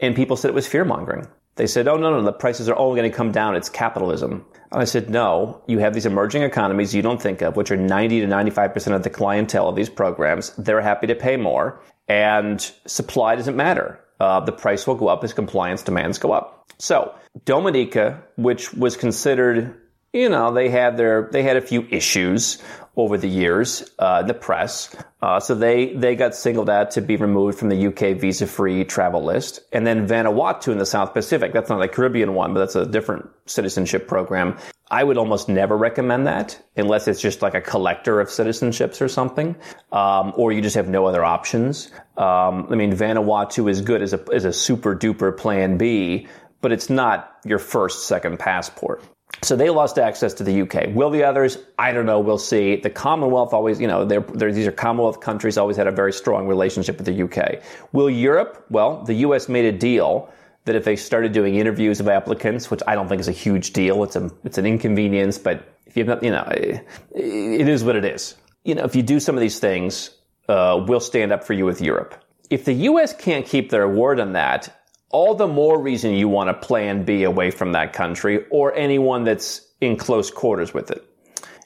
and 0.00 0.16
people 0.16 0.36
said 0.36 0.50
it 0.50 0.54
was 0.54 0.66
fear 0.66 0.84
mongering. 0.84 1.26
They 1.56 1.66
said, 1.66 1.88
"Oh 1.88 1.96
no, 1.96 2.10
no, 2.10 2.22
the 2.22 2.32
prices 2.32 2.68
are 2.68 2.76
only 2.76 3.00
going 3.00 3.10
to 3.10 3.16
come 3.16 3.32
down. 3.32 3.56
It's 3.56 3.68
capitalism." 3.68 4.46
And 4.72 4.80
I 4.80 4.84
said, 4.84 5.10
no, 5.10 5.62
you 5.66 5.80
have 5.80 5.94
these 5.94 6.06
emerging 6.06 6.42
economies 6.42 6.94
you 6.94 7.02
don't 7.02 7.20
think 7.20 7.42
of, 7.42 7.56
which 7.56 7.72
are 7.72 7.76
90 7.76 8.20
to 8.20 8.26
95% 8.26 8.94
of 8.94 9.02
the 9.02 9.10
clientele 9.10 9.68
of 9.68 9.74
these 9.74 9.90
programs. 9.90 10.50
They're 10.56 10.80
happy 10.80 11.08
to 11.08 11.16
pay 11.16 11.36
more 11.36 11.82
and 12.08 12.60
supply 12.86 13.36
doesn't 13.36 13.56
matter. 13.56 14.00
Uh, 14.20 14.40
the 14.40 14.52
price 14.52 14.86
will 14.86 14.94
go 14.94 15.08
up 15.08 15.24
as 15.24 15.32
compliance 15.32 15.82
demands 15.82 16.18
go 16.18 16.32
up. 16.32 16.72
So 16.78 17.14
Dominica, 17.44 18.22
which 18.36 18.72
was 18.74 18.96
considered, 18.96 19.74
you 20.12 20.28
know, 20.28 20.52
they 20.52 20.68
had 20.68 20.96
their, 20.96 21.28
they 21.30 21.42
had 21.42 21.56
a 21.56 21.60
few 21.60 21.86
issues 21.90 22.58
over 22.96 23.16
the 23.16 23.28
years, 23.28 23.88
uh, 23.98 24.18
in 24.22 24.26
the 24.26 24.34
press. 24.34 24.94
Uh, 25.22 25.38
so 25.38 25.54
they, 25.54 25.94
they 25.94 26.16
got 26.16 26.34
singled 26.34 26.68
out 26.68 26.90
to 26.90 27.00
be 27.00 27.16
removed 27.16 27.58
from 27.58 27.68
the 27.68 27.86
UK 27.86 28.18
visa 28.18 28.46
free 28.46 28.84
travel 28.84 29.22
list. 29.24 29.60
And 29.72 29.86
then 29.86 30.08
Vanuatu 30.08 30.72
in 30.72 30.78
the 30.78 30.86
South 30.86 31.14
Pacific. 31.14 31.52
That's 31.52 31.70
not 31.70 31.80
a 31.80 31.88
Caribbean 31.88 32.34
one, 32.34 32.52
but 32.52 32.60
that's 32.60 32.74
a 32.74 32.84
different 32.84 33.30
citizenship 33.46 34.08
program. 34.08 34.58
I 34.90 35.04
would 35.04 35.16
almost 35.16 35.48
never 35.48 35.76
recommend 35.76 36.26
that 36.26 36.60
unless 36.76 37.06
it's 37.06 37.20
just 37.20 37.42
like 37.42 37.54
a 37.54 37.60
collector 37.60 38.20
of 38.20 38.28
citizenships 38.28 39.00
or 39.00 39.06
something, 39.06 39.54
um, 39.92 40.32
or 40.36 40.50
you 40.50 40.60
just 40.60 40.74
have 40.74 40.88
no 40.88 41.06
other 41.06 41.24
options. 41.24 41.92
Um, 42.16 42.66
I 42.70 42.74
mean, 42.74 42.92
Vanuatu 42.92 43.70
is 43.70 43.82
good 43.82 44.02
as 44.02 44.12
a, 44.12 44.24
as 44.32 44.44
a 44.44 44.52
super 44.52 44.96
duper 44.96 45.36
plan 45.36 45.78
B, 45.78 46.26
but 46.60 46.72
it's 46.72 46.90
not 46.90 47.36
your 47.44 47.60
first, 47.60 48.08
second 48.08 48.40
passport. 48.40 49.04
So 49.42 49.56
they 49.56 49.70
lost 49.70 49.98
access 49.98 50.34
to 50.34 50.44
the 50.44 50.62
UK. 50.62 50.94
Will 50.94 51.10
the 51.10 51.24
others? 51.24 51.58
I 51.78 51.92
don't 51.92 52.04
know. 52.04 52.20
We'll 52.20 52.38
see. 52.38 52.76
The 52.76 52.90
Commonwealth 52.90 53.54
always, 53.54 53.80
you 53.80 53.86
know, 53.86 54.04
they're, 54.04 54.20
they're, 54.20 54.52
these 54.52 54.66
are 54.66 54.72
Commonwealth 54.72 55.20
countries, 55.20 55.56
always 55.56 55.76
had 55.76 55.86
a 55.86 55.92
very 55.92 56.12
strong 56.12 56.46
relationship 56.46 56.98
with 56.98 57.06
the 57.06 57.22
UK. 57.22 57.62
Will 57.92 58.10
Europe? 58.10 58.66
Well, 58.70 59.02
the 59.02 59.14
US 59.14 59.48
made 59.48 59.64
a 59.64 59.72
deal 59.72 60.30
that 60.64 60.76
if 60.76 60.84
they 60.84 60.96
started 60.96 61.32
doing 61.32 61.54
interviews 61.56 62.00
of 62.00 62.08
applicants, 62.08 62.70
which 62.70 62.82
I 62.86 62.94
don't 62.94 63.08
think 63.08 63.20
is 63.20 63.28
a 63.28 63.32
huge 63.32 63.72
deal, 63.72 64.04
it's 64.04 64.16
a 64.16 64.30
it's 64.44 64.58
an 64.58 64.66
inconvenience, 64.66 65.38
but 65.38 65.74
if 65.86 65.96
you 65.96 66.04
have, 66.04 66.08
not, 66.08 66.22
you 66.22 66.30
know, 66.30 66.44
it, 66.50 66.86
it 67.14 67.68
is 67.68 67.82
what 67.82 67.96
it 67.96 68.04
is. 68.04 68.36
You 68.64 68.74
know, 68.74 68.84
if 68.84 68.94
you 68.94 69.02
do 69.02 69.20
some 69.20 69.34
of 69.34 69.40
these 69.40 69.58
things, 69.58 70.10
uh, 70.48 70.84
we'll 70.86 71.00
stand 71.00 71.32
up 71.32 71.44
for 71.44 71.54
you 71.54 71.64
with 71.64 71.80
Europe. 71.80 72.14
If 72.50 72.64
the 72.64 72.72
U.S. 72.72 73.14
can't 73.14 73.46
keep 73.46 73.70
their 73.70 73.88
word 73.88 74.20
on 74.20 74.32
that, 74.34 74.79
all 75.10 75.34
the 75.34 75.46
more 75.46 75.80
reason 75.80 76.14
you 76.14 76.28
want 76.28 76.48
to 76.48 76.66
plan 76.66 77.04
B 77.04 77.24
away 77.24 77.50
from 77.50 77.72
that 77.72 77.92
country 77.92 78.44
or 78.50 78.74
anyone 78.74 79.24
that's 79.24 79.60
in 79.80 79.96
close 79.96 80.30
quarters 80.30 80.72
with 80.72 80.90
it. 80.90 81.06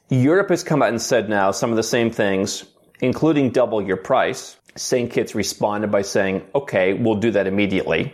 Europe 0.08 0.50
has 0.50 0.62
come 0.62 0.82
out 0.82 0.90
and 0.90 1.00
said 1.00 1.28
now 1.28 1.50
some 1.50 1.70
of 1.70 1.76
the 1.76 1.82
same 1.82 2.10
things, 2.10 2.64
including 3.00 3.50
double 3.50 3.82
your 3.82 3.96
price. 3.96 4.56
St. 4.76 5.10
Kitts 5.10 5.34
responded 5.34 5.90
by 5.90 6.02
saying, 6.02 6.42
okay, 6.54 6.94
we'll 6.94 7.14
do 7.16 7.30
that 7.32 7.46
immediately. 7.46 8.12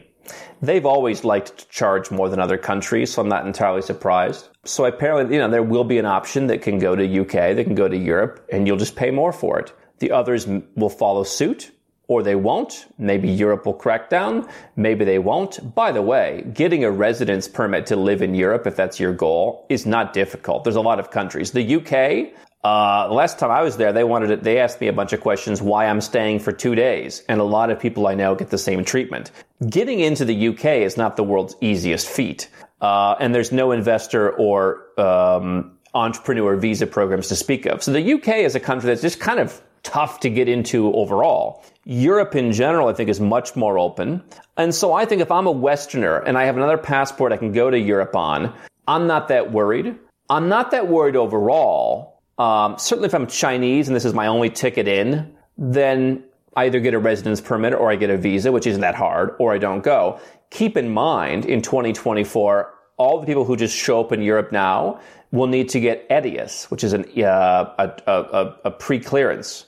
They've 0.62 0.84
always 0.84 1.24
liked 1.24 1.58
to 1.58 1.68
charge 1.68 2.10
more 2.10 2.28
than 2.28 2.38
other 2.38 2.58
countries, 2.58 3.12
so 3.12 3.22
I'm 3.22 3.28
not 3.28 3.46
entirely 3.46 3.82
surprised. 3.82 4.48
So 4.64 4.84
apparently, 4.84 5.36
you 5.36 5.40
know, 5.40 5.48
there 5.48 5.62
will 5.62 5.84
be 5.84 5.98
an 5.98 6.06
option 6.06 6.48
that 6.48 6.62
can 6.62 6.78
go 6.78 6.94
to 6.94 7.20
UK, 7.20 7.56
that 7.56 7.64
can 7.64 7.74
go 7.74 7.88
to 7.88 7.96
Europe, 7.96 8.46
and 8.52 8.66
you'll 8.66 8.76
just 8.76 8.94
pay 8.94 9.10
more 9.10 9.32
for 9.32 9.58
it. 9.58 9.72
The 9.98 10.12
others 10.12 10.46
will 10.46 10.90
follow 10.90 11.24
suit, 11.24 11.72
or 12.10 12.24
they 12.24 12.34
won't. 12.34 12.86
Maybe 12.98 13.30
Europe 13.30 13.64
will 13.64 13.72
crack 13.72 14.10
down. 14.10 14.48
Maybe 14.74 15.04
they 15.04 15.20
won't. 15.20 15.76
By 15.76 15.92
the 15.92 16.02
way, 16.02 16.44
getting 16.52 16.82
a 16.82 16.90
residence 16.90 17.46
permit 17.46 17.86
to 17.86 17.94
live 17.94 18.20
in 18.20 18.34
Europe, 18.34 18.66
if 18.66 18.74
that's 18.74 18.98
your 18.98 19.12
goal, 19.12 19.64
is 19.68 19.86
not 19.86 20.12
difficult. 20.12 20.64
There's 20.64 20.74
a 20.74 20.80
lot 20.80 20.98
of 20.98 21.12
countries. 21.12 21.52
The 21.52 21.76
UK, 21.76 22.34
uh, 22.64 23.14
last 23.14 23.38
time 23.38 23.52
I 23.52 23.62
was 23.62 23.76
there, 23.76 23.92
they 23.92 24.02
wanted 24.02 24.32
it, 24.32 24.42
they 24.42 24.58
asked 24.58 24.80
me 24.80 24.88
a 24.88 24.92
bunch 24.92 25.12
of 25.12 25.20
questions 25.20 25.62
why 25.62 25.86
I'm 25.86 26.00
staying 26.00 26.40
for 26.40 26.50
two 26.50 26.74
days. 26.74 27.22
And 27.28 27.40
a 27.40 27.44
lot 27.44 27.70
of 27.70 27.78
people 27.78 28.08
I 28.08 28.14
know 28.16 28.34
get 28.34 28.50
the 28.50 28.58
same 28.58 28.84
treatment. 28.84 29.30
Getting 29.68 30.00
into 30.00 30.24
the 30.24 30.48
UK 30.48 30.64
is 30.82 30.96
not 30.96 31.14
the 31.14 31.22
world's 31.22 31.54
easiest 31.60 32.08
feat. 32.08 32.48
Uh, 32.80 33.14
and 33.20 33.32
there's 33.32 33.52
no 33.52 33.70
investor 33.70 34.32
or 34.32 34.82
um, 34.98 35.78
entrepreneur 35.94 36.56
visa 36.56 36.88
programs 36.88 37.28
to 37.28 37.36
speak 37.36 37.66
of. 37.66 37.84
So 37.84 37.92
the 37.92 38.14
UK 38.14 38.28
is 38.38 38.56
a 38.56 38.60
country 38.60 38.88
that's 38.88 39.02
just 39.02 39.20
kind 39.20 39.38
of 39.38 39.62
tough 39.82 40.20
to 40.20 40.30
get 40.30 40.48
into 40.48 40.92
overall. 40.94 41.64
Europe 41.84 42.34
in 42.34 42.52
general, 42.52 42.88
I 42.88 42.92
think, 42.92 43.08
is 43.08 43.20
much 43.20 43.56
more 43.56 43.78
open. 43.78 44.22
And 44.56 44.74
so 44.74 44.92
I 44.92 45.04
think 45.04 45.22
if 45.22 45.30
I'm 45.30 45.46
a 45.46 45.52
Westerner 45.52 46.18
and 46.18 46.36
I 46.36 46.44
have 46.44 46.56
another 46.56 46.78
passport 46.78 47.32
I 47.32 47.36
can 47.36 47.52
go 47.52 47.70
to 47.70 47.78
Europe 47.78 48.14
on, 48.14 48.54
I'm 48.86 49.06
not 49.06 49.28
that 49.28 49.52
worried. 49.52 49.96
I'm 50.28 50.48
not 50.48 50.70
that 50.72 50.88
worried 50.88 51.16
overall. 51.16 52.20
Um, 52.38 52.76
certainly 52.78 53.06
if 53.06 53.14
I'm 53.14 53.26
Chinese 53.26 53.88
and 53.88 53.96
this 53.96 54.04
is 54.04 54.14
my 54.14 54.26
only 54.26 54.50
ticket 54.50 54.88
in, 54.88 55.34
then 55.58 56.24
I 56.56 56.66
either 56.66 56.80
get 56.80 56.94
a 56.94 56.98
residence 56.98 57.40
permit 57.40 57.74
or 57.74 57.90
I 57.90 57.96
get 57.96 58.10
a 58.10 58.16
visa, 58.16 58.52
which 58.52 58.66
isn't 58.66 58.80
that 58.80 58.94
hard, 58.94 59.34
or 59.38 59.52
I 59.52 59.58
don't 59.58 59.82
go. 59.82 60.20
Keep 60.50 60.76
in 60.76 60.90
mind 60.90 61.46
in 61.46 61.62
2024, 61.62 62.74
all 62.96 63.20
the 63.20 63.26
people 63.26 63.44
who 63.44 63.56
just 63.56 63.76
show 63.76 64.00
up 64.00 64.12
in 64.12 64.20
Europe 64.20 64.52
now 64.52 65.00
will 65.32 65.46
need 65.46 65.68
to 65.70 65.80
get 65.80 66.08
ETIAS, 66.08 66.70
which 66.70 66.82
is 66.82 66.92
an, 66.92 67.04
uh, 67.22 67.72
a, 67.78 68.12
a, 68.12 68.56
a 68.64 68.70
pre-clearance 68.70 69.66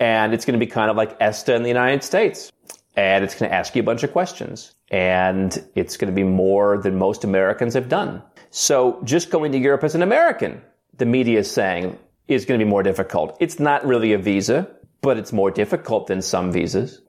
and 0.00 0.32
it's 0.32 0.44
going 0.46 0.58
to 0.58 0.64
be 0.64 0.70
kind 0.70 0.90
of 0.90 0.96
like 0.96 1.16
ESTA 1.20 1.54
in 1.54 1.62
the 1.62 1.68
United 1.68 2.02
States. 2.02 2.50
And 2.96 3.22
it's 3.22 3.34
going 3.34 3.50
to 3.50 3.54
ask 3.54 3.76
you 3.76 3.82
a 3.82 3.84
bunch 3.84 4.02
of 4.02 4.10
questions. 4.12 4.74
And 4.90 5.62
it's 5.76 5.96
going 5.96 6.12
to 6.12 6.14
be 6.14 6.24
more 6.24 6.78
than 6.78 6.98
most 6.98 7.22
Americans 7.22 7.74
have 7.74 7.88
done. 7.88 8.22
So 8.50 9.00
just 9.04 9.30
going 9.30 9.52
to 9.52 9.58
Europe 9.58 9.84
as 9.84 9.94
an 9.94 10.02
American, 10.02 10.60
the 10.96 11.06
media 11.06 11.38
is 11.38 11.50
saying, 11.50 11.96
is 12.26 12.44
going 12.44 12.58
to 12.58 12.64
be 12.64 12.68
more 12.68 12.82
difficult. 12.82 13.36
It's 13.40 13.60
not 13.60 13.86
really 13.86 14.12
a 14.12 14.18
visa, 14.18 14.68
but 15.02 15.18
it's 15.18 15.32
more 15.32 15.50
difficult 15.50 16.08
than 16.08 16.22
some 16.22 16.50
visas. 16.50 17.00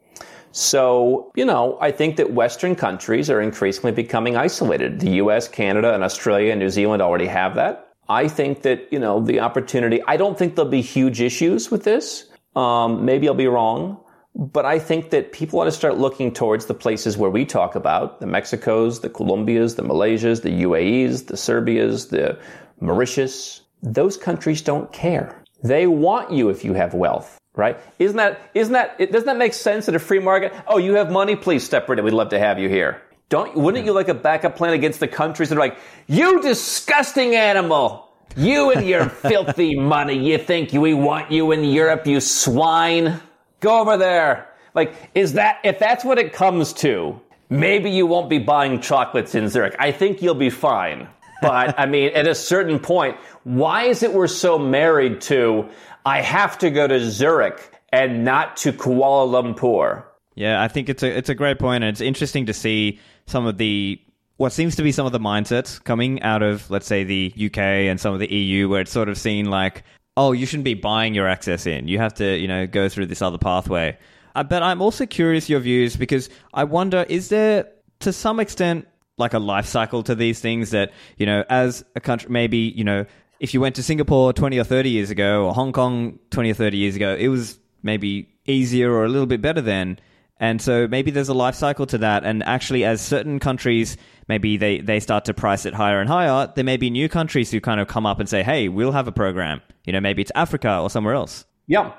So, 0.51 1.31
you 1.35 1.45
know, 1.45 1.77
I 1.79 1.91
think 1.91 2.17
that 2.17 2.33
Western 2.33 2.75
countries 2.75 3.29
are 3.29 3.39
increasingly 3.41 3.93
becoming 3.93 4.35
isolated. 4.35 4.99
The 4.99 5.11
US, 5.23 5.47
Canada, 5.47 5.93
and 5.93 6.03
Australia 6.03 6.51
and 6.51 6.59
New 6.59 6.69
Zealand 6.69 7.01
already 7.01 7.27
have 7.27 7.55
that. 7.55 7.87
I 8.09 8.27
think 8.27 8.63
that, 8.63 8.91
you 8.91 8.99
know, 8.99 9.21
the 9.21 9.39
opportunity, 9.39 10.01
I 10.05 10.17
don't 10.17 10.37
think 10.37 10.55
there'll 10.55 10.69
be 10.69 10.81
huge 10.81 11.21
issues 11.21 11.71
with 11.71 11.85
this. 11.85 12.30
Um, 12.55 13.05
maybe 13.05 13.27
I'll 13.27 13.33
be 13.33 13.47
wrong, 13.47 14.03
but 14.35 14.65
I 14.65 14.79
think 14.79 15.09
that 15.11 15.31
people 15.31 15.57
want 15.57 15.67
to 15.67 15.71
start 15.71 15.97
looking 15.97 16.33
towards 16.33 16.65
the 16.65 16.73
places 16.73 17.17
where 17.17 17.29
we 17.29 17.45
talk 17.45 17.75
about 17.75 18.19
the 18.19 18.25
Mexicos, 18.25 19.01
the 19.01 19.09
Colombias, 19.09 19.75
the 19.75 19.83
Malaysias, 19.83 20.41
the 20.41 20.63
UAEs, 20.63 21.27
the 21.27 21.37
Serbias, 21.37 22.07
the 22.07 22.37
Mauritius. 22.79 23.61
Those 23.83 24.17
countries 24.17 24.61
don't 24.61 24.91
care. 24.91 25.43
They 25.63 25.87
want 25.87 26.31
you 26.31 26.49
if 26.49 26.65
you 26.65 26.73
have 26.73 26.93
wealth, 26.93 27.39
right? 27.55 27.79
Isn't 27.99 28.17
that, 28.17 28.41
isn't 28.53 28.73
that, 28.73 28.95
it, 28.99 29.11
doesn't 29.11 29.27
that 29.27 29.37
make 29.37 29.53
sense 29.53 29.87
in 29.87 29.95
a 29.95 29.99
free 29.99 30.19
market? 30.19 30.53
Oh, 30.67 30.77
you 30.77 30.95
have 30.95 31.11
money? 31.11 31.35
Please 31.35 31.63
step 31.63 31.87
right 31.87 31.97
in. 31.97 32.05
We'd 32.05 32.13
love 32.13 32.29
to 32.29 32.39
have 32.39 32.57
you 32.57 32.67
here. 32.67 33.01
Don't, 33.29 33.55
wouldn't 33.55 33.85
you 33.85 33.93
like 33.93 34.09
a 34.09 34.13
backup 34.13 34.57
plan 34.57 34.73
against 34.73 34.99
the 34.99 35.07
countries 35.07 35.49
that 35.49 35.55
are 35.55 35.59
like, 35.59 35.77
you 36.07 36.41
disgusting 36.41 37.35
animal? 37.35 38.10
You 38.35 38.71
and 38.71 38.85
your 38.85 39.09
filthy 39.09 39.75
money. 39.75 40.17
You 40.17 40.37
think 40.37 40.71
we 40.71 40.93
want 40.93 41.31
you 41.31 41.51
in 41.51 41.63
Europe, 41.63 42.07
you 42.07 42.19
swine? 42.19 43.19
Go 43.59 43.79
over 43.79 43.97
there. 43.97 44.47
Like, 44.73 44.93
is 45.15 45.33
that, 45.33 45.59
if 45.63 45.79
that's 45.79 46.05
what 46.05 46.17
it 46.17 46.33
comes 46.33 46.73
to, 46.73 47.19
maybe 47.49 47.91
you 47.91 48.05
won't 48.07 48.29
be 48.29 48.39
buying 48.39 48.79
chocolates 48.79 49.35
in 49.35 49.49
Zurich. 49.49 49.75
I 49.79 49.91
think 49.91 50.21
you'll 50.21 50.35
be 50.35 50.49
fine. 50.49 51.07
But 51.41 51.77
I 51.79 51.85
mean, 51.87 52.11
at 52.13 52.27
a 52.27 52.35
certain 52.35 52.79
point, 52.79 53.17
why 53.43 53.83
is 53.85 54.03
it 54.03 54.13
we're 54.13 54.27
so 54.27 54.59
married 54.59 55.21
to, 55.21 55.67
I 56.05 56.21
have 56.21 56.57
to 56.59 56.69
go 56.69 56.87
to 56.87 56.99
Zurich 57.09 57.75
and 57.91 58.23
not 58.23 58.57
to 58.57 58.71
Kuala 58.71 59.27
Lumpur? 59.27 60.03
Yeah, 60.35 60.61
I 60.61 60.67
think 60.69 60.87
it's 60.87 61.03
a 61.03 61.17
it's 61.17 61.29
a 61.29 61.35
great 61.35 61.59
point, 61.59 61.83
and 61.83 61.91
it's 61.91 61.99
interesting 61.99 62.45
to 62.45 62.53
see 62.53 62.99
some 63.25 63.45
of 63.45 63.57
the 63.57 63.99
what 64.41 64.51
seems 64.51 64.75
to 64.75 64.81
be 64.81 64.91
some 64.91 65.05
of 65.05 65.11
the 65.11 65.19
mindsets 65.19 65.81
coming 65.83 66.19
out 66.23 66.41
of, 66.41 66.67
let's 66.71 66.87
say, 66.87 67.03
the 67.03 67.31
UK 67.37 67.59
and 67.59 67.99
some 67.99 68.11
of 68.11 68.19
the 68.19 68.33
EU, 68.33 68.67
where 68.67 68.81
it's 68.81 68.91
sort 68.91 69.07
of 69.07 69.15
seen 69.15 69.51
like, 69.51 69.83
oh, 70.17 70.31
you 70.31 70.47
shouldn't 70.47 70.65
be 70.65 70.73
buying 70.73 71.13
your 71.13 71.27
access 71.27 71.67
in. 71.67 71.87
You 71.87 71.99
have 71.99 72.15
to, 72.15 72.37
you 72.37 72.47
know, 72.47 72.65
go 72.65 72.89
through 72.89 73.05
this 73.05 73.21
other 73.21 73.37
pathway. 73.37 73.95
Uh, 74.33 74.41
but 74.41 74.63
I'm 74.63 74.81
also 74.81 75.05
curious 75.05 75.47
your 75.47 75.59
views 75.59 75.95
because 75.95 76.27
I 76.55 76.63
wonder, 76.63 77.05
is 77.07 77.29
there 77.29 77.67
to 77.99 78.11
some 78.11 78.39
extent 78.39 78.87
like 79.19 79.35
a 79.35 79.39
life 79.39 79.67
cycle 79.67 80.01
to 80.03 80.15
these 80.15 80.39
things 80.39 80.71
that, 80.71 80.91
you 81.17 81.27
know, 81.27 81.45
as 81.47 81.85
a 81.95 81.99
country, 81.99 82.31
maybe, 82.31 82.57
you 82.57 82.83
know, 82.83 83.05
if 83.39 83.53
you 83.53 83.61
went 83.61 83.75
to 83.75 83.83
Singapore 83.83 84.33
20 84.33 84.57
or 84.57 84.63
30 84.63 84.89
years 84.89 85.11
ago 85.11 85.45
or 85.45 85.53
Hong 85.53 85.71
Kong 85.71 86.17
20 86.31 86.49
or 86.49 86.55
30 86.55 86.77
years 86.77 86.95
ago, 86.95 87.15
it 87.15 87.27
was 87.27 87.59
maybe 87.83 88.27
easier 88.47 88.91
or 88.91 89.05
a 89.05 89.07
little 89.07 89.27
bit 89.27 89.43
better 89.43 89.61
then. 89.61 89.99
And 90.41 90.61
so 90.61 90.87
maybe 90.87 91.11
there's 91.11 91.29
a 91.29 91.33
life 91.33 91.55
cycle 91.55 91.85
to 91.85 91.99
that. 91.99 92.25
And 92.25 92.43
actually, 92.43 92.83
as 92.83 92.99
certain 92.99 93.39
countries 93.39 93.95
maybe 94.27 94.57
they, 94.57 94.79
they 94.79 94.99
start 94.99 95.25
to 95.25 95.33
price 95.33 95.65
it 95.65 95.73
higher 95.73 95.99
and 95.99 96.09
higher, 96.09 96.51
there 96.55 96.63
may 96.63 96.77
be 96.77 96.89
new 96.89 97.09
countries 97.09 97.51
who 97.51 97.59
kind 97.59 97.79
of 97.79 97.87
come 97.87 98.05
up 98.05 98.19
and 98.19 98.27
say, 98.27 98.43
hey, 98.43 98.69
we'll 98.69 98.93
have 98.93 99.07
a 99.07 99.11
program. 99.11 99.61
You 99.85 99.93
know, 99.93 99.99
maybe 99.99 100.21
it's 100.21 100.31
Africa 100.35 100.79
or 100.79 100.89
somewhere 100.89 101.13
else. 101.13 101.45
Yeah. 101.67 101.93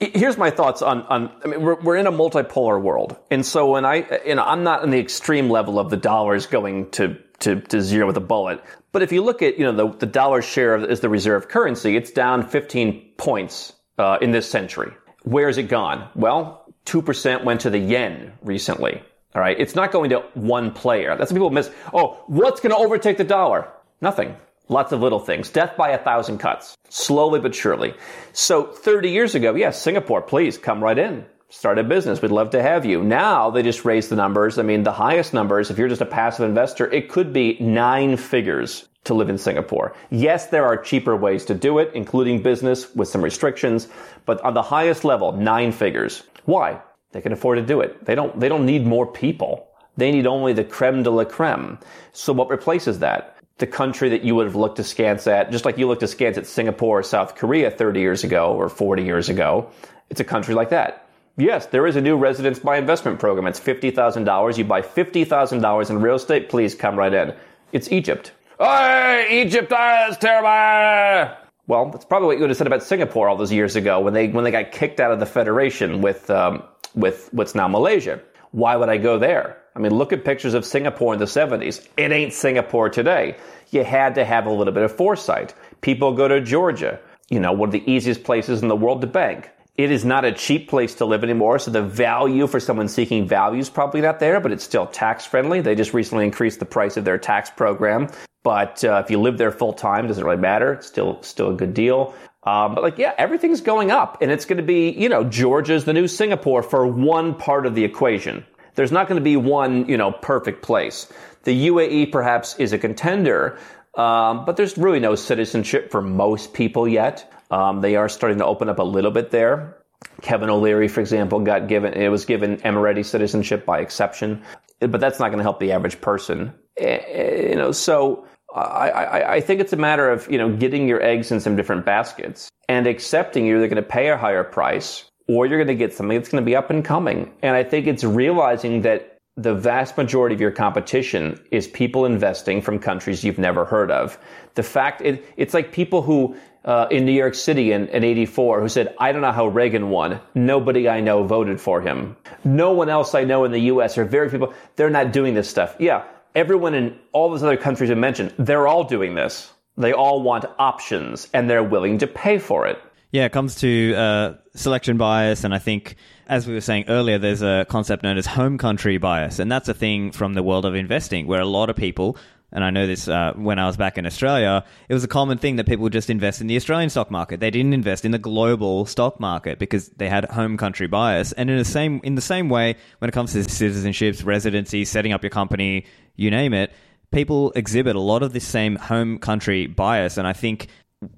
Here's 0.00 0.36
my 0.36 0.50
thoughts 0.50 0.82
on, 0.82 1.02
on 1.02 1.30
I 1.44 1.48
mean, 1.48 1.62
we're, 1.62 1.80
we're 1.80 1.96
in 1.96 2.06
a 2.06 2.12
multipolar 2.12 2.80
world. 2.80 3.16
And 3.30 3.44
so 3.44 3.72
when 3.72 3.84
I, 3.84 4.20
you 4.26 4.34
know, 4.34 4.42
I'm 4.42 4.64
not 4.64 4.82
in 4.82 4.90
the 4.90 4.98
extreme 4.98 5.50
level 5.50 5.78
of 5.78 5.90
the 5.90 5.96
dollars 5.96 6.46
going 6.46 6.90
to, 6.92 7.18
to, 7.40 7.60
to 7.60 7.82
zero 7.82 8.06
with 8.06 8.16
a 8.16 8.20
bullet. 8.20 8.62
But 8.92 9.02
if 9.02 9.12
you 9.12 9.22
look 9.22 9.42
at, 9.42 9.58
you 9.58 9.64
know, 9.64 9.72
the, 9.72 9.98
the 9.98 10.06
dollar 10.06 10.42
share 10.42 10.76
is 10.76 11.00
the 11.00 11.08
reserve 11.08 11.48
currency, 11.48 11.96
it's 11.96 12.10
down 12.10 12.48
15 12.48 13.12
points 13.18 13.72
uh, 13.98 14.18
in 14.20 14.32
this 14.32 14.48
century. 14.48 14.92
Where 15.22 15.46
has 15.46 15.58
it 15.58 15.68
gone? 15.68 16.08
Well, 16.14 16.63
2% 16.86 17.44
went 17.44 17.62
to 17.62 17.70
the 17.70 17.78
yen 17.78 18.32
recently. 18.42 19.02
All 19.34 19.40
right. 19.40 19.58
It's 19.58 19.74
not 19.74 19.90
going 19.90 20.10
to 20.10 20.20
one 20.34 20.70
player. 20.70 21.16
That's 21.16 21.32
what 21.32 21.36
people 21.36 21.50
miss. 21.50 21.70
Oh, 21.92 22.22
what's 22.26 22.60
going 22.60 22.74
to 22.74 22.78
overtake 22.78 23.16
the 23.16 23.24
dollar? 23.24 23.68
Nothing. 24.00 24.36
Lots 24.68 24.92
of 24.92 25.00
little 25.00 25.18
things. 25.18 25.50
Death 25.50 25.76
by 25.76 25.90
a 25.90 25.98
thousand 25.98 26.38
cuts. 26.38 26.76
Slowly 26.88 27.40
but 27.40 27.54
surely. 27.54 27.94
So 28.32 28.64
30 28.64 29.10
years 29.10 29.34
ago, 29.34 29.54
yes, 29.54 29.80
Singapore, 29.80 30.22
please 30.22 30.56
come 30.56 30.82
right 30.82 30.98
in. 30.98 31.26
Start 31.50 31.78
a 31.78 31.84
business. 31.84 32.22
We'd 32.22 32.30
love 32.30 32.50
to 32.50 32.62
have 32.62 32.84
you. 32.84 33.02
Now 33.04 33.50
they 33.50 33.62
just 33.62 33.84
raised 33.84 34.08
the 34.08 34.16
numbers. 34.16 34.58
I 34.58 34.62
mean, 34.62 34.82
the 34.82 34.92
highest 34.92 35.34
numbers, 35.34 35.70
if 35.70 35.78
you're 35.78 35.88
just 35.88 36.00
a 36.00 36.06
passive 36.06 36.48
investor, 36.48 36.90
it 36.90 37.08
could 37.08 37.32
be 37.32 37.58
nine 37.60 38.16
figures 38.16 38.88
to 39.04 39.14
live 39.14 39.28
in 39.28 39.38
Singapore. 39.38 39.94
Yes, 40.10 40.46
there 40.46 40.64
are 40.64 40.76
cheaper 40.76 41.14
ways 41.14 41.44
to 41.46 41.54
do 41.54 41.78
it, 41.78 41.92
including 41.94 42.42
business 42.42 42.92
with 42.94 43.08
some 43.08 43.22
restrictions, 43.22 43.86
but 44.24 44.40
on 44.42 44.54
the 44.54 44.62
highest 44.62 45.04
level, 45.04 45.32
nine 45.32 45.72
figures. 45.72 46.22
Why? 46.44 46.80
They 47.12 47.20
can 47.20 47.32
afford 47.32 47.58
to 47.58 47.64
do 47.64 47.80
it. 47.80 48.04
They 48.04 48.14
don't, 48.14 48.38
they 48.38 48.48
don't 48.48 48.66
need 48.66 48.86
more 48.86 49.06
people. 49.06 49.68
They 49.96 50.10
need 50.10 50.26
only 50.26 50.52
the 50.52 50.64
creme 50.64 51.02
de 51.02 51.10
la 51.10 51.24
creme. 51.24 51.78
So 52.12 52.32
what 52.32 52.50
replaces 52.50 52.98
that? 52.98 53.36
The 53.58 53.66
country 53.68 54.08
that 54.08 54.24
you 54.24 54.34
would 54.34 54.46
have 54.46 54.56
looked 54.56 54.80
askance 54.80 55.28
at, 55.28 55.52
just 55.52 55.64
like 55.64 55.78
you 55.78 55.86
looked 55.86 56.02
askance 56.02 56.36
at 56.36 56.46
Singapore 56.46 56.98
or 56.98 57.02
South 57.04 57.36
Korea 57.36 57.70
30 57.70 58.00
years 58.00 58.24
ago 58.24 58.52
or 58.52 58.68
40 58.68 59.04
years 59.04 59.28
ago. 59.28 59.70
It's 60.10 60.20
a 60.20 60.24
country 60.24 60.54
like 60.54 60.70
that. 60.70 61.08
Yes, 61.36 61.66
there 61.66 61.86
is 61.86 61.96
a 61.96 62.00
new 62.00 62.16
residence 62.16 62.58
by 62.58 62.78
investment 62.78 63.18
program. 63.18 63.46
It's 63.46 63.60
$50,000. 63.60 64.58
You 64.58 64.64
buy 64.64 64.82
$50,000 64.82 65.90
in 65.90 66.00
real 66.00 66.14
estate. 66.16 66.48
Please 66.48 66.74
come 66.74 66.96
right 66.96 67.12
in. 67.12 67.34
It's 67.72 67.90
Egypt. 67.90 68.32
Oh, 68.58 69.26
Egypt 69.28 69.72
ah, 69.74 70.08
is 70.08 70.16
terrible. 70.16 71.43
Well, 71.66 71.90
that's 71.90 72.04
probably 72.04 72.26
what 72.26 72.36
you 72.36 72.40
would 72.42 72.50
have 72.50 72.58
said 72.58 72.66
about 72.66 72.82
Singapore 72.82 73.28
all 73.28 73.36
those 73.36 73.52
years 73.52 73.74
ago 73.74 74.00
when 74.00 74.12
they 74.12 74.28
when 74.28 74.44
they 74.44 74.50
got 74.50 74.70
kicked 74.70 75.00
out 75.00 75.12
of 75.12 75.20
the 75.20 75.26
federation 75.26 76.02
with 76.02 76.28
um, 76.30 76.62
with 76.94 77.28
what's 77.32 77.54
now 77.54 77.68
Malaysia. 77.68 78.20
Why 78.50 78.76
would 78.76 78.88
I 78.88 78.98
go 78.98 79.18
there? 79.18 79.58
I 79.74 79.80
mean, 79.80 79.92
look 79.92 80.12
at 80.12 80.24
pictures 80.24 80.54
of 80.54 80.64
Singapore 80.64 81.14
in 81.14 81.18
the 81.18 81.24
70s. 81.24 81.84
It 81.96 82.12
ain't 82.12 82.32
Singapore 82.32 82.88
today. 82.88 83.36
You 83.70 83.82
had 83.82 84.14
to 84.14 84.24
have 84.24 84.46
a 84.46 84.52
little 84.52 84.72
bit 84.72 84.84
of 84.84 84.94
foresight. 84.96 85.54
People 85.80 86.12
go 86.12 86.28
to 86.28 86.40
Georgia, 86.40 87.00
you 87.28 87.40
know, 87.40 87.52
one 87.52 87.70
of 87.70 87.72
the 87.72 87.90
easiest 87.90 88.22
places 88.22 88.62
in 88.62 88.68
the 88.68 88.76
world 88.76 89.00
to 89.00 89.08
bank. 89.08 89.50
It 89.76 89.90
is 89.90 90.04
not 90.04 90.24
a 90.24 90.30
cheap 90.30 90.68
place 90.68 90.94
to 90.96 91.04
live 91.04 91.24
anymore, 91.24 91.58
so 91.58 91.72
the 91.72 91.82
value 91.82 92.46
for 92.46 92.60
someone 92.60 92.86
seeking 92.86 93.26
value 93.26 93.58
is 93.58 93.68
probably 93.68 94.00
not 94.00 94.20
there, 94.20 94.38
but 94.38 94.52
it's 94.52 94.62
still 94.62 94.86
tax 94.86 95.26
friendly. 95.26 95.60
They 95.60 95.74
just 95.74 95.92
recently 95.92 96.24
increased 96.24 96.60
the 96.60 96.64
price 96.64 96.96
of 96.96 97.04
their 97.04 97.18
tax 97.18 97.50
program. 97.50 98.08
But 98.44 98.84
uh, 98.84 99.02
if 99.04 99.10
you 99.10 99.20
live 99.20 99.38
there 99.38 99.50
full 99.50 99.72
time, 99.72 100.06
doesn't 100.06 100.22
really 100.22 100.36
matter. 100.36 100.74
It's 100.74 100.86
still 100.86 101.20
still 101.22 101.50
a 101.50 101.54
good 101.54 101.74
deal. 101.74 102.14
Um, 102.44 102.74
but 102.74 102.84
like, 102.84 102.98
yeah, 102.98 103.14
everything's 103.16 103.62
going 103.62 103.90
up, 103.90 104.18
and 104.20 104.30
it's 104.30 104.44
going 104.44 104.58
to 104.58 104.62
be, 104.62 104.90
you 104.90 105.08
know, 105.08 105.24
Georgia's 105.24 105.86
the 105.86 105.94
new 105.94 106.06
Singapore 106.06 106.62
for 106.62 106.86
one 106.86 107.34
part 107.34 107.64
of 107.64 107.74
the 107.74 107.84
equation. 107.84 108.44
There's 108.74 108.92
not 108.92 109.08
going 109.08 109.18
to 109.18 109.24
be 109.24 109.36
one, 109.36 109.88
you 109.88 109.96
know, 109.96 110.12
perfect 110.12 110.62
place. 110.62 111.10
The 111.44 111.68
UAE 111.68 112.12
perhaps 112.12 112.56
is 112.58 112.74
a 112.74 112.78
contender, 112.78 113.58
um, 113.96 114.44
but 114.44 114.56
there's 114.56 114.76
really 114.76 115.00
no 115.00 115.14
citizenship 115.14 115.90
for 115.90 116.02
most 116.02 116.52
people 116.52 116.86
yet. 116.86 117.30
Um, 117.50 117.80
they 117.80 117.96
are 117.96 118.08
starting 118.10 118.38
to 118.38 118.46
open 118.46 118.68
up 118.68 118.78
a 118.78 118.82
little 118.82 119.10
bit 119.10 119.30
there. 119.30 119.78
Kevin 120.20 120.50
O'Leary, 120.50 120.88
for 120.88 121.00
example, 121.00 121.40
got 121.40 121.68
given 121.68 121.94
it 121.94 122.08
was 122.08 122.26
given 122.26 122.58
Emirati 122.58 123.04
citizenship 123.04 123.64
by 123.64 123.80
exception, 123.80 124.42
but 124.80 125.00
that's 125.00 125.18
not 125.18 125.28
going 125.28 125.38
to 125.38 125.44
help 125.44 125.60
the 125.60 125.72
average 125.72 126.00
person. 126.00 126.52
You 126.78 127.54
know, 127.56 127.72
so 127.72 128.26
I, 128.54 128.88
I, 128.88 129.34
I 129.34 129.40
think 129.40 129.60
it's 129.60 129.72
a 129.72 129.76
matter 129.76 130.10
of 130.10 130.30
you 130.30 130.38
know 130.38 130.54
getting 130.56 130.88
your 130.88 131.02
eggs 131.02 131.32
in 131.32 131.40
some 131.40 131.56
different 131.56 131.84
baskets 131.84 132.48
and 132.68 132.86
accepting 132.86 133.46
you're 133.46 133.58
either 133.58 133.68
going 133.68 133.82
to 133.82 133.88
pay 133.88 134.08
a 134.08 134.16
higher 134.16 134.44
price 134.44 135.10
or 135.28 135.46
you're 135.46 135.58
going 135.58 135.68
to 135.68 135.74
get 135.74 135.92
something 135.92 136.16
that's 136.16 136.28
going 136.28 136.42
to 136.42 136.46
be 136.46 136.54
up 136.54 136.70
and 136.70 136.84
coming. 136.84 137.32
And 137.42 137.56
I 137.56 137.64
think 137.64 137.86
it's 137.86 138.04
realizing 138.04 138.82
that 138.82 139.18
the 139.36 139.54
vast 139.54 139.96
majority 139.96 140.34
of 140.34 140.40
your 140.40 140.52
competition 140.52 141.42
is 141.50 141.66
people 141.66 142.06
investing 142.06 142.62
from 142.62 142.78
countries 142.78 143.24
you've 143.24 143.38
never 143.38 143.64
heard 143.64 143.90
of. 143.90 144.18
The 144.54 144.62
fact 144.62 145.00
it, 145.02 145.24
it's 145.36 145.54
like 145.54 145.72
people 145.72 146.02
who 146.02 146.36
uh, 146.64 146.86
in 146.90 147.04
New 147.04 147.12
York 147.12 147.34
City 147.34 147.72
in, 147.72 147.88
in 147.88 148.04
84 148.04 148.60
who 148.60 148.68
said, 148.68 148.94
I 148.98 149.12
don't 149.12 149.22
know 149.22 149.32
how 149.32 149.48
Reagan 149.48 149.90
won. 149.90 150.20
Nobody 150.34 150.88
I 150.88 151.00
know 151.00 151.24
voted 151.24 151.60
for 151.60 151.80
him. 151.80 152.16
No 152.44 152.72
one 152.72 152.88
else 152.88 153.14
I 153.14 153.24
know 153.24 153.44
in 153.44 153.52
the 153.52 153.60
U.S. 153.62 153.98
or 153.98 154.04
very 154.04 154.30
people, 154.30 154.54
they're 154.76 154.88
not 154.88 155.12
doing 155.12 155.34
this 155.34 155.48
stuff. 155.48 155.76
Yeah, 155.78 156.04
everyone 156.34 156.74
in 156.74 156.98
all 157.12 157.30
those 157.30 157.42
other 157.42 157.56
countries 157.56 157.90
I 157.90 157.94
mentioned, 157.94 158.34
they're 158.38 158.66
all 158.66 158.84
doing 158.84 159.14
this. 159.14 159.52
They 159.76 159.92
all 159.92 160.22
want 160.22 160.44
options 160.58 161.28
and 161.32 161.48
they're 161.48 161.64
willing 161.64 161.98
to 161.98 162.06
pay 162.06 162.38
for 162.38 162.66
it. 162.66 162.78
Yeah, 163.10 163.26
it 163.26 163.32
comes 163.32 163.54
to 163.56 163.94
uh, 163.94 164.34
selection 164.56 164.96
bias, 164.96 165.44
and 165.44 165.54
I 165.54 165.60
think, 165.60 165.94
as 166.26 166.48
we 166.48 166.54
were 166.54 166.60
saying 166.60 166.86
earlier, 166.88 167.16
there's 167.16 167.42
a 167.42 167.64
concept 167.68 168.02
known 168.02 168.18
as 168.18 168.26
home 168.26 168.58
country 168.58 168.98
bias, 168.98 169.38
and 169.38 169.52
that's 169.52 169.68
a 169.68 169.74
thing 169.74 170.10
from 170.10 170.34
the 170.34 170.42
world 170.42 170.64
of 170.64 170.74
investing 170.74 171.28
where 171.28 171.40
a 171.40 171.46
lot 171.46 171.70
of 171.70 171.76
people 171.76 172.16
and 172.54 172.62
I 172.62 172.70
know 172.70 172.86
this 172.86 173.08
uh, 173.08 173.32
when 173.34 173.58
I 173.58 173.66
was 173.66 173.76
back 173.76 173.98
in 173.98 174.06
Australia, 174.06 174.64
it 174.88 174.94
was 174.94 175.02
a 175.02 175.08
common 175.08 175.38
thing 175.38 175.56
that 175.56 175.66
people 175.66 175.88
just 175.88 176.08
invest 176.08 176.40
in 176.40 176.46
the 176.46 176.56
Australian 176.56 176.88
stock 176.88 177.10
market. 177.10 177.40
They 177.40 177.50
didn't 177.50 177.74
invest 177.74 178.04
in 178.04 178.12
the 178.12 178.18
global 178.18 178.86
stock 178.86 179.18
market 179.18 179.58
because 179.58 179.88
they 179.88 180.08
had 180.08 180.24
home 180.26 180.56
country 180.56 180.86
bias. 180.86 181.32
And 181.32 181.50
in 181.50 181.58
the 181.58 181.64
same 181.64 182.00
in 182.04 182.14
the 182.14 182.22
same 182.22 182.48
way, 182.48 182.76
when 183.00 183.08
it 183.08 183.12
comes 183.12 183.32
to 183.32 183.40
citizenships, 183.40 184.24
residency, 184.24 184.84
setting 184.84 185.12
up 185.12 185.22
your 185.22 185.30
company, 185.30 185.84
you 186.14 186.30
name 186.30 186.54
it, 186.54 186.72
people 187.10 187.52
exhibit 187.56 187.96
a 187.96 188.00
lot 188.00 188.22
of 188.22 188.32
this 188.32 188.46
same 188.46 188.76
home 188.76 189.18
country 189.18 189.66
bias. 189.66 190.16
And 190.16 190.26
I 190.26 190.32
think 190.32 190.68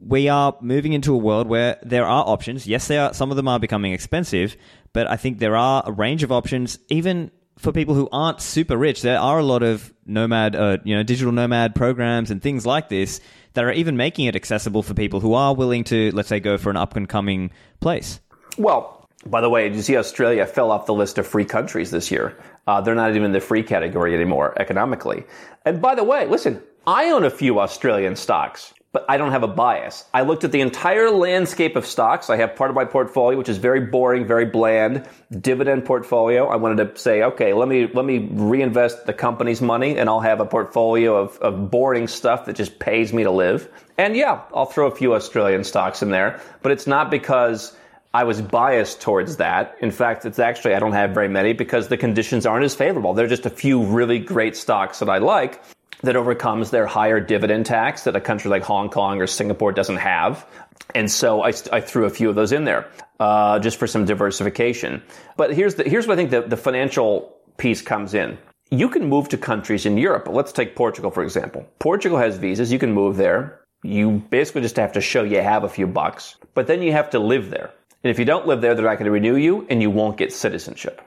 we 0.00 0.30
are 0.30 0.56
moving 0.62 0.94
into 0.94 1.12
a 1.14 1.18
world 1.18 1.46
where 1.48 1.78
there 1.82 2.06
are 2.06 2.26
options. 2.26 2.66
Yes, 2.66 2.88
they 2.88 2.96
are. 2.96 3.12
Some 3.12 3.30
of 3.30 3.36
them 3.36 3.46
are 3.46 3.60
becoming 3.60 3.92
expensive, 3.92 4.56
but 4.94 5.06
I 5.06 5.16
think 5.16 5.38
there 5.38 5.56
are 5.56 5.82
a 5.84 5.92
range 5.92 6.22
of 6.22 6.32
options, 6.32 6.78
even 6.88 7.30
for 7.58 7.72
people 7.72 7.94
who 7.94 8.08
aren't 8.12 8.40
super 8.40 8.76
rich, 8.76 9.02
there 9.02 9.18
are 9.18 9.38
a 9.38 9.42
lot 9.42 9.62
of 9.62 9.92
nomad, 10.04 10.54
uh, 10.54 10.78
you 10.84 10.94
know, 10.94 11.02
digital 11.02 11.32
nomad 11.32 11.74
programs 11.74 12.30
and 12.30 12.42
things 12.42 12.66
like 12.66 12.88
this 12.88 13.20
that 13.54 13.64
are 13.64 13.72
even 13.72 13.96
making 13.96 14.26
it 14.26 14.36
accessible 14.36 14.82
for 14.82 14.94
people 14.94 15.20
who 15.20 15.34
are 15.34 15.54
willing 15.54 15.84
to, 15.84 16.10
let's 16.12 16.28
say, 16.28 16.40
go 16.40 16.58
for 16.58 16.70
an 16.70 16.76
up 16.76 16.96
and 16.96 17.08
coming 17.08 17.50
place. 17.80 18.20
Well, 18.58 19.08
by 19.24 19.40
the 19.40 19.48
way, 19.48 19.68
did 19.68 19.76
you 19.76 19.82
see 19.82 19.96
Australia 19.96 20.46
fell 20.46 20.70
off 20.70 20.86
the 20.86 20.94
list 20.94 21.18
of 21.18 21.26
free 21.26 21.44
countries 21.44 21.90
this 21.90 22.10
year? 22.10 22.36
Uh, 22.66 22.80
they're 22.80 22.94
not 22.94 23.10
even 23.10 23.24
in 23.24 23.32
the 23.32 23.40
free 23.40 23.62
category 23.62 24.14
anymore 24.14 24.54
economically. 24.60 25.24
And 25.64 25.80
by 25.80 25.94
the 25.94 26.04
way, 26.04 26.26
listen, 26.26 26.62
I 26.86 27.10
own 27.10 27.24
a 27.24 27.30
few 27.30 27.58
Australian 27.58 28.16
stocks 28.16 28.72
but 28.96 29.04
I 29.10 29.18
don't 29.18 29.32
have 29.32 29.42
a 29.42 29.46
bias. 29.46 30.06
I 30.14 30.22
looked 30.22 30.44
at 30.44 30.52
the 30.52 30.62
entire 30.62 31.10
landscape 31.10 31.76
of 31.76 31.84
stocks. 31.84 32.30
I 32.30 32.36
have 32.38 32.56
part 32.56 32.70
of 32.70 32.74
my 32.74 32.86
portfolio, 32.86 33.36
which 33.36 33.50
is 33.50 33.58
very 33.58 33.80
boring, 33.80 34.26
very 34.26 34.46
bland, 34.46 35.06
dividend 35.38 35.84
portfolio. 35.84 36.46
I 36.46 36.56
wanted 36.56 36.94
to 36.94 36.98
say, 36.98 37.22
okay, 37.22 37.52
let 37.52 37.68
me, 37.68 37.88
let 37.92 38.06
me 38.06 38.26
reinvest 38.32 39.04
the 39.04 39.12
company's 39.12 39.60
money 39.60 39.98
and 39.98 40.08
I'll 40.08 40.20
have 40.20 40.40
a 40.40 40.46
portfolio 40.46 41.14
of, 41.14 41.36
of 41.40 41.70
boring 41.70 42.08
stuff 42.08 42.46
that 42.46 42.56
just 42.56 42.78
pays 42.78 43.12
me 43.12 43.24
to 43.24 43.30
live. 43.30 43.70
And 43.98 44.16
yeah, 44.16 44.40
I'll 44.54 44.64
throw 44.64 44.86
a 44.86 44.96
few 44.96 45.12
Australian 45.12 45.62
stocks 45.64 46.00
in 46.00 46.08
there, 46.08 46.40
but 46.62 46.72
it's 46.72 46.86
not 46.86 47.10
because 47.10 47.76
I 48.14 48.24
was 48.24 48.40
biased 48.40 49.02
towards 49.02 49.36
that. 49.36 49.76
In 49.82 49.90
fact, 49.90 50.24
it's 50.24 50.38
actually, 50.38 50.74
I 50.74 50.78
don't 50.78 50.92
have 50.92 51.10
very 51.10 51.28
many 51.28 51.52
because 51.52 51.88
the 51.88 51.98
conditions 51.98 52.46
aren't 52.46 52.64
as 52.64 52.74
favorable. 52.74 53.12
There 53.12 53.26
are 53.26 53.28
just 53.28 53.44
a 53.44 53.50
few 53.50 53.84
really 53.84 54.18
great 54.18 54.56
stocks 54.56 55.00
that 55.00 55.10
I 55.10 55.18
like 55.18 55.60
that 56.02 56.16
overcomes 56.16 56.70
their 56.70 56.86
higher 56.86 57.20
dividend 57.20 57.66
tax 57.66 58.04
that 58.04 58.16
a 58.16 58.20
country 58.20 58.50
like 58.50 58.62
Hong 58.62 58.88
Kong 58.90 59.20
or 59.20 59.26
Singapore 59.26 59.72
doesn't 59.72 59.96
have. 59.96 60.46
And 60.94 61.10
so 61.10 61.42
I, 61.42 61.52
I 61.72 61.80
threw 61.80 62.04
a 62.04 62.10
few 62.10 62.28
of 62.28 62.34
those 62.34 62.52
in 62.52 62.64
there 62.64 62.88
uh, 63.18 63.58
just 63.58 63.78
for 63.78 63.86
some 63.86 64.04
diversification. 64.04 65.02
But 65.36 65.54
here's 65.54 65.74
the, 65.76 65.84
here's 65.84 66.06
what 66.06 66.14
I 66.14 66.16
think 66.16 66.30
the, 66.30 66.42
the 66.42 66.56
financial 66.56 67.36
piece 67.56 67.82
comes 67.82 68.14
in. 68.14 68.38
You 68.70 68.88
can 68.88 69.08
move 69.08 69.28
to 69.30 69.38
countries 69.38 69.86
in 69.86 69.96
Europe. 69.96 70.28
Let's 70.28 70.52
take 70.52 70.74
Portugal, 70.76 71.10
for 71.10 71.22
example. 71.22 71.66
Portugal 71.78 72.18
has 72.18 72.36
visas. 72.36 72.72
You 72.72 72.78
can 72.78 72.92
move 72.92 73.16
there. 73.16 73.60
You 73.82 74.22
basically 74.30 74.62
just 74.62 74.76
have 74.76 74.92
to 74.92 75.00
show 75.00 75.22
you 75.22 75.40
have 75.40 75.64
a 75.64 75.68
few 75.68 75.86
bucks, 75.86 76.36
but 76.54 76.66
then 76.66 76.82
you 76.82 76.92
have 76.92 77.10
to 77.10 77.20
live 77.20 77.50
there. 77.50 77.70
And 78.02 78.10
if 78.10 78.18
you 78.18 78.24
don't 78.24 78.46
live 78.46 78.60
there, 78.60 78.74
they're 78.74 78.84
not 78.84 78.98
going 78.98 79.06
to 79.06 79.10
renew 79.10 79.36
you 79.36 79.66
and 79.70 79.80
you 79.80 79.90
won't 79.90 80.16
get 80.16 80.32
citizenship. 80.32 81.00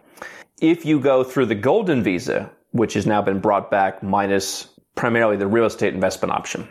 If 0.62 0.86
you 0.86 1.00
go 1.00 1.24
through 1.24 1.48
the 1.48 1.56
golden 1.56 2.04
visa, 2.04 2.50
which 2.72 2.94
has 2.94 3.06
now 3.06 3.22
been 3.22 3.40
brought 3.40 3.72
back 3.72 4.04
minus 4.04 4.68
primarily 5.00 5.38
the 5.38 5.48
real 5.48 5.64
estate 5.64 5.94
investment 5.94 6.34
option, 6.34 6.68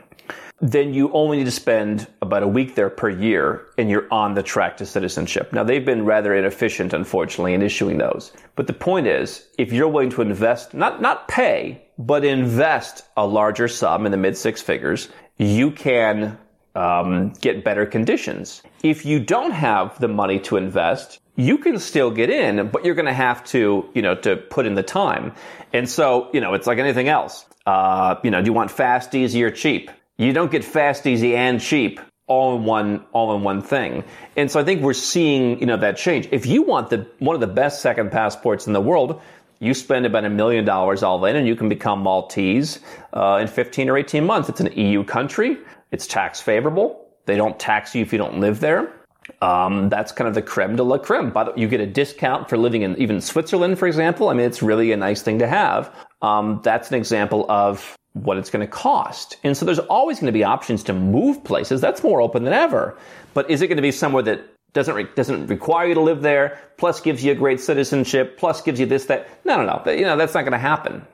then 0.60 0.92
you 0.92 1.10
only 1.12 1.38
need 1.38 1.44
to 1.44 1.50
spend 1.50 2.06
about 2.20 2.42
a 2.42 2.46
week 2.46 2.74
there 2.74 2.90
per 2.90 3.08
year 3.08 3.66
and 3.78 3.88
you're 3.88 4.06
on 4.12 4.34
the 4.34 4.42
track 4.42 4.76
to 4.76 4.84
citizenship. 4.84 5.50
Now 5.50 5.64
they've 5.64 5.84
been 5.84 6.04
rather 6.04 6.34
inefficient, 6.34 6.92
unfortunately, 6.92 7.54
in 7.54 7.62
issuing 7.62 7.96
those. 7.96 8.32
But 8.54 8.66
the 8.66 8.74
point 8.74 9.06
is, 9.06 9.46
if 9.56 9.72
you're 9.72 9.88
willing 9.88 10.10
to 10.10 10.20
invest, 10.20 10.74
not, 10.74 11.00
not 11.00 11.26
pay, 11.26 11.80
but 11.96 12.22
invest 12.22 13.02
a 13.16 13.26
larger 13.26 13.66
sum 13.66 14.04
in 14.04 14.12
the 14.12 14.18
mid 14.18 14.36
six 14.36 14.60
figures, 14.60 15.08
you 15.38 15.70
can 15.70 16.36
um, 16.74 17.32
get 17.40 17.64
better 17.64 17.86
conditions. 17.86 18.62
If 18.82 19.06
you 19.06 19.20
don't 19.20 19.52
have 19.52 19.98
the 20.00 20.08
money 20.08 20.38
to 20.40 20.58
invest, 20.58 21.18
you 21.34 21.56
can 21.56 21.78
still 21.78 22.10
get 22.10 22.28
in, 22.28 22.68
but 22.68 22.84
you're 22.84 22.94
going 22.94 23.06
to 23.06 23.12
have 23.14 23.42
to, 23.44 23.88
you 23.94 24.02
know, 24.02 24.16
to 24.16 24.36
put 24.36 24.66
in 24.66 24.74
the 24.74 24.82
time. 24.82 25.32
And 25.72 25.88
so, 25.88 26.28
you 26.34 26.42
know, 26.42 26.52
it's 26.52 26.66
like 26.66 26.78
anything 26.78 27.08
else. 27.08 27.46
Uh, 27.68 28.18
you 28.24 28.30
know, 28.30 28.40
do 28.40 28.46
you 28.46 28.54
want 28.54 28.70
fast, 28.70 29.14
easy, 29.14 29.42
or 29.42 29.50
cheap? 29.50 29.90
You 30.16 30.32
don't 30.32 30.50
get 30.50 30.64
fast, 30.64 31.06
easy, 31.06 31.36
and 31.36 31.60
cheap 31.60 32.00
all 32.26 32.56
in 32.56 32.64
one 32.64 33.04
all 33.12 33.36
in 33.36 33.42
one 33.42 33.60
thing. 33.60 34.04
And 34.36 34.50
so 34.50 34.58
I 34.58 34.64
think 34.64 34.80
we're 34.80 34.94
seeing, 34.94 35.60
you 35.60 35.66
know, 35.66 35.76
that 35.76 35.98
change. 35.98 36.30
If 36.32 36.46
you 36.46 36.62
want 36.62 36.88
the 36.88 37.06
one 37.18 37.34
of 37.34 37.42
the 37.42 37.54
best 37.62 37.82
second 37.82 38.10
passports 38.10 38.66
in 38.66 38.72
the 38.72 38.80
world, 38.80 39.20
you 39.60 39.74
spend 39.74 40.06
about 40.06 40.24
a 40.24 40.30
million 40.30 40.64
dollars 40.64 41.02
all 41.02 41.22
in 41.26 41.36
and 41.36 41.46
you 41.46 41.56
can 41.56 41.68
become 41.68 42.00
Maltese 42.00 42.80
uh, 43.12 43.38
in 43.42 43.48
15 43.48 43.90
or 43.90 43.98
18 43.98 44.24
months. 44.24 44.48
It's 44.48 44.60
an 44.60 44.72
EU 44.72 45.04
country. 45.04 45.58
It's 45.90 46.06
tax 46.06 46.40
favorable. 46.40 47.06
They 47.26 47.36
don't 47.36 47.58
tax 47.58 47.94
you 47.94 48.00
if 48.00 48.12
you 48.12 48.18
don't 48.18 48.40
live 48.40 48.60
there. 48.60 48.94
Um, 49.42 49.90
that's 49.90 50.10
kind 50.10 50.26
of 50.26 50.34
the 50.34 50.40
creme 50.40 50.76
de 50.76 50.82
la 50.82 50.96
creme. 50.96 51.30
But 51.30 51.58
you 51.58 51.68
get 51.68 51.80
a 51.80 51.86
discount 51.86 52.48
for 52.48 52.56
living 52.56 52.80
in 52.80 52.96
even 52.96 53.20
Switzerland, 53.20 53.78
for 53.78 53.86
example. 53.86 54.30
I 54.30 54.32
mean, 54.32 54.46
it's 54.46 54.62
really 54.62 54.92
a 54.92 54.96
nice 54.96 55.20
thing 55.20 55.38
to 55.40 55.46
have. 55.46 55.94
Um, 56.22 56.60
that's 56.62 56.90
an 56.90 56.96
example 56.96 57.46
of 57.48 57.96
what 58.14 58.36
it's 58.36 58.50
going 58.50 58.66
to 58.66 58.70
cost. 58.70 59.36
And 59.44 59.56
so 59.56 59.64
there's 59.64 59.78
always 59.78 60.18
going 60.18 60.26
to 60.26 60.32
be 60.32 60.44
options 60.44 60.82
to 60.84 60.92
move 60.92 61.42
places. 61.44 61.80
That's 61.80 62.02
more 62.02 62.20
open 62.20 62.44
than 62.44 62.52
ever. 62.52 62.96
But 63.34 63.48
is 63.50 63.62
it 63.62 63.68
going 63.68 63.76
to 63.76 63.82
be 63.82 63.92
somewhere 63.92 64.22
that 64.24 64.40
doesn't 64.72 64.94
re- 64.94 65.08
doesn't 65.14 65.46
require 65.46 65.88
you 65.88 65.94
to 65.94 66.00
live 66.00 66.22
there, 66.22 66.60
plus 66.76 67.00
gives 67.00 67.24
you 67.24 67.32
a 67.32 67.34
great 67.34 67.60
citizenship, 67.60 68.38
plus 68.38 68.60
gives 68.60 68.80
you 68.80 68.86
this 68.86 69.06
that? 69.06 69.28
No, 69.44 69.62
no, 69.62 69.82
no. 69.84 69.92
You 69.92 70.02
know 70.02 70.16
that's 70.16 70.34
not 70.34 70.42
going 70.42 70.52
to 70.52 70.58
happen. 70.58 71.06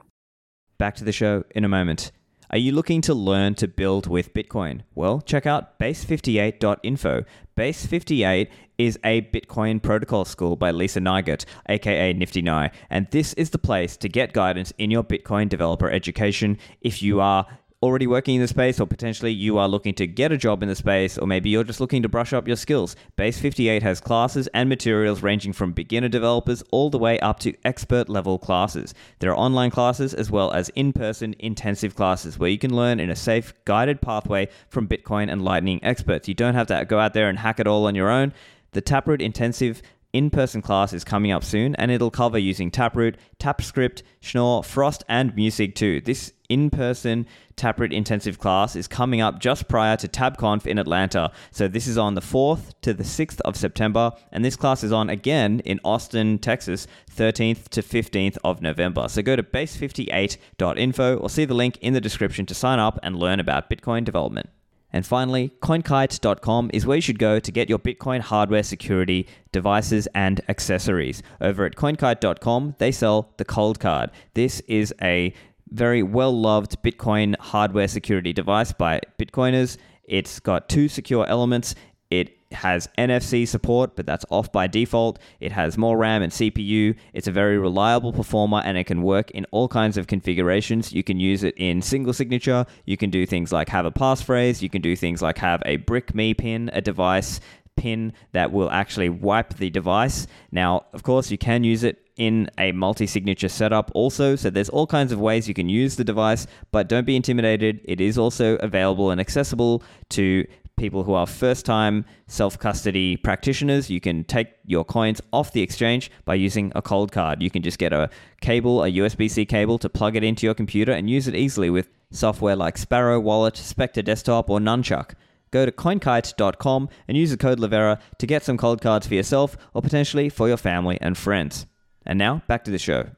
Back 0.79 0.97
to 0.97 1.05
the 1.05 1.13
show 1.13 1.45
in 1.51 1.65
a 1.65 1.69
moment. 1.69 2.11
Are 2.55 2.59
you 2.59 2.71
looking 2.71 3.01
to 3.01 3.15
learn 3.15 3.57
to 3.57 3.67
build 3.67 4.07
with 4.07 4.33
Bitcoin? 4.33 4.83
Well, 4.95 5.21
check 5.21 5.45
out 5.45 5.77
base58.info. 5.81 7.25
Base58 7.57 8.49
is 8.79 8.97
a 9.03 9.23
Bitcoin 9.23 9.83
protocol 9.83 10.25
school 10.25 10.55
by 10.55 10.71
Lisa 10.71 11.01
Neigut, 11.01 11.47
aka 11.69 12.15
niftynei, 12.15 12.71
and 12.89 13.09
this 13.11 13.33
is 13.33 13.51
the 13.51 13.59
place 13.59 13.97
to 13.97 14.09
get 14.09 14.33
guidance 14.33 14.73
in 14.79 14.93
your 14.93 15.03
Bitcoin 15.03 15.49
developer 15.49 15.91
education 15.91 16.57
if 16.81 17.03
you 17.03 17.21
are 17.21 17.45
already 17.85 18.07
working 18.07 18.37
in 18.37 18.41
the 18.41 18.49
space, 18.49 18.81
or 18.81 18.87
potentially 18.87 19.31
you 19.31 19.59
are 19.59 19.69
looking 19.69 19.95
to 19.95 20.07
get 20.07 20.33
a 20.33 20.37
job 20.37 20.63
in 20.63 20.69
the 20.69 20.75
space, 20.75 21.19
or 21.19 21.27
maybe 21.27 21.51
you're 21.51 21.63
just 21.63 21.81
looking 21.81 22.03
to 22.03 22.09
brush 22.09 22.33
up 22.33 22.49
your 22.49 22.57
skills. 22.57 22.97
Base 23.17 23.39
58 23.39 23.83
has 23.83 24.01
classes 24.01 24.49
and 24.55 24.69
materials 24.69 25.23
ranging 25.23 25.53
from 25.53 25.73
beginner 25.73 26.09
developers 26.09 26.65
all 26.71 26.89
the 26.89 26.99
way 26.99 27.21
up 27.21 27.39
to 27.41 27.55
expert 27.65 28.09
level 28.09 28.39
classes. 28.39 28.95
There 29.19 29.31
are 29.31 29.37
online 29.37 29.71
classes 29.71 30.15
as 30.15 30.31
well 30.31 30.51
as 30.53 30.71
in 30.71 30.93
person 30.93 31.37
intensive 31.39 31.95
classes 31.95 32.39
where 32.39 32.51
you 32.51 32.59
can 32.59 32.75
learn 32.75 32.99
in 32.99 33.11
a 33.11 33.17
safe, 33.17 33.53
guided 33.67 34.01
pathway 34.01 34.49
from 34.69 34.89
Bitcoin 34.89 35.31
and 35.31 35.45
Lightning 35.45 35.79
experts. 35.85 36.27
You 36.27 36.35
don't 36.35 36.55
have 36.55 36.69
to 36.69 36.85
go 36.87 36.99
out 36.99 37.13
there 37.13 37.29
and 37.29 37.39
hack 37.39 37.61
it 37.61 37.67
all 37.67 37.87
on 37.87 37.95
your 37.95 38.11
own. 38.11 38.33
The 38.73 38.81
Taproot 38.81 39.21
Intensive 39.23 39.83
in 40.15 40.31
person 40.31 40.63
class 40.63 40.93
is 40.93 41.03
coming 41.03 41.33
up 41.33 41.43
soon, 41.43 41.75
and 41.75 41.91
it'll 41.91 42.11
cover 42.11 42.39
using 42.39 42.71
Taproot, 42.71 43.17
TapScript, 43.41 44.03
Schnorr, 44.21 44.63
Frost, 44.63 45.03
and 45.09 45.35
MuSig2. 45.35 46.05
This 46.05 46.33
in 46.55 46.71
person 46.71 47.27
Taproot 47.57 47.93
intensive 47.93 48.39
class 48.39 48.75
is 48.75 48.89
coming 48.89 49.21
up 49.21 49.39
just 49.39 49.69
prior 49.69 49.97
to 49.97 50.09
TabConf 50.09 50.67
in 50.67 50.79
Atlanta. 50.79 51.31
So 51.51 51.69
this 51.69 51.87
is 51.87 51.99
on 51.99 52.15
the 52.15 52.21
4th 52.21 52.75
to 52.83 52.93
the 52.93 53.05
6th 53.05 53.41
of 53.43 53.57
September, 53.57 54.13
and 54.33 54.45
this 54.45 54.57
class 54.57 54.83
is 54.83 54.93
on 54.93 55.11
again 55.11 55.61
in 55.61 55.81
Austin, 55.85 56.39
Texas, 56.39 56.87
13th 57.15 57.69
to 57.69 57.83
15th 57.83 58.39
of 58.43 58.61
November. 58.61 59.09
So 59.09 59.23
go 59.23 59.37
to 59.37 59.43
base58.info 59.43 61.19
or 61.19 61.31
see 61.31 61.45
the 61.45 61.55
link 61.55 61.79
in 61.81 61.93
the 61.93 62.01
description 62.01 62.47
to 62.47 62.55
sign 62.55 62.79
up 62.79 62.99
and 63.03 63.17
learn 63.17 63.41
about 63.41 63.71
Bitcoin 63.71 64.05
development. 64.05 64.51
And 64.93 65.05
finally, 65.05 65.51
coinkite.com 65.61 66.71
is 66.73 66.87
where 66.87 66.97
you 66.97 67.03
should 67.03 67.19
go 67.19 67.41
to 67.41 67.51
get 67.51 67.69
your 67.69 67.81
Bitcoin 67.81 68.21
hardware 68.21 68.63
security 68.63 69.27
devices 69.51 70.07
and 70.15 70.41
accessories. 70.49 71.21
Over 71.41 71.65
at 71.65 71.75
coinkite.com, 71.75 72.77
they 72.79 72.93
sell 72.93 73.33
the 73.37 73.45
Coldcard. 73.45 74.11
This 74.35 74.61
is 74.69 74.95
a 75.03 75.35
very 75.71 76.03
well 76.03 76.39
loved 76.39 76.83
Bitcoin 76.83 77.37
hardware 77.39 77.89
security 77.89 78.33
device 78.33 78.73
by 78.73 79.01
Bitcoiners. 79.19 79.77
It's 80.05 80.41
got 80.41 80.69
two 80.69 80.89
secure 80.89 81.27
elements. 81.27 81.75
It 82.11 82.37
has 82.53 82.89
NFC 82.97 83.47
support, 83.47 83.97
but 83.97 84.07
that's 84.07 84.25
off 84.31 84.53
by 84.53 84.67
default. 84.67 85.19
It 85.41 85.53
has 85.53 85.77
more 85.77 85.97
RAM 85.97 86.23
and 86.23 86.33
CPU. 86.33 86.95
It's 87.13 87.27
a 87.27 87.33
very 87.33 87.59
reliable 87.59 88.13
performer 88.13 88.63
and 88.65 88.79
it 88.79 88.85
can 88.85 89.03
work 89.03 89.31
in 89.33 89.47
all 89.51 89.69
kinds 89.69 89.97
of 89.97 90.07
configurations. 90.07 90.93
You 90.93 91.03
can 91.03 91.19
use 91.19 91.43
it 91.43 91.55
in 91.57 91.83
single 91.83 92.13
signature. 92.13 92.67
You 92.85 92.97
can 92.97 93.11
do 93.11 93.27
things 93.27 93.53
like 93.53 93.69
have 93.71 93.87
a 93.87 93.91
passphrase. 93.91 94.63
You 94.63 94.71
can 94.71 94.83
do 94.83 94.95
things 94.97 95.23
like 95.23 95.39
have 95.39 95.63
a 95.67 95.77
brick 95.77 96.15
me 96.15 96.35
pin, 96.35 96.71
a 96.73 96.81
device 96.81 97.41
pin 97.77 98.13
that 98.33 98.53
will 98.53 98.71
actually 98.71 99.09
wipe 99.09 99.55
the 99.55 99.71
device. 99.71 100.27
Now, 100.53 100.87
of 100.93 101.03
course, 101.03 101.31
you 101.31 101.39
can 101.39 101.65
use 101.65 101.83
it 101.83 102.04
in 102.17 102.49
a 102.59 102.73
multi 102.73 103.07
signature 103.07 103.49
setup 103.49 103.91
also. 103.95 104.37
So 104.37 104.51
there's 104.51 104.69
all 104.69 104.87
kinds 104.87 105.13
of 105.13 105.21
ways 105.21 105.49
you 105.49 105.55
can 105.55 105.69
use 105.69 105.97
the 105.97 106.05
device, 106.05 106.47
but 106.71 106.89
don't 106.89 107.07
be 107.07 107.17
intimidated. 107.17 107.81
It 107.85 108.01
is 108.01 108.19
also 108.19 108.57
available 108.57 109.11
and 109.11 109.21
accessible 109.21 109.83
to 110.11 110.45
people 110.77 111.05
who 111.05 111.15
are 111.15 111.27
first 111.27 111.65
time 111.65 112.05
self 112.27 112.59
custody 112.59 113.17
practitioners. 113.17 113.91
You 113.91 114.01
can 114.01 114.25
take 114.25 114.49
your 114.67 114.85
coins 114.85 115.21
off 115.33 115.53
the 115.53 115.63
exchange 115.63 116.11
by 116.25 116.35
using 116.35 116.73
a 116.75 116.83
Coldcard. 116.83 117.41
You 117.41 117.51
can 117.51 117.63
just 117.63 117.79
get 117.79 117.93
a 117.93 118.11
cable, 118.41 118.85
a 118.85 118.91
USB 118.91 119.31
C 119.31 119.45
cable 119.45 119.79
to 119.79 119.89
plug 119.89 120.17
it 120.17 120.25
into 120.25 120.47
your 120.47 120.55
computer 120.55 120.93
and 120.93 121.09
use 121.09 121.29
it 121.29 121.35
easily 121.35 121.71
with 121.71 121.89
software 122.11 122.57
like 122.57 122.79
Sparrow 122.79 123.19
Wallet, 123.21 123.57
Specter 123.57 124.03
Desktop, 124.03 124.51
or 124.51 124.59
Nunchuk. 124.59 125.15
Go 125.51 125.65
to 125.65 125.73
coinkite.com 125.73 126.89
and 127.07 127.17
use 127.17 127.31
the 127.31 127.37
code 127.37 127.61
Livera 127.61 128.01
to 128.19 128.27
get 128.27 128.43
some 128.43 128.59
Coldcards 128.59 129.07
for 129.07 129.15
yourself 129.15 129.57
or 129.73 129.83
potentially 129.83 130.29
for 130.29 130.49
your 130.49 130.57
family 130.57 130.99
and 131.01 131.17
friends. 131.17 131.67
And 132.07 132.19
now, 132.19 132.43
back 132.47 132.65
to 132.65 132.71
the 132.71 132.79
show. 132.79 133.09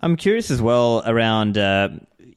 I'm 0.00 0.16
curious 0.16 0.50
as 0.50 0.60
well 0.60 1.02
around 1.06 1.56
uh, 1.56 1.90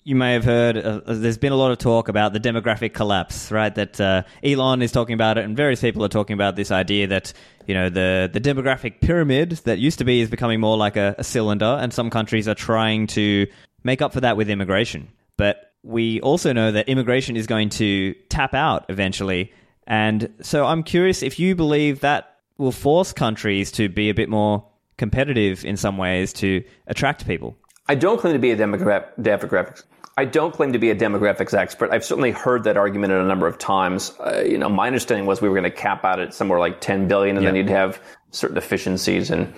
you 0.07 0.15
may 0.15 0.31
have 0.31 0.45
heard 0.45 0.77
uh, 0.77 1.01
there's 1.05 1.37
been 1.37 1.51
a 1.51 1.57
lot 1.57 1.69
of 1.69 1.79
talk 1.79 2.07
about 2.07 2.31
the 2.31 2.39
demographic 2.39 2.93
collapse, 2.93 3.51
right? 3.51 3.75
That 3.75 3.99
uh, 3.99 4.23
Elon 4.41 4.81
is 4.81 4.93
talking 4.93 5.15
about 5.15 5.37
it, 5.37 5.43
and 5.43 5.55
various 5.57 5.81
people 5.81 6.01
are 6.05 6.07
talking 6.07 6.33
about 6.33 6.55
this 6.55 6.71
idea 6.71 7.07
that 7.07 7.33
you 7.65 7.73
know 7.73 7.89
the 7.89 8.29
the 8.31 8.39
demographic 8.39 9.01
pyramid 9.01 9.51
that 9.65 9.79
used 9.79 9.99
to 9.99 10.05
be 10.05 10.21
is 10.21 10.29
becoming 10.29 10.61
more 10.61 10.77
like 10.77 10.95
a, 10.95 11.13
a 11.17 11.25
cylinder, 11.25 11.77
and 11.81 11.93
some 11.93 12.09
countries 12.09 12.47
are 12.47 12.55
trying 12.55 13.07
to 13.07 13.47
make 13.83 14.01
up 14.01 14.13
for 14.13 14.21
that 14.21 14.37
with 14.37 14.49
immigration. 14.49 15.09
But 15.35 15.73
we 15.83 16.21
also 16.21 16.53
know 16.53 16.71
that 16.71 16.87
immigration 16.87 17.35
is 17.35 17.45
going 17.45 17.67
to 17.71 18.13
tap 18.29 18.53
out 18.53 18.85
eventually, 18.87 19.51
and 19.87 20.33
so 20.41 20.65
I'm 20.65 20.83
curious 20.83 21.21
if 21.21 21.37
you 21.37 21.53
believe 21.53 21.99
that 21.99 22.37
will 22.57 22.71
force 22.71 23.11
countries 23.11 23.73
to 23.73 23.89
be 23.89 24.09
a 24.09 24.13
bit 24.13 24.29
more 24.29 24.66
competitive 24.97 25.63
in 25.65 25.77
some 25.77 25.97
ways 25.97 26.33
to 26.33 26.63
attract 26.87 27.27
people. 27.27 27.57
I 27.87 27.95
don't 27.95 28.19
claim 28.19 28.33
to 28.33 28.39
be 28.39 28.51
a 28.51 28.57
demographics 28.57 29.83
I 30.19 30.25
don't 30.25 30.51
claim 30.51 30.73
to 30.73 30.79
be 30.79 30.89
a 30.89 30.95
demographics 30.95 31.53
expert. 31.53 31.91
I've 31.91 32.03
certainly 32.03 32.31
heard 32.31 32.63
that 32.63 32.75
argument 32.75 33.13
a 33.13 33.23
number 33.23 33.45
of 33.45 33.59
times. 33.59 34.13
Uh, 34.19 34.43
you 34.43 34.57
know, 34.57 34.67
my 34.67 34.87
understanding 34.87 35.27
was 35.27 35.41
we 35.41 35.47
were 35.47 35.53
going 35.53 35.71
to 35.71 35.77
cap 35.77 36.03
out 36.03 36.19
at 36.19 36.33
somewhere 36.33 36.59
like 36.59 36.81
10 36.81 37.07
billion, 37.07 37.37
and 37.37 37.45
then 37.45 37.55
you'd 37.55 37.69
have 37.69 38.01
certain 38.31 38.57
efficiencies 38.57 39.29
and 39.29 39.53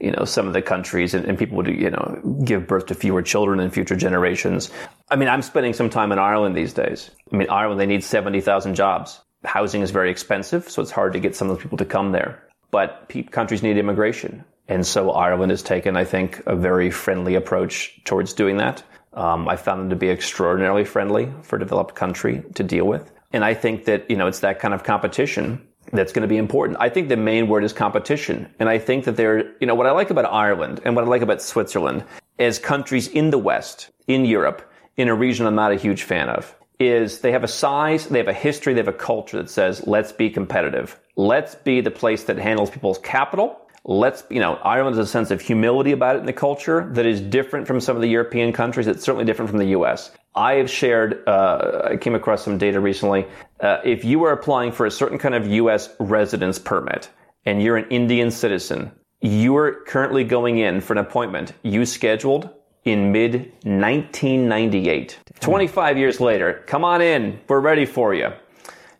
you 0.00 0.10
know 0.10 0.24
some 0.24 0.48
of 0.48 0.54
the 0.54 0.62
countries, 0.62 1.14
and, 1.14 1.24
and, 1.26 1.38
people 1.38 1.56
would 1.56 1.68
you 1.68 1.88
know 1.88 2.40
give 2.44 2.66
birth 2.66 2.86
to 2.86 2.94
fewer 2.96 3.22
children 3.22 3.60
in 3.60 3.70
future 3.70 3.94
generations. 3.94 4.72
I 5.08 5.14
mean, 5.14 5.28
I'm 5.28 5.42
spending 5.42 5.72
some 5.72 5.88
time 5.88 6.10
in 6.10 6.18
Ireland 6.18 6.56
these 6.56 6.72
days. 6.72 7.12
I 7.32 7.36
mean, 7.36 7.48
Ireland 7.48 7.80
they 7.80 7.86
need 7.86 8.02
70,000 8.02 8.74
jobs. 8.74 9.20
Housing 9.44 9.82
is 9.82 9.92
very 9.92 10.10
expensive, 10.10 10.68
so 10.68 10.82
it's 10.82 10.90
hard 10.90 11.12
to 11.12 11.20
get 11.20 11.36
some 11.36 11.48
of 11.48 11.56
those 11.56 11.62
people 11.62 11.78
to 11.78 11.84
come 11.84 12.10
there. 12.10 12.42
But 12.72 13.08
pe- 13.08 13.22
countries 13.22 13.62
need 13.62 13.78
immigration. 13.78 14.44
And 14.72 14.86
so 14.86 15.10
Ireland 15.10 15.50
has 15.50 15.62
taken, 15.62 15.98
I 15.98 16.04
think, 16.04 16.42
a 16.46 16.56
very 16.56 16.90
friendly 16.90 17.34
approach 17.34 18.02
towards 18.04 18.32
doing 18.32 18.56
that. 18.56 18.82
Um, 19.12 19.46
I 19.46 19.56
found 19.56 19.82
them 19.82 19.90
to 19.90 19.96
be 19.96 20.08
extraordinarily 20.08 20.86
friendly 20.86 21.30
for 21.42 21.56
a 21.56 21.58
developed 21.58 21.94
country 21.94 22.42
to 22.54 22.62
deal 22.62 22.86
with. 22.86 23.12
And 23.34 23.44
I 23.44 23.52
think 23.52 23.84
that, 23.84 24.10
you 24.10 24.16
know, 24.16 24.28
it's 24.28 24.40
that 24.40 24.60
kind 24.60 24.72
of 24.72 24.82
competition 24.82 25.60
that's 25.92 26.14
going 26.14 26.22
to 26.22 26.28
be 26.28 26.38
important. 26.38 26.78
I 26.80 26.88
think 26.88 27.10
the 27.10 27.18
main 27.18 27.48
word 27.48 27.64
is 27.64 27.74
competition. 27.74 28.48
And 28.58 28.70
I 28.70 28.78
think 28.78 29.04
that 29.04 29.18
there, 29.18 29.52
you 29.60 29.66
know, 29.66 29.74
what 29.74 29.86
I 29.86 29.90
like 29.90 30.08
about 30.08 30.24
Ireland 30.24 30.80
and 30.86 30.96
what 30.96 31.04
I 31.04 31.08
like 31.08 31.20
about 31.20 31.42
Switzerland 31.42 32.02
as 32.38 32.58
countries 32.58 33.08
in 33.08 33.28
the 33.28 33.36
West, 33.36 33.90
in 34.06 34.24
Europe, 34.24 34.72
in 34.96 35.08
a 35.08 35.14
region 35.14 35.44
I'm 35.44 35.54
not 35.54 35.72
a 35.72 35.76
huge 35.76 36.04
fan 36.04 36.30
of, 36.30 36.56
is 36.80 37.20
they 37.20 37.32
have 37.32 37.44
a 37.44 37.48
size, 37.48 38.06
they 38.06 38.20
have 38.20 38.28
a 38.28 38.32
history, 38.32 38.72
they 38.72 38.80
have 38.80 38.88
a 38.88 38.94
culture 38.94 39.36
that 39.36 39.50
says, 39.50 39.86
let's 39.86 40.12
be 40.12 40.30
competitive. 40.30 40.98
Let's 41.14 41.56
be 41.56 41.82
the 41.82 41.90
place 41.90 42.24
that 42.24 42.38
handles 42.38 42.70
people's 42.70 42.96
capital 42.96 43.58
let's, 43.84 44.24
you 44.30 44.40
know, 44.40 44.54
Ireland 44.54 44.96
has 44.96 45.08
a 45.08 45.10
sense 45.10 45.30
of 45.30 45.40
humility 45.40 45.92
about 45.92 46.16
it 46.16 46.20
in 46.20 46.26
the 46.26 46.32
culture 46.32 46.88
that 46.92 47.06
is 47.06 47.20
different 47.20 47.66
from 47.66 47.80
some 47.80 47.96
of 47.96 48.02
the 48.02 48.08
European 48.08 48.52
countries. 48.52 48.86
It's 48.86 49.04
certainly 49.04 49.24
different 49.24 49.50
from 49.50 49.58
the 49.58 49.66
U.S. 49.66 50.10
I 50.34 50.54
have 50.54 50.70
shared, 50.70 51.26
uh, 51.26 51.88
I 51.90 51.96
came 51.96 52.14
across 52.14 52.44
some 52.44 52.58
data 52.58 52.80
recently. 52.80 53.26
Uh, 53.60 53.78
if 53.84 54.04
you 54.04 54.24
are 54.24 54.32
applying 54.32 54.72
for 54.72 54.86
a 54.86 54.90
certain 54.90 55.18
kind 55.18 55.34
of 55.34 55.46
U.S. 55.46 55.90
residence 55.98 56.58
permit 56.58 57.10
and 57.44 57.62
you're 57.62 57.76
an 57.76 57.88
Indian 57.90 58.30
citizen, 58.30 58.92
you 59.20 59.56
are 59.56 59.82
currently 59.86 60.24
going 60.24 60.58
in 60.58 60.80
for 60.80 60.94
an 60.94 60.98
appointment 60.98 61.52
you 61.62 61.84
scheduled 61.84 62.50
in 62.84 63.12
mid 63.12 63.52
1998. 63.64 65.18
25 65.40 65.98
years 65.98 66.20
later, 66.20 66.64
come 66.66 66.84
on 66.84 67.00
in, 67.02 67.38
we're 67.48 67.60
ready 67.60 67.86
for 67.86 68.14
you. 68.14 68.30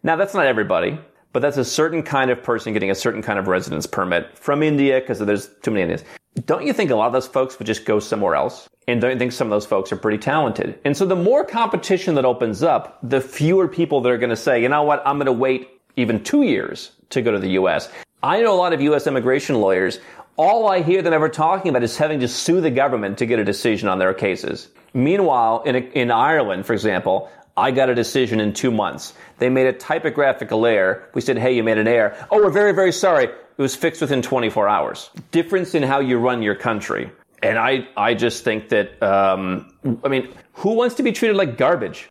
Now, 0.04 0.16
that's 0.16 0.34
not 0.34 0.46
everybody 0.46 0.98
but 1.32 1.40
that's 1.40 1.56
a 1.56 1.64
certain 1.64 2.02
kind 2.02 2.30
of 2.30 2.42
person 2.42 2.72
getting 2.72 2.90
a 2.90 2.94
certain 2.94 3.22
kind 3.22 3.38
of 3.38 3.48
residence 3.48 3.86
permit 3.86 4.36
from 4.36 4.62
India 4.62 5.00
because 5.00 5.18
there's 5.18 5.48
too 5.62 5.70
many 5.70 5.82
Indians. 5.82 6.04
Don't 6.46 6.66
you 6.66 6.72
think 6.72 6.90
a 6.90 6.94
lot 6.94 7.06
of 7.06 7.12
those 7.12 7.26
folks 7.26 7.58
would 7.58 7.66
just 7.66 7.84
go 7.84 8.00
somewhere 8.00 8.34
else? 8.34 8.68
And 8.88 9.00
don't 9.00 9.12
you 9.12 9.18
think 9.18 9.32
some 9.32 9.46
of 9.46 9.50
those 9.50 9.66
folks 9.66 9.92
are 9.92 9.96
pretty 9.96 10.18
talented? 10.18 10.78
And 10.84 10.96
so 10.96 11.06
the 11.06 11.16
more 11.16 11.44
competition 11.44 12.14
that 12.16 12.24
opens 12.24 12.62
up, 12.62 12.98
the 13.02 13.20
fewer 13.20 13.68
people 13.68 14.00
that 14.00 14.10
are 14.10 14.18
going 14.18 14.30
to 14.30 14.36
say, 14.36 14.62
you 14.62 14.68
know 14.68 14.82
what, 14.82 15.02
I'm 15.06 15.16
going 15.16 15.26
to 15.26 15.32
wait 15.32 15.68
even 15.96 16.24
two 16.24 16.42
years 16.42 16.92
to 17.10 17.22
go 17.22 17.32
to 17.32 17.38
the 17.38 17.50
U.S. 17.50 17.90
I 18.22 18.40
know 18.40 18.54
a 18.54 18.56
lot 18.56 18.72
of 18.72 18.80
U.S. 18.80 19.06
immigration 19.06 19.60
lawyers. 19.60 20.00
All 20.36 20.68
I 20.68 20.82
hear 20.82 21.02
them 21.02 21.12
ever 21.12 21.28
talking 21.28 21.68
about 21.68 21.82
is 21.82 21.96
having 21.96 22.20
to 22.20 22.28
sue 22.28 22.60
the 22.60 22.70
government 22.70 23.18
to 23.18 23.26
get 23.26 23.38
a 23.38 23.44
decision 23.44 23.88
on 23.88 23.98
their 23.98 24.14
cases. 24.14 24.68
Meanwhile, 24.94 25.62
in, 25.64 25.76
in 25.76 26.10
Ireland, 26.10 26.66
for 26.66 26.72
example, 26.72 27.30
I 27.56 27.70
got 27.70 27.90
a 27.90 27.94
decision 27.94 28.40
in 28.40 28.54
two 28.54 28.70
months. 28.70 29.12
They 29.38 29.48
made 29.48 29.66
a 29.66 29.72
typographical 29.72 30.64
error. 30.64 31.08
We 31.14 31.20
said, 31.20 31.38
hey, 31.38 31.54
you 31.54 31.62
made 31.62 31.78
an 31.78 31.88
error. 31.88 32.16
Oh, 32.30 32.38
we're 32.38 32.50
very, 32.50 32.72
very 32.72 32.92
sorry. 32.92 33.24
It 33.24 33.60
was 33.62 33.76
fixed 33.76 34.00
within 34.00 34.22
24 34.22 34.68
hours. 34.68 35.10
Difference 35.30 35.74
in 35.74 35.82
how 35.82 36.00
you 36.00 36.18
run 36.18 36.42
your 36.42 36.54
country. 36.54 37.10
And 37.42 37.58
I, 37.58 37.88
I 37.96 38.14
just 38.14 38.44
think 38.44 38.70
that, 38.70 39.02
um, 39.02 39.72
I 40.04 40.08
mean, 40.08 40.32
who 40.54 40.74
wants 40.74 40.94
to 40.96 41.02
be 41.02 41.12
treated 41.12 41.36
like 41.36 41.58
garbage? 41.58 42.08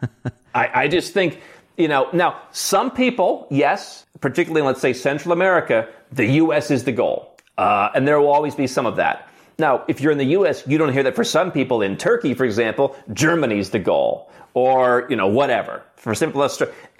I, 0.54 0.82
I 0.82 0.88
just 0.88 1.12
think, 1.12 1.40
you 1.76 1.88
know, 1.88 2.08
now 2.12 2.40
some 2.52 2.90
people, 2.90 3.46
yes, 3.50 4.06
particularly 4.20 4.60
in, 4.60 4.66
let's 4.66 4.80
say, 4.80 4.92
Central 4.92 5.32
America, 5.32 5.88
the 6.12 6.26
U.S. 6.26 6.70
is 6.70 6.84
the 6.84 6.92
goal. 6.92 7.36
Uh, 7.58 7.90
and 7.94 8.06
there 8.06 8.18
will 8.20 8.30
always 8.30 8.54
be 8.54 8.66
some 8.66 8.86
of 8.86 8.96
that. 8.96 9.27
Now, 9.60 9.82
if 9.88 10.00
you're 10.00 10.12
in 10.12 10.18
the 10.18 10.24
U.S., 10.24 10.62
you 10.68 10.78
don't 10.78 10.92
hear 10.92 11.02
that 11.02 11.16
for 11.16 11.24
some 11.24 11.50
people 11.50 11.82
in 11.82 11.96
Turkey, 11.96 12.32
for 12.32 12.44
example, 12.44 12.96
Germany's 13.12 13.70
the 13.70 13.80
goal 13.80 14.30
or, 14.54 15.06
you 15.10 15.16
know, 15.16 15.26
whatever. 15.26 15.82
For 15.96 16.14
simple, 16.14 16.48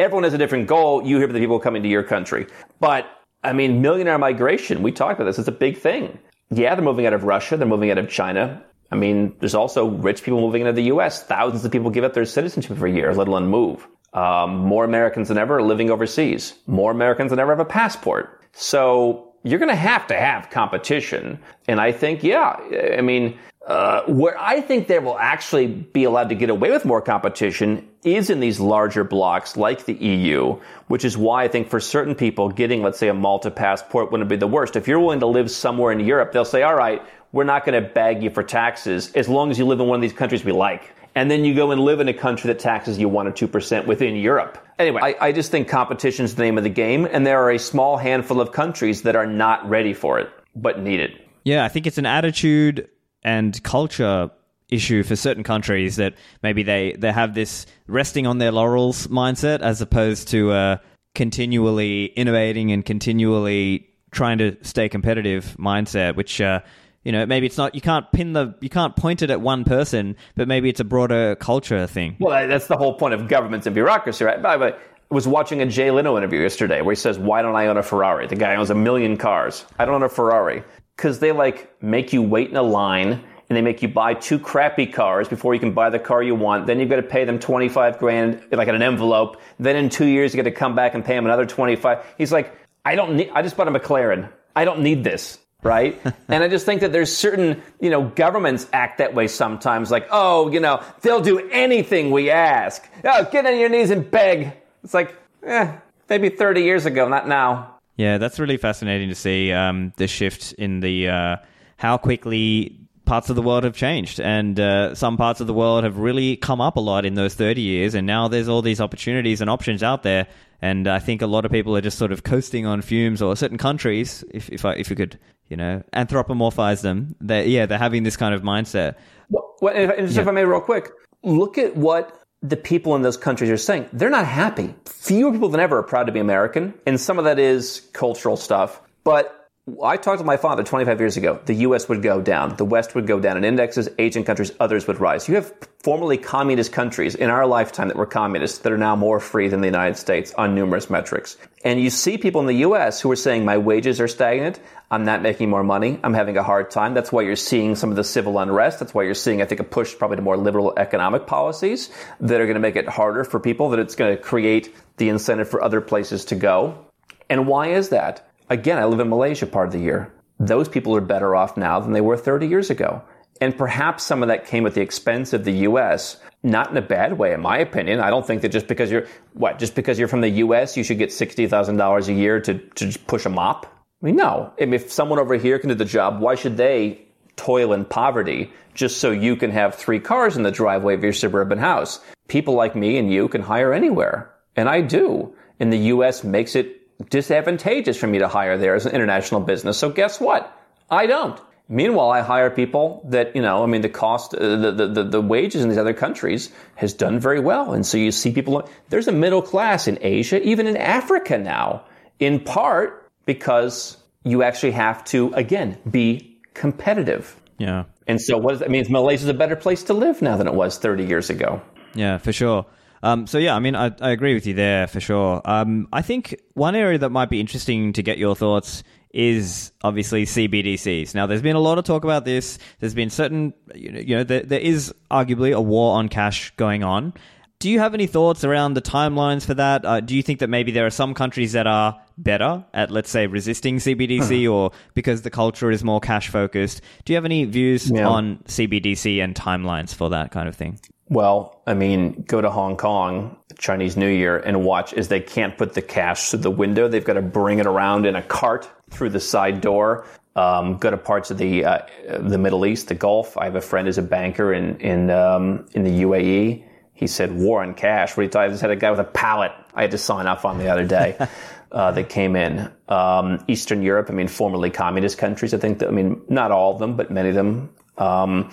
everyone 0.00 0.24
has 0.24 0.34
a 0.34 0.38
different 0.38 0.66
goal. 0.66 1.06
You 1.06 1.18
hear 1.18 1.28
the 1.28 1.38
people 1.38 1.60
coming 1.60 1.84
to 1.84 1.88
your 1.88 2.02
country. 2.02 2.48
But, 2.80 3.06
I 3.44 3.52
mean, 3.52 3.80
millionaire 3.80 4.18
migration, 4.18 4.82
we 4.82 4.90
talked 4.90 5.20
about 5.20 5.26
this, 5.26 5.38
it's 5.38 5.46
a 5.46 5.52
big 5.52 5.78
thing. 5.78 6.18
Yeah, 6.50 6.74
they're 6.74 6.84
moving 6.84 7.06
out 7.06 7.12
of 7.12 7.22
Russia, 7.22 7.56
they're 7.56 7.68
moving 7.68 7.92
out 7.92 7.98
of 7.98 8.08
China. 8.08 8.60
I 8.90 8.96
mean, 8.96 9.36
there's 9.38 9.54
also 9.54 9.86
rich 9.86 10.24
people 10.24 10.40
moving 10.40 10.62
into 10.62 10.72
the 10.72 10.84
U.S. 10.84 11.22
Thousands 11.22 11.64
of 11.64 11.70
people 11.70 11.90
give 11.90 12.02
up 12.02 12.14
their 12.14 12.24
citizenship 12.24 12.72
every 12.72 12.92
year, 12.92 13.14
let 13.14 13.28
alone 13.28 13.46
move. 13.46 13.86
Um, 14.14 14.56
more 14.56 14.84
Americans 14.84 15.28
than 15.28 15.38
ever 15.38 15.58
are 15.58 15.62
living 15.62 15.90
overseas. 15.90 16.54
More 16.66 16.90
Americans 16.90 17.30
than 17.30 17.38
ever 17.38 17.52
have 17.52 17.60
a 17.60 17.66
passport. 17.66 18.40
So 18.52 19.27
you're 19.42 19.58
going 19.58 19.70
to 19.70 19.76
have 19.76 20.06
to 20.08 20.16
have 20.16 20.50
competition. 20.50 21.38
And 21.66 21.80
I 21.80 21.92
think, 21.92 22.22
yeah, 22.22 22.56
I 22.96 23.00
mean, 23.00 23.38
uh, 23.66 24.02
where 24.06 24.40
I 24.40 24.62
think 24.62 24.88
they 24.88 24.98
will 24.98 25.18
actually 25.18 25.66
be 25.66 26.04
allowed 26.04 26.30
to 26.30 26.34
get 26.34 26.48
away 26.48 26.70
with 26.70 26.86
more 26.86 27.02
competition 27.02 27.86
is 28.02 28.30
in 28.30 28.40
these 28.40 28.58
larger 28.58 29.04
blocks 29.04 29.58
like 29.58 29.84
the 29.84 29.92
EU, 29.92 30.58
which 30.86 31.04
is 31.04 31.18
why 31.18 31.44
I 31.44 31.48
think 31.48 31.68
for 31.68 31.78
certain 31.78 32.14
people 32.14 32.48
getting, 32.48 32.82
let's 32.82 32.98
say, 32.98 33.08
a 33.08 33.14
Malta 33.14 33.50
passport 33.50 34.10
wouldn't 34.10 34.30
be 34.30 34.36
the 34.36 34.46
worst. 34.46 34.74
If 34.74 34.88
you're 34.88 34.98
willing 34.98 35.20
to 35.20 35.26
live 35.26 35.50
somewhere 35.50 35.92
in 35.92 36.00
Europe, 36.00 36.32
they'll 36.32 36.46
say, 36.46 36.62
all 36.62 36.74
right, 36.74 37.02
we're 37.32 37.44
not 37.44 37.66
going 37.66 37.82
to 37.82 37.86
bag 37.86 38.22
you 38.22 38.30
for 38.30 38.42
taxes 38.42 39.12
as 39.12 39.28
long 39.28 39.50
as 39.50 39.58
you 39.58 39.66
live 39.66 39.80
in 39.80 39.86
one 39.86 39.96
of 39.96 40.02
these 40.02 40.14
countries 40.14 40.44
we 40.44 40.52
like. 40.52 40.94
And 41.18 41.28
then 41.28 41.44
you 41.44 41.52
go 41.52 41.72
and 41.72 41.80
live 41.80 41.98
in 41.98 42.06
a 42.06 42.14
country 42.14 42.46
that 42.46 42.60
taxes 42.60 42.96
you 42.96 43.08
1 43.08 43.26
or 43.26 43.32
2% 43.32 43.86
within 43.86 44.14
Europe. 44.14 44.56
Anyway, 44.78 45.00
I, 45.02 45.16
I 45.20 45.32
just 45.32 45.50
think 45.50 45.66
competition 45.66 46.24
is 46.24 46.36
the 46.36 46.44
name 46.44 46.56
of 46.56 46.62
the 46.62 46.70
game, 46.70 47.08
and 47.10 47.26
there 47.26 47.42
are 47.42 47.50
a 47.50 47.58
small 47.58 47.96
handful 47.96 48.40
of 48.40 48.52
countries 48.52 49.02
that 49.02 49.16
are 49.16 49.26
not 49.26 49.68
ready 49.68 49.92
for 49.92 50.20
it, 50.20 50.30
but 50.54 50.80
need 50.80 51.00
it. 51.00 51.20
Yeah, 51.42 51.64
I 51.64 51.68
think 51.70 51.88
it's 51.88 51.98
an 51.98 52.06
attitude 52.06 52.88
and 53.24 53.60
culture 53.64 54.30
issue 54.68 55.02
for 55.02 55.16
certain 55.16 55.42
countries 55.42 55.96
that 55.96 56.14
maybe 56.44 56.62
they, 56.62 56.94
they 56.96 57.10
have 57.10 57.34
this 57.34 57.66
resting 57.88 58.28
on 58.28 58.38
their 58.38 58.52
laurels 58.52 59.08
mindset 59.08 59.58
as 59.60 59.80
opposed 59.80 60.28
to 60.28 60.52
uh, 60.52 60.76
continually 61.16 62.04
innovating 62.14 62.70
and 62.70 62.84
continually 62.84 63.88
trying 64.12 64.38
to 64.38 64.56
stay 64.62 64.88
competitive 64.88 65.56
mindset, 65.58 66.14
which 66.14 66.40
uh, 66.40 66.60
you 67.08 67.12
know 67.12 67.24
maybe 67.24 67.46
it's 67.46 67.56
not 67.56 67.74
you 67.74 67.80
can't 67.80 68.04
pin 68.12 68.34
the 68.34 68.54
you 68.60 68.68
can't 68.68 68.94
point 68.94 69.22
it 69.22 69.30
at 69.30 69.40
one 69.40 69.64
person, 69.64 70.14
but 70.36 70.46
maybe 70.46 70.68
it's 70.68 70.78
a 70.78 70.84
broader 70.84 71.36
culture 71.36 71.86
thing. 71.86 72.16
Well, 72.20 72.46
that's 72.46 72.66
the 72.66 72.76
whole 72.76 72.98
point 72.98 73.14
of 73.14 73.28
governments 73.28 73.66
and 73.66 73.72
bureaucracy, 73.72 74.26
right? 74.26 74.42
By 74.42 74.58
the 74.58 74.62
way, 74.62 74.72
I 74.72 75.14
was 75.14 75.26
watching 75.26 75.62
a 75.62 75.66
Jay 75.66 75.90
Leno 75.90 76.18
interview 76.18 76.42
yesterday 76.42 76.82
where 76.82 76.92
he 76.92 77.00
says, 77.00 77.18
"Why 77.18 77.40
don't 77.40 77.56
I 77.56 77.68
own 77.68 77.78
a 77.78 77.82
Ferrari?" 77.82 78.26
The 78.26 78.36
guy 78.36 78.56
owns 78.56 78.68
a 78.68 78.74
million 78.74 79.16
cars. 79.16 79.64
I 79.78 79.86
don't 79.86 79.94
own 79.94 80.02
a 80.02 80.10
Ferrari 80.10 80.62
because 80.96 81.18
they 81.20 81.32
like 81.32 81.82
make 81.82 82.12
you 82.12 82.20
wait 82.20 82.50
in 82.50 82.56
a 82.58 82.62
line 82.62 83.12
and 83.48 83.56
they 83.56 83.62
make 83.62 83.80
you 83.80 83.88
buy 83.88 84.12
two 84.12 84.38
crappy 84.38 84.84
cars 84.84 85.28
before 85.28 85.54
you 85.54 85.60
can 85.60 85.72
buy 85.72 85.88
the 85.88 85.98
car 85.98 86.22
you 86.22 86.34
want. 86.34 86.66
Then 86.66 86.78
you've 86.78 86.90
got 86.90 86.96
to 86.96 87.02
pay 87.02 87.24
them 87.24 87.38
25 87.38 87.98
grand, 87.98 88.42
like 88.52 88.68
in 88.68 88.74
an 88.74 88.82
envelope. 88.82 89.40
Then 89.58 89.76
in 89.76 89.88
two 89.88 90.04
years, 90.04 90.34
you 90.34 90.42
got 90.42 90.50
to 90.50 90.54
come 90.54 90.74
back 90.74 90.92
and 90.92 91.02
pay 91.02 91.14
them 91.14 91.24
another 91.24 91.46
25. 91.46 92.04
He's 92.18 92.32
like, 92.32 92.54
I 92.84 92.96
don't 92.96 93.16
need, 93.16 93.30
I 93.34 93.40
just 93.40 93.56
bought 93.56 93.66
a 93.66 93.70
McLaren. 93.70 94.30
I 94.54 94.66
don't 94.66 94.80
need 94.80 95.04
this. 95.04 95.38
Right. 95.62 96.00
and 96.28 96.44
I 96.44 96.48
just 96.48 96.66
think 96.66 96.82
that 96.82 96.92
there's 96.92 97.14
certain, 97.14 97.62
you 97.80 97.90
know, 97.90 98.04
governments 98.04 98.68
act 98.72 98.98
that 98.98 99.14
way 99.14 99.28
sometimes. 99.28 99.90
Like, 99.90 100.08
oh, 100.10 100.50
you 100.50 100.60
know, 100.60 100.82
they'll 101.02 101.20
do 101.20 101.48
anything 101.50 102.10
we 102.10 102.30
ask. 102.30 102.88
Oh, 103.04 103.28
get 103.30 103.46
on 103.46 103.58
your 103.58 103.68
knees 103.68 103.90
and 103.90 104.08
beg. 104.08 104.52
It's 104.84 104.94
like, 104.94 105.14
eh, 105.42 105.72
maybe 106.08 106.28
30 106.28 106.62
years 106.62 106.86
ago, 106.86 107.08
not 107.08 107.26
now. 107.26 107.78
Yeah, 107.96 108.18
that's 108.18 108.38
really 108.38 108.56
fascinating 108.56 109.08
to 109.08 109.14
see 109.16 109.52
um, 109.52 109.92
the 109.96 110.06
shift 110.06 110.52
in 110.52 110.78
the 110.78 111.08
uh, 111.08 111.36
how 111.76 111.98
quickly 111.98 112.78
parts 113.04 113.28
of 113.28 113.34
the 113.34 113.42
world 113.42 113.64
have 113.64 113.74
changed, 113.74 114.20
and 114.20 114.60
uh, 114.60 114.94
some 114.94 115.16
parts 115.16 115.40
of 115.40 115.48
the 115.48 115.54
world 115.54 115.82
have 115.82 115.98
really 115.98 116.36
come 116.36 116.60
up 116.60 116.76
a 116.76 116.80
lot 116.80 117.04
in 117.04 117.14
those 117.14 117.34
30 117.34 117.60
years, 117.60 117.94
and 117.94 118.06
now 118.06 118.28
there's 118.28 118.48
all 118.48 118.62
these 118.62 118.80
opportunities 118.80 119.40
and 119.40 119.50
options 119.50 119.82
out 119.82 120.04
there. 120.04 120.28
And 120.60 120.86
I 120.86 121.00
think 121.00 121.22
a 121.22 121.26
lot 121.26 121.44
of 121.44 121.50
people 121.50 121.76
are 121.76 121.80
just 121.80 121.98
sort 121.98 122.12
of 122.12 122.22
coasting 122.22 122.66
on 122.66 122.82
fumes, 122.82 123.20
or 123.20 123.34
certain 123.34 123.58
countries, 123.58 124.22
if 124.30 124.48
if 124.50 124.64
I, 124.64 124.74
if 124.74 124.90
you 124.90 124.96
could, 124.96 125.18
you 125.48 125.56
know, 125.56 125.82
anthropomorphize 125.92 126.82
them, 126.82 127.16
they 127.20 127.46
yeah, 127.48 127.66
they're 127.66 127.78
having 127.78 128.02
this 128.02 128.16
kind 128.16 128.34
of 128.34 128.42
mindset. 128.42 128.96
Well, 129.30 129.54
just 129.62 130.14
yeah. 130.14 130.22
if 130.22 130.28
I 130.28 130.30
may, 130.30 130.44
real 130.44 130.60
quick, 130.60 130.90
look 131.22 131.58
at 131.58 131.76
what 131.76 132.22
the 132.42 132.56
people 132.56 132.94
in 132.94 133.02
those 133.02 133.16
countries 133.16 133.50
are 133.50 133.56
saying. 133.56 133.88
They're 133.92 134.10
not 134.10 134.26
happy. 134.26 134.74
Fewer 134.86 135.32
people 135.32 135.48
than 135.48 135.60
ever 135.60 135.78
are 135.78 135.82
proud 135.82 136.04
to 136.04 136.12
be 136.12 136.20
American, 136.20 136.74
and 136.86 137.00
some 137.00 137.18
of 137.18 137.24
that 137.24 137.38
is 137.38 137.88
cultural 137.92 138.36
stuff, 138.36 138.80
but 139.04 139.37
I 139.82 139.96
talked 139.96 140.18
to 140.18 140.24
my 140.24 140.36
father 140.36 140.62
25 140.62 141.00
years 141.00 141.16
ago. 141.16 141.40
The 141.44 141.54
U.S. 141.54 141.88
would 141.88 142.02
go 142.02 142.20
down. 142.20 142.56
The 142.56 142.64
West 142.64 142.94
would 142.94 143.06
go 143.06 143.18
down 143.20 143.36
in 143.36 143.44
indexes. 143.44 143.88
Asian 143.98 144.24
countries, 144.24 144.52
others 144.60 144.86
would 144.86 145.00
rise. 145.00 145.28
You 145.28 145.34
have 145.34 145.52
formerly 145.82 146.16
communist 146.16 146.72
countries 146.72 147.14
in 147.14 147.28
our 147.28 147.46
lifetime 147.46 147.88
that 147.88 147.96
were 147.96 148.06
communists 148.06 148.58
that 148.58 148.72
are 148.72 148.78
now 148.78 148.96
more 148.96 149.20
free 149.20 149.48
than 149.48 149.60
the 149.60 149.66
United 149.66 149.96
States 149.96 150.32
on 150.34 150.54
numerous 150.54 150.88
metrics. 150.88 151.36
And 151.64 151.80
you 151.80 151.90
see 151.90 152.18
people 152.18 152.40
in 152.40 152.46
the 152.46 152.58
U.S. 152.58 153.00
who 153.00 153.10
are 153.10 153.16
saying, 153.16 153.44
my 153.44 153.58
wages 153.58 154.00
are 154.00 154.08
stagnant. 154.08 154.60
I'm 154.90 155.04
not 155.04 155.22
making 155.22 155.50
more 155.50 155.64
money. 155.64 155.98
I'm 156.02 156.14
having 156.14 156.36
a 156.36 156.42
hard 156.42 156.70
time. 156.70 156.94
That's 156.94 157.12
why 157.12 157.22
you're 157.22 157.36
seeing 157.36 157.74
some 157.74 157.90
of 157.90 157.96
the 157.96 158.04
civil 158.04 158.38
unrest. 158.38 158.78
That's 158.78 158.94
why 158.94 159.02
you're 159.02 159.14
seeing, 159.14 159.42
I 159.42 159.44
think, 159.44 159.60
a 159.60 159.64
push 159.64 159.96
probably 159.98 160.16
to 160.16 160.22
more 160.22 160.36
liberal 160.36 160.72
economic 160.76 161.26
policies 161.26 161.90
that 162.20 162.40
are 162.40 162.46
going 162.46 162.54
to 162.54 162.60
make 162.60 162.76
it 162.76 162.88
harder 162.88 163.24
for 163.24 163.40
people, 163.40 163.70
that 163.70 163.80
it's 163.80 163.96
going 163.96 164.16
to 164.16 164.22
create 164.22 164.74
the 164.96 165.08
incentive 165.08 165.48
for 165.48 165.62
other 165.62 165.80
places 165.80 166.24
to 166.26 166.36
go. 166.36 166.86
And 167.28 167.46
why 167.46 167.68
is 167.68 167.90
that? 167.90 168.27
Again, 168.50 168.78
I 168.78 168.84
live 168.84 169.00
in 169.00 169.10
Malaysia 169.10 169.46
part 169.46 169.66
of 169.68 169.72
the 169.72 169.78
year. 169.78 170.12
Those 170.40 170.68
people 170.68 170.96
are 170.96 171.02
better 171.02 171.36
off 171.36 171.56
now 171.56 171.80
than 171.80 171.92
they 171.92 172.00
were 172.00 172.16
30 172.16 172.46
years 172.46 172.70
ago. 172.70 173.02
And 173.40 173.56
perhaps 173.56 174.04
some 174.04 174.22
of 174.22 174.28
that 174.28 174.46
came 174.46 174.66
at 174.66 174.74
the 174.74 174.80
expense 174.80 175.32
of 175.32 175.44
the 175.44 175.52
US, 175.68 176.16
not 176.42 176.70
in 176.70 176.76
a 176.76 176.82
bad 176.82 177.18
way, 177.18 177.32
in 177.32 177.40
my 177.40 177.58
opinion. 177.58 178.00
I 178.00 178.10
don't 178.10 178.26
think 178.26 178.42
that 178.42 178.48
just 178.48 178.66
because 178.66 178.90
you're, 178.90 179.06
what, 179.34 179.58
just 179.58 179.74
because 179.74 179.98
you're 179.98 180.08
from 180.08 180.22
the 180.22 180.30
US, 180.30 180.76
you 180.76 180.82
should 180.82 180.98
get 180.98 181.10
$60,000 181.10 182.08
a 182.08 182.12
year 182.12 182.40
to, 182.40 182.58
to 182.58 182.98
push 183.00 183.26
a 183.26 183.28
mop? 183.28 183.66
I 184.02 184.06
mean, 184.06 184.16
no. 184.16 184.52
If 184.56 184.90
someone 184.90 185.18
over 185.18 185.34
here 185.34 185.58
can 185.58 185.68
do 185.68 185.74
the 185.74 185.84
job, 185.84 186.20
why 186.20 186.34
should 186.34 186.56
they 186.56 187.02
toil 187.36 187.72
in 187.72 187.84
poverty 187.84 188.52
just 188.74 188.98
so 188.98 189.10
you 189.10 189.36
can 189.36 189.50
have 189.50 189.74
three 189.74 190.00
cars 190.00 190.36
in 190.36 190.42
the 190.42 190.50
driveway 190.50 190.94
of 190.94 191.02
your 191.02 191.12
suburban 191.12 191.58
house? 191.58 192.00
People 192.28 192.54
like 192.54 192.74
me 192.74 192.96
and 192.96 193.12
you 193.12 193.28
can 193.28 193.42
hire 193.42 193.72
anywhere. 193.72 194.34
And 194.56 194.68
I 194.68 194.80
do. 194.80 195.34
And 195.60 195.72
the 195.72 195.92
US 195.92 196.24
makes 196.24 196.56
it 196.56 196.77
disadvantageous 197.10 197.96
for 197.96 198.06
me 198.06 198.18
to 198.18 198.28
hire 198.28 198.58
there 198.58 198.74
as 198.74 198.86
an 198.86 198.92
international 198.92 199.40
business. 199.40 199.78
So 199.78 199.90
guess 199.90 200.20
what? 200.20 200.54
I 200.90 201.06
don't. 201.06 201.40
Meanwhile, 201.70 202.10
I 202.10 202.22
hire 202.22 202.48
people 202.48 203.06
that, 203.10 203.36
you 203.36 203.42
know, 203.42 203.62
I 203.62 203.66
mean, 203.66 203.82
the 203.82 203.90
cost, 203.90 204.34
uh, 204.34 204.56
the, 204.56 204.88
the, 204.88 205.04
the, 205.04 205.20
wages 205.20 205.62
in 205.62 205.68
these 205.68 205.76
other 205.76 205.92
countries 205.92 206.50
has 206.76 206.94
done 206.94 207.20
very 207.20 207.40
well. 207.40 207.74
And 207.74 207.86
so 207.86 207.98
you 207.98 208.10
see 208.10 208.32
people, 208.32 208.66
there's 208.88 209.06
a 209.06 209.12
middle 209.12 209.42
class 209.42 209.86
in 209.86 209.98
Asia, 210.00 210.42
even 210.42 210.66
in 210.66 210.78
Africa 210.78 211.36
now, 211.36 211.84
in 212.20 212.40
part 212.40 213.10
because 213.26 213.98
you 214.24 214.42
actually 214.42 214.72
have 214.72 215.04
to, 215.04 215.30
again, 215.34 215.76
be 215.90 216.38
competitive. 216.54 217.38
Yeah. 217.58 217.84
And 218.06 218.18
so 218.18 218.38
what 218.38 218.52
does 218.52 218.60
that 218.60 218.70
mean? 218.70 218.86
Malaysia's 218.88 219.28
a 219.28 219.34
better 219.34 219.56
place 219.56 219.82
to 219.84 219.94
live 219.94 220.22
now 220.22 220.38
than 220.38 220.46
it 220.46 220.54
was 220.54 220.78
30 220.78 221.04
years 221.04 221.28
ago. 221.28 221.60
Yeah, 221.94 222.16
for 222.16 222.32
sure. 222.32 222.64
Um, 223.02 223.26
so 223.26 223.38
yeah, 223.38 223.54
I 223.54 223.60
mean, 223.60 223.76
I, 223.76 223.94
I 224.00 224.10
agree 224.10 224.34
with 224.34 224.46
you 224.46 224.54
there 224.54 224.86
for 224.86 225.00
sure. 225.00 225.40
Um, 225.44 225.88
I 225.92 226.02
think 226.02 226.40
one 226.54 226.74
area 226.74 226.98
that 226.98 227.10
might 227.10 227.30
be 227.30 227.40
interesting 227.40 227.92
to 227.94 228.02
get 228.02 228.18
your 228.18 228.34
thoughts 228.34 228.82
is 229.10 229.72
obviously 229.82 230.24
CBDCs. 230.24 231.14
Now, 231.14 231.26
there's 231.26 231.42
been 231.42 231.56
a 231.56 231.60
lot 231.60 231.78
of 231.78 231.84
talk 231.84 232.04
about 232.04 232.24
this. 232.24 232.58
There's 232.80 232.94
been 232.94 233.10
certain, 233.10 233.54
you 233.74 233.92
know, 233.92 234.00
you 234.00 234.16
know 234.16 234.24
there, 234.24 234.42
there 234.42 234.60
is 234.60 234.92
arguably 235.10 235.54
a 235.54 235.60
war 235.60 235.96
on 235.96 236.08
cash 236.08 236.50
going 236.56 236.84
on. 236.84 237.14
Do 237.58 237.68
you 237.68 237.80
have 237.80 237.92
any 237.92 238.06
thoughts 238.06 238.44
around 238.44 238.74
the 238.74 238.82
timelines 238.82 239.44
for 239.44 239.54
that? 239.54 239.84
Uh, 239.84 239.98
do 239.98 240.14
you 240.14 240.22
think 240.22 240.38
that 240.38 240.48
maybe 240.48 240.70
there 240.70 240.86
are 240.86 240.90
some 240.90 241.12
countries 241.12 241.52
that 241.52 241.66
are 241.66 242.00
better 242.16 242.64
at, 242.72 242.92
let's 242.92 243.10
say, 243.10 243.26
resisting 243.26 243.78
CBDC 243.78 244.44
hmm. 244.44 244.52
or 244.52 244.70
because 244.94 245.22
the 245.22 245.30
culture 245.30 245.70
is 245.70 245.82
more 245.82 245.98
cash 245.98 246.28
focused? 246.28 246.82
Do 247.04 247.12
you 247.12 247.16
have 247.16 247.24
any 247.24 247.44
views 247.46 247.90
yeah. 247.90 248.06
on 248.06 248.38
CBDC 248.46 249.22
and 249.24 249.34
timelines 249.34 249.92
for 249.92 250.10
that 250.10 250.30
kind 250.30 250.48
of 250.48 250.54
thing? 250.54 250.78
Well, 251.08 251.62
I 251.66 251.74
mean, 251.74 252.24
go 252.26 252.40
to 252.40 252.50
Hong 252.50 252.76
Kong, 252.76 253.36
Chinese 253.56 253.96
New 253.96 254.08
Year, 254.08 254.38
and 254.38 254.64
watch 254.64 254.92
as 254.92 255.08
they 255.08 255.20
can't 255.20 255.56
put 255.56 255.74
the 255.74 255.82
cash 255.82 256.30
through 256.30 256.40
the 256.40 256.50
window. 256.50 256.88
They've 256.88 257.04
got 257.04 257.14
to 257.14 257.22
bring 257.22 257.58
it 257.58 257.66
around 257.66 258.06
in 258.06 258.14
a 258.14 258.22
cart 258.22 258.70
through 258.90 259.10
the 259.10 259.20
side 259.20 259.60
door. 259.60 260.06
Um, 260.36 260.76
go 260.76 260.90
to 260.90 260.96
parts 260.96 261.30
of 261.30 261.38
the 261.38 261.64
uh, 261.64 261.78
the 262.20 262.38
Middle 262.38 262.66
East, 262.66 262.88
the 262.88 262.94
Gulf. 262.94 263.36
I 263.36 263.44
have 263.44 263.56
a 263.56 263.60
friend 263.60 263.86
who's 263.88 263.98
a 263.98 264.02
banker 264.02 264.52
in 264.52 264.80
in 264.80 265.10
um, 265.10 265.66
in 265.72 265.82
the 265.82 266.02
UAE. 266.02 266.64
He 266.92 267.06
said 267.06 267.32
war 267.32 267.62
on 267.62 267.74
cash. 267.74 268.16
What 268.16 268.34
I 268.36 268.48
just 268.48 268.60
had 268.60 268.70
a 268.70 268.76
guy 268.76 268.90
with 268.90 269.00
a 269.00 269.04
pallet. 269.04 269.52
I 269.72 269.82
had 269.82 269.92
to 269.92 269.98
sign 269.98 270.26
off 270.26 270.44
on 270.44 270.58
the 270.58 270.68
other 270.68 270.84
day. 270.84 271.16
uh, 271.72 271.92
that 271.92 272.08
came 272.08 272.36
in. 272.36 272.70
Um, 272.88 273.44
Eastern 273.48 273.82
Europe, 273.82 274.08
I 274.10 274.14
mean, 274.14 274.28
formerly 274.28 274.70
communist 274.70 275.18
countries. 275.18 275.52
I 275.54 275.58
think 275.58 275.80
that, 275.80 275.88
I 275.88 275.92
mean, 275.92 276.22
not 276.28 276.50
all 276.50 276.72
of 276.72 276.78
them, 276.78 276.96
but 276.96 277.10
many 277.10 277.30
of 277.30 277.34
them. 277.34 277.70
Um, 277.96 278.50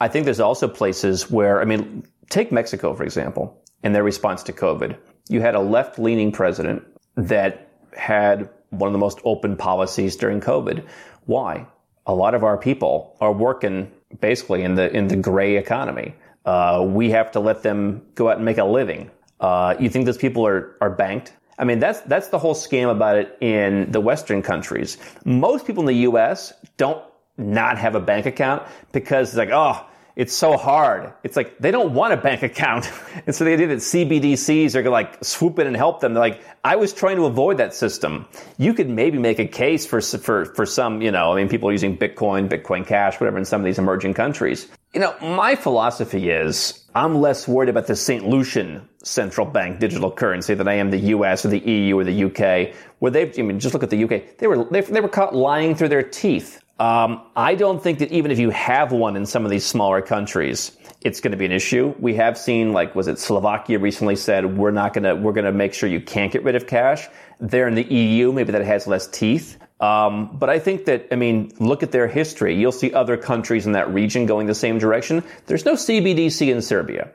I 0.00 0.08
think 0.08 0.24
there's 0.24 0.40
also 0.40 0.66
places 0.66 1.30
where, 1.30 1.60
I 1.60 1.64
mean, 1.64 2.04
take 2.30 2.50
Mexico, 2.50 2.94
for 2.94 3.04
example, 3.04 3.62
and 3.82 3.94
their 3.94 4.02
response 4.02 4.42
to 4.44 4.52
COVID. 4.52 4.96
You 5.28 5.42
had 5.42 5.54
a 5.54 5.60
left 5.60 5.98
leaning 5.98 6.32
president 6.32 6.82
that 7.16 7.68
had 7.96 8.48
one 8.70 8.88
of 8.88 8.92
the 8.92 8.98
most 8.98 9.20
open 9.24 9.56
policies 9.56 10.16
during 10.16 10.40
COVID. 10.40 10.86
Why? 11.26 11.66
A 12.06 12.14
lot 12.14 12.34
of 12.34 12.44
our 12.44 12.56
people 12.56 13.16
are 13.20 13.32
working 13.32 13.92
basically 14.20 14.62
in 14.62 14.74
the, 14.74 14.90
in 14.90 15.08
the 15.08 15.16
gray 15.16 15.56
economy. 15.56 16.14
Uh, 16.46 16.84
we 16.88 17.10
have 17.10 17.30
to 17.32 17.40
let 17.40 17.62
them 17.62 18.02
go 18.14 18.30
out 18.30 18.36
and 18.36 18.44
make 18.44 18.58
a 18.58 18.64
living. 18.64 19.10
Uh, 19.38 19.74
you 19.78 19.90
think 19.90 20.06
those 20.06 20.18
people 20.18 20.46
are, 20.46 20.76
are 20.80 20.90
banked? 20.90 21.34
I 21.58 21.64
mean, 21.64 21.78
that's, 21.78 22.00
that's 22.00 22.28
the 22.28 22.38
whole 22.38 22.54
scam 22.54 22.90
about 22.90 23.16
it 23.16 23.36
in 23.42 23.92
the 23.92 24.00
Western 24.00 24.40
countries. 24.40 24.96
Most 25.26 25.66
people 25.66 25.82
in 25.82 25.86
the 25.86 26.02
U.S. 26.02 26.54
don't 26.78 27.04
not 27.36 27.78
have 27.78 27.94
a 27.94 28.00
bank 28.00 28.24
account 28.26 28.62
because 28.92 29.28
it's 29.28 29.36
like, 29.36 29.50
oh, 29.52 29.86
it's 30.20 30.34
so 30.34 30.58
hard. 30.58 31.14
It's 31.24 31.34
like 31.34 31.56
they 31.60 31.70
don't 31.70 31.94
want 31.94 32.12
a 32.12 32.16
bank 32.18 32.42
account. 32.42 32.90
and 33.26 33.34
so 33.34 33.42
the 33.42 33.54
idea 33.54 33.68
that 33.68 33.78
CBDCs 33.78 34.74
are 34.74 34.82
going 34.82 34.84
to 34.84 34.90
like 34.90 35.24
swoop 35.24 35.58
in 35.58 35.66
and 35.66 35.74
help 35.74 36.00
them, 36.00 36.12
they're 36.12 36.20
like, 36.20 36.44
I 36.62 36.76
was 36.76 36.92
trying 36.92 37.16
to 37.16 37.24
avoid 37.24 37.56
that 37.56 37.72
system. 37.72 38.26
You 38.58 38.74
could 38.74 38.90
maybe 38.90 39.18
make 39.18 39.38
a 39.38 39.46
case 39.46 39.86
for, 39.86 40.02
for, 40.02 40.44
for 40.44 40.66
some, 40.66 41.00
you 41.00 41.10
know, 41.10 41.32
I 41.32 41.36
mean, 41.36 41.48
people 41.48 41.70
are 41.70 41.72
using 41.72 41.96
Bitcoin, 41.96 42.50
Bitcoin 42.50 42.86
Cash, 42.86 43.18
whatever 43.18 43.38
in 43.38 43.46
some 43.46 43.62
of 43.62 43.64
these 43.64 43.78
emerging 43.78 44.12
countries. 44.12 44.68
You 44.92 45.00
know, 45.00 45.16
my 45.22 45.54
philosophy 45.56 46.28
is 46.28 46.84
I'm 46.94 47.14
less 47.22 47.48
worried 47.48 47.70
about 47.70 47.86
the 47.86 47.96
St. 47.96 48.28
Lucian 48.28 48.86
central 49.02 49.46
bank 49.46 49.80
digital 49.80 50.10
currency 50.10 50.52
than 50.52 50.68
I 50.68 50.74
am 50.74 50.90
the 50.90 50.98
US 51.14 51.46
or 51.46 51.48
the 51.48 51.60
EU 51.60 51.98
or 51.98 52.04
the 52.04 52.24
UK, 52.24 52.74
where 52.98 53.10
they've, 53.10 53.32
I 53.38 53.40
mean, 53.40 53.58
just 53.58 53.72
look 53.72 53.82
at 53.82 53.88
the 53.88 54.04
UK. 54.04 54.36
They 54.36 54.48
were, 54.48 54.64
they, 54.64 54.82
they 54.82 55.00
were 55.00 55.08
caught 55.08 55.34
lying 55.34 55.74
through 55.74 55.88
their 55.88 56.02
teeth 56.02 56.62
um, 56.80 57.20
I 57.36 57.56
don't 57.56 57.82
think 57.82 57.98
that 57.98 58.10
even 58.10 58.30
if 58.30 58.38
you 58.38 58.48
have 58.50 58.90
one 58.90 59.14
in 59.14 59.26
some 59.26 59.44
of 59.44 59.50
these 59.50 59.66
smaller 59.66 60.00
countries, 60.00 60.72
it's 61.02 61.20
going 61.20 61.32
to 61.32 61.36
be 61.36 61.44
an 61.44 61.52
issue. 61.52 61.94
We 61.98 62.14
have 62.14 62.38
seen, 62.38 62.72
like, 62.72 62.94
was 62.94 63.06
it 63.06 63.18
Slovakia 63.18 63.78
recently 63.78 64.16
said, 64.16 64.56
we're 64.56 64.70
not 64.70 64.94
going 64.94 65.04
to, 65.04 65.14
we're 65.14 65.34
going 65.34 65.44
to 65.44 65.52
make 65.52 65.74
sure 65.74 65.90
you 65.90 66.00
can't 66.00 66.32
get 66.32 66.42
rid 66.42 66.56
of 66.56 66.66
cash. 66.66 67.06
There 67.38 67.68
in 67.68 67.74
the 67.74 67.84
EU, 67.84 68.32
maybe 68.32 68.52
that 68.52 68.64
has 68.64 68.86
less 68.86 69.06
teeth. 69.06 69.58
Um, 69.78 70.36
but 70.38 70.48
I 70.48 70.58
think 70.58 70.86
that, 70.86 71.08
I 71.12 71.16
mean, 71.16 71.52
look 71.58 71.82
at 71.82 71.92
their 71.92 72.08
history. 72.08 72.58
You'll 72.58 72.72
see 72.72 72.94
other 72.94 73.18
countries 73.18 73.66
in 73.66 73.72
that 73.72 73.92
region 73.92 74.24
going 74.24 74.46
the 74.46 74.54
same 74.54 74.78
direction. 74.78 75.22
There's 75.46 75.66
no 75.66 75.74
CBDC 75.74 76.50
in 76.50 76.62
Serbia. 76.62 77.10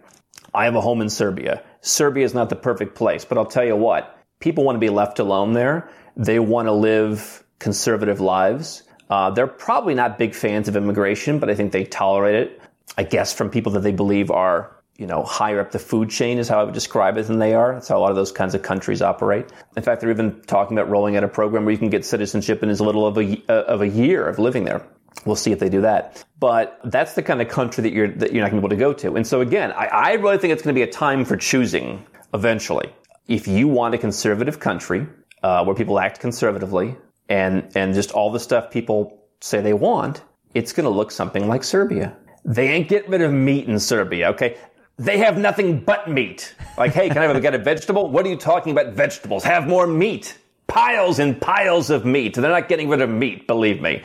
I 0.54 0.66
have 0.66 0.76
a 0.76 0.82
home 0.82 1.02
in 1.02 1.10
Serbia. 1.10 1.64
Serbia 1.82 2.24
is 2.24 2.36
not 2.36 2.50
the 2.50 2.56
perfect 2.56 2.94
place, 2.94 3.26
but 3.26 3.40
I'll 3.40 3.46
tell 3.48 3.66
you 3.66 3.76
what, 3.76 4.16
people 4.40 4.64
want 4.64 4.76
to 4.76 4.80
be 4.80 4.90
left 4.90 5.18
alone 5.18 5.54
there. 5.54 5.90
They 6.16 6.38
want 6.38 6.68
to 6.68 6.72
live 6.72 7.44
conservative 7.58 8.20
lives. 8.20 8.84
Uh, 9.10 9.30
they're 9.32 9.48
probably 9.48 9.94
not 9.94 10.18
big 10.18 10.34
fans 10.34 10.68
of 10.68 10.76
immigration, 10.76 11.40
but 11.40 11.50
I 11.50 11.56
think 11.56 11.72
they 11.72 11.84
tolerate 11.84 12.36
it. 12.36 12.62
I 12.98 13.04
guess 13.04 13.34
from 13.34 13.50
people 13.50 13.72
that 13.74 13.82
they 13.82 13.92
believe 13.92 14.32
are 14.32 14.76
you 14.98 15.08
know, 15.08 15.24
higher 15.24 15.60
up 15.60 15.72
the 15.72 15.80
food 15.80 16.10
chain 16.10 16.38
is 16.38 16.48
how 16.48 16.62
I 16.62 16.64
would 16.64 16.74
describe 16.74 17.18
it 17.18 17.28
than 17.28 17.38
they 17.38 17.54
are. 17.54 17.74
That's 17.74 17.90
how 17.90 17.98
a 17.98 18.00
lot 18.00 18.12
of 18.12 18.16
those 18.16 18.32
kinds 18.32 18.56
of 18.56 18.62
countries 18.62 19.02
operate. 19.02 19.52
In 19.76 19.84
fact, 19.84 20.00
they're 20.00 20.10
even 20.10 20.42
talking 20.44 20.78
about 20.78 20.90
rolling 20.90 21.18
out 21.18 21.24
a 21.24 21.28
program 21.28 21.66
where 21.66 21.74
you 21.74 21.78
can 21.78 21.90
get 21.90 22.06
citizenship 22.06 22.64
in 22.64 22.70
as 22.70 22.80
little 22.80 23.06
of 23.06 23.18
a, 23.18 23.42
uh, 23.50 23.64
of 23.64 23.82
a 23.82 23.88
year 23.88 24.26
of 24.26 24.40
living 24.40 24.64
there. 24.64 24.86
We'll 25.26 25.36
see 25.36 25.52
if 25.52 25.60
they 25.60 25.70
do 25.70 25.82
that. 25.82 26.24
But 26.40 26.80
that's 26.86 27.14
the 27.14 27.24
kind 27.24 27.42
of 27.42 27.50
country 27.50 27.82
that 27.82 27.92
you're, 27.92 28.08
that 28.08 28.32
you're 28.32 28.42
not 28.42 28.52
going 28.52 28.62
to 28.62 28.68
be 28.68 28.74
able 28.74 28.94
to 28.94 29.02
go 29.02 29.10
to. 29.10 29.18
And 29.18 29.28
so 29.28 29.42
again, 29.42 29.74
I, 29.74 29.88
I 29.88 30.14
really 30.14 30.38
think 30.38 30.54
it's 30.54 30.62
going 30.62 30.74
to 30.74 30.80
be 30.80 30.84
a 30.84 30.92
time 30.92 31.26
for 31.26 31.36
choosing 31.36 32.06
eventually. 32.34 32.90
If 33.28 33.48
you 33.48 33.68
want 33.68 33.96
a 33.96 33.98
conservative 33.98 34.60
country, 34.60 35.08
uh, 35.44 35.64
where 35.64 35.76
people 35.76 36.00
act 36.00 36.20
conservatively 36.20 36.96
and, 37.30 37.70
and 37.76 37.94
just 37.94 38.12
all 38.12 38.32
the 38.32 38.40
stuff 38.40 38.72
people 38.72 39.22
say 39.42 39.62
they 39.62 39.74
want, 39.74 40.24
it's 40.54 40.74
going 40.74 40.86
to 40.86 40.90
look 40.90 41.12
something 41.12 41.48
like 41.48 41.64
Serbia. 41.64 42.16
They 42.44 42.70
ain't 42.70 42.88
getting 42.88 43.12
rid 43.12 43.22
of 43.22 43.34
meat 43.34 43.68
in 43.68 43.80
Serbia, 43.80 44.30
okay? 44.30 44.58
They 44.98 45.18
have 45.18 45.38
nothing 45.38 45.80
but 45.80 46.10
meat. 46.10 46.56
Like, 46.78 46.94
hey, 46.94 47.10
can 47.10 47.18
I 47.18 47.24
have 47.24 47.36
a, 47.36 47.42
get 47.42 47.54
a 47.54 47.58
vegetable? 47.58 48.10
What 48.10 48.26
are 48.26 48.30
you 48.30 48.38
talking 48.38 48.72
about 48.72 48.94
vegetables? 48.94 49.44
Have 49.44 49.68
more 49.68 49.88
meat. 49.88 50.38
Piles 50.68 51.20
and 51.20 51.40
piles 51.40 51.90
of 51.90 52.06
meat. 52.06 52.36
They're 52.36 52.50
not 52.50 52.70
getting 52.70 52.90
rid 52.90 53.02
of 53.02 53.10
meat, 53.10 53.46
believe 53.46 53.82
me. 53.82 54.04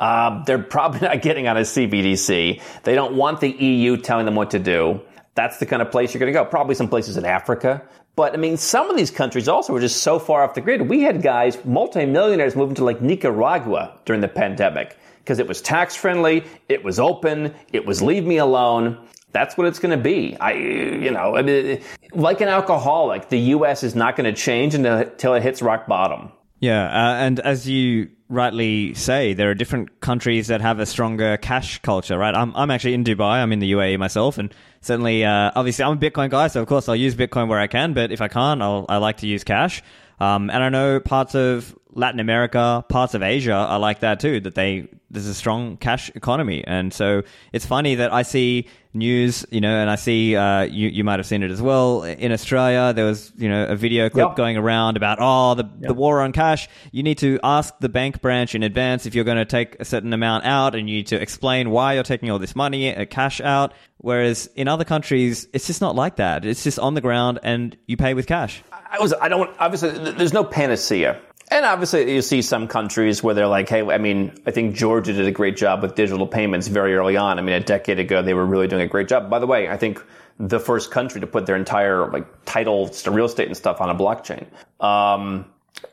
Uh, 0.00 0.42
they're 0.44 0.58
probably 0.58 1.00
not 1.00 1.22
getting 1.22 1.46
on 1.46 1.56
a 1.56 1.60
CBDC. 1.60 2.60
They 2.82 2.94
don't 2.94 3.14
want 3.14 3.40
the 3.40 3.50
EU 3.50 3.96
telling 3.96 4.26
them 4.26 4.34
what 4.34 4.50
to 4.50 4.58
do. 4.58 5.00
That's 5.34 5.58
the 5.58 5.66
kind 5.66 5.80
of 5.80 5.90
place 5.90 6.12
you're 6.12 6.18
going 6.18 6.32
to 6.32 6.38
go. 6.38 6.44
Probably 6.44 6.74
some 6.74 6.88
places 6.88 7.16
in 7.16 7.24
Africa. 7.24 7.82
But 8.14 8.34
I 8.34 8.36
mean, 8.36 8.56
some 8.56 8.90
of 8.90 8.96
these 8.96 9.10
countries 9.10 9.48
also 9.48 9.72
were 9.72 9.80
just 9.80 10.02
so 10.02 10.18
far 10.18 10.44
off 10.44 10.54
the 10.54 10.60
grid. 10.60 10.88
We 10.88 11.00
had 11.00 11.22
guys, 11.22 11.56
multimillionaires, 11.64 12.54
moving 12.54 12.74
to 12.76 12.84
like 12.84 13.00
Nicaragua 13.00 13.98
during 14.04 14.20
the 14.20 14.28
pandemic 14.28 14.98
because 15.18 15.38
it 15.38 15.48
was 15.48 15.62
tax 15.62 15.96
friendly, 15.96 16.44
it 16.68 16.84
was 16.84 16.98
open, 16.98 17.54
it 17.72 17.86
was 17.86 18.02
leave 18.02 18.24
me 18.24 18.38
alone 18.38 18.98
that's 19.32 19.56
what 19.56 19.66
it's 19.66 19.78
going 19.78 19.96
to 19.96 20.02
be. 20.02 20.36
I, 20.36 20.52
you 20.52 21.10
know, 21.10 21.36
I 21.36 21.42
mean, 21.42 21.80
like 22.12 22.40
an 22.40 22.48
alcoholic, 22.48 23.28
the 23.28 23.38
U.S. 23.38 23.82
is 23.82 23.94
not 23.94 24.14
going 24.14 24.32
to 24.32 24.38
change 24.38 24.74
until 24.74 25.34
it 25.34 25.42
hits 25.42 25.62
rock 25.62 25.86
bottom. 25.86 26.30
Yeah, 26.62 26.84
uh, 26.84 27.14
and 27.16 27.40
as 27.40 27.68
you 27.68 28.10
rightly 28.28 28.94
say, 28.94 29.34
there 29.34 29.50
are 29.50 29.54
different 29.54 30.00
countries 30.00 30.46
that 30.46 30.60
have 30.60 30.78
a 30.78 30.86
stronger 30.86 31.36
cash 31.36 31.80
culture, 31.80 32.16
right? 32.16 32.32
I'm, 32.32 32.54
I'm 32.54 32.70
actually 32.70 32.94
in 32.94 33.02
Dubai. 33.02 33.42
I'm 33.42 33.50
in 33.52 33.58
the 33.58 33.72
UAE 33.72 33.98
myself, 33.98 34.38
and 34.38 34.54
certainly, 34.80 35.24
uh, 35.24 35.50
obviously, 35.56 35.84
I'm 35.84 35.94
a 35.94 36.00
Bitcoin 36.00 36.30
guy, 36.30 36.46
so 36.46 36.62
of 36.62 36.68
course 36.68 36.88
I'll 36.88 36.94
use 36.94 37.16
Bitcoin 37.16 37.48
where 37.48 37.58
I 37.58 37.66
can. 37.66 37.94
But 37.94 38.12
if 38.12 38.20
I 38.20 38.28
can't, 38.28 38.62
I'll, 38.62 38.86
I 38.88 38.98
like 38.98 39.16
to 39.18 39.26
use 39.26 39.42
cash. 39.42 39.82
Um, 40.20 40.50
and 40.50 40.62
I 40.62 40.68
know 40.68 41.00
parts 41.00 41.34
of 41.34 41.76
Latin 41.94 42.20
America, 42.20 42.84
parts 42.88 43.14
of 43.14 43.22
Asia 43.22 43.52
are 43.52 43.78
like 43.78 44.00
that 44.00 44.20
too. 44.20 44.40
That 44.40 44.54
they 44.54 44.88
there's 45.10 45.26
a 45.26 45.34
strong 45.34 45.76
cash 45.76 46.10
economy, 46.14 46.64
and 46.66 46.92
so 46.92 47.22
it's 47.52 47.66
funny 47.66 47.96
that 47.96 48.12
I 48.12 48.22
see 48.22 48.68
news, 48.94 49.44
you 49.50 49.60
know, 49.60 49.74
and 49.74 49.90
I 49.90 49.96
see 49.96 50.34
uh, 50.34 50.62
you 50.62 50.88
you 50.88 51.04
might 51.04 51.18
have 51.18 51.26
seen 51.26 51.42
it 51.42 51.50
as 51.50 51.60
well 51.60 52.02
in 52.04 52.32
Australia. 52.32 52.92
There 52.94 53.04
was 53.04 53.32
you 53.36 53.48
know 53.48 53.66
a 53.66 53.76
video 53.76 54.08
clip 54.08 54.28
yep. 54.28 54.36
going 54.36 54.56
around 54.56 54.96
about 54.96 55.18
oh 55.20 55.54
the 55.54 55.64
yep. 55.64 55.88
the 55.88 55.94
war 55.94 56.22
on 56.22 56.32
cash. 56.32 56.68
You 56.92 57.02
need 57.02 57.18
to 57.18 57.38
ask 57.42 57.78
the 57.80 57.88
bank 57.90 58.22
branch 58.22 58.54
in 58.54 58.62
advance 58.62 59.04
if 59.04 59.14
you're 59.14 59.24
going 59.24 59.36
to 59.36 59.44
take 59.44 59.78
a 59.78 59.84
certain 59.84 60.12
amount 60.12 60.44
out, 60.46 60.74
and 60.74 60.88
you 60.88 60.96
need 60.96 61.08
to 61.08 61.20
explain 61.20 61.70
why 61.70 61.94
you're 61.94 62.02
taking 62.02 62.30
all 62.30 62.38
this 62.38 62.56
money, 62.56 62.94
uh, 62.94 63.04
cash 63.04 63.40
out. 63.40 63.74
Whereas 63.98 64.48
in 64.56 64.66
other 64.66 64.84
countries, 64.84 65.46
it's 65.52 65.66
just 65.66 65.80
not 65.80 65.94
like 65.94 66.16
that. 66.16 66.44
It's 66.44 66.64
just 66.64 66.78
on 66.78 66.94
the 66.94 67.00
ground, 67.00 67.38
and 67.42 67.76
you 67.86 67.96
pay 67.96 68.14
with 68.14 68.26
cash. 68.26 68.62
I 68.92 68.98
was 68.98 69.14
I 69.14 69.28
don't 69.28 69.50
obviously 69.58 69.90
there's 70.12 70.32
no 70.32 70.44
panacea 70.44 71.20
and 71.52 71.66
obviously, 71.66 72.14
you 72.14 72.22
see 72.22 72.40
some 72.40 72.66
countries 72.66 73.22
where 73.22 73.34
they're 73.34 73.46
like, 73.46 73.68
hey, 73.68 73.82
I 73.82 73.98
mean, 73.98 74.32
I 74.46 74.50
think 74.50 74.74
Georgia 74.74 75.12
did 75.12 75.26
a 75.26 75.30
great 75.30 75.56
job 75.56 75.82
with 75.82 75.94
digital 75.94 76.26
payments 76.26 76.66
very 76.66 76.94
early 76.94 77.18
on. 77.18 77.38
I 77.38 77.42
mean, 77.42 77.54
a 77.54 77.60
decade 77.60 77.98
ago, 77.98 78.22
they 78.22 78.32
were 78.32 78.46
really 78.46 78.68
doing 78.68 78.80
a 78.80 78.86
great 78.86 79.06
job. 79.06 79.28
By 79.28 79.38
the 79.38 79.46
way, 79.46 79.68
I 79.68 79.76
think 79.76 80.02
the 80.38 80.58
first 80.58 80.90
country 80.90 81.20
to 81.20 81.26
put 81.26 81.44
their 81.44 81.56
entire 81.56 82.10
like 82.10 82.26
title 82.46 82.88
to 82.88 83.10
real 83.10 83.26
estate 83.26 83.48
and 83.48 83.56
stuff 83.56 83.82
on 83.82 83.90
a 83.90 83.94
blockchain. 83.94 84.46
Um, 84.80 85.44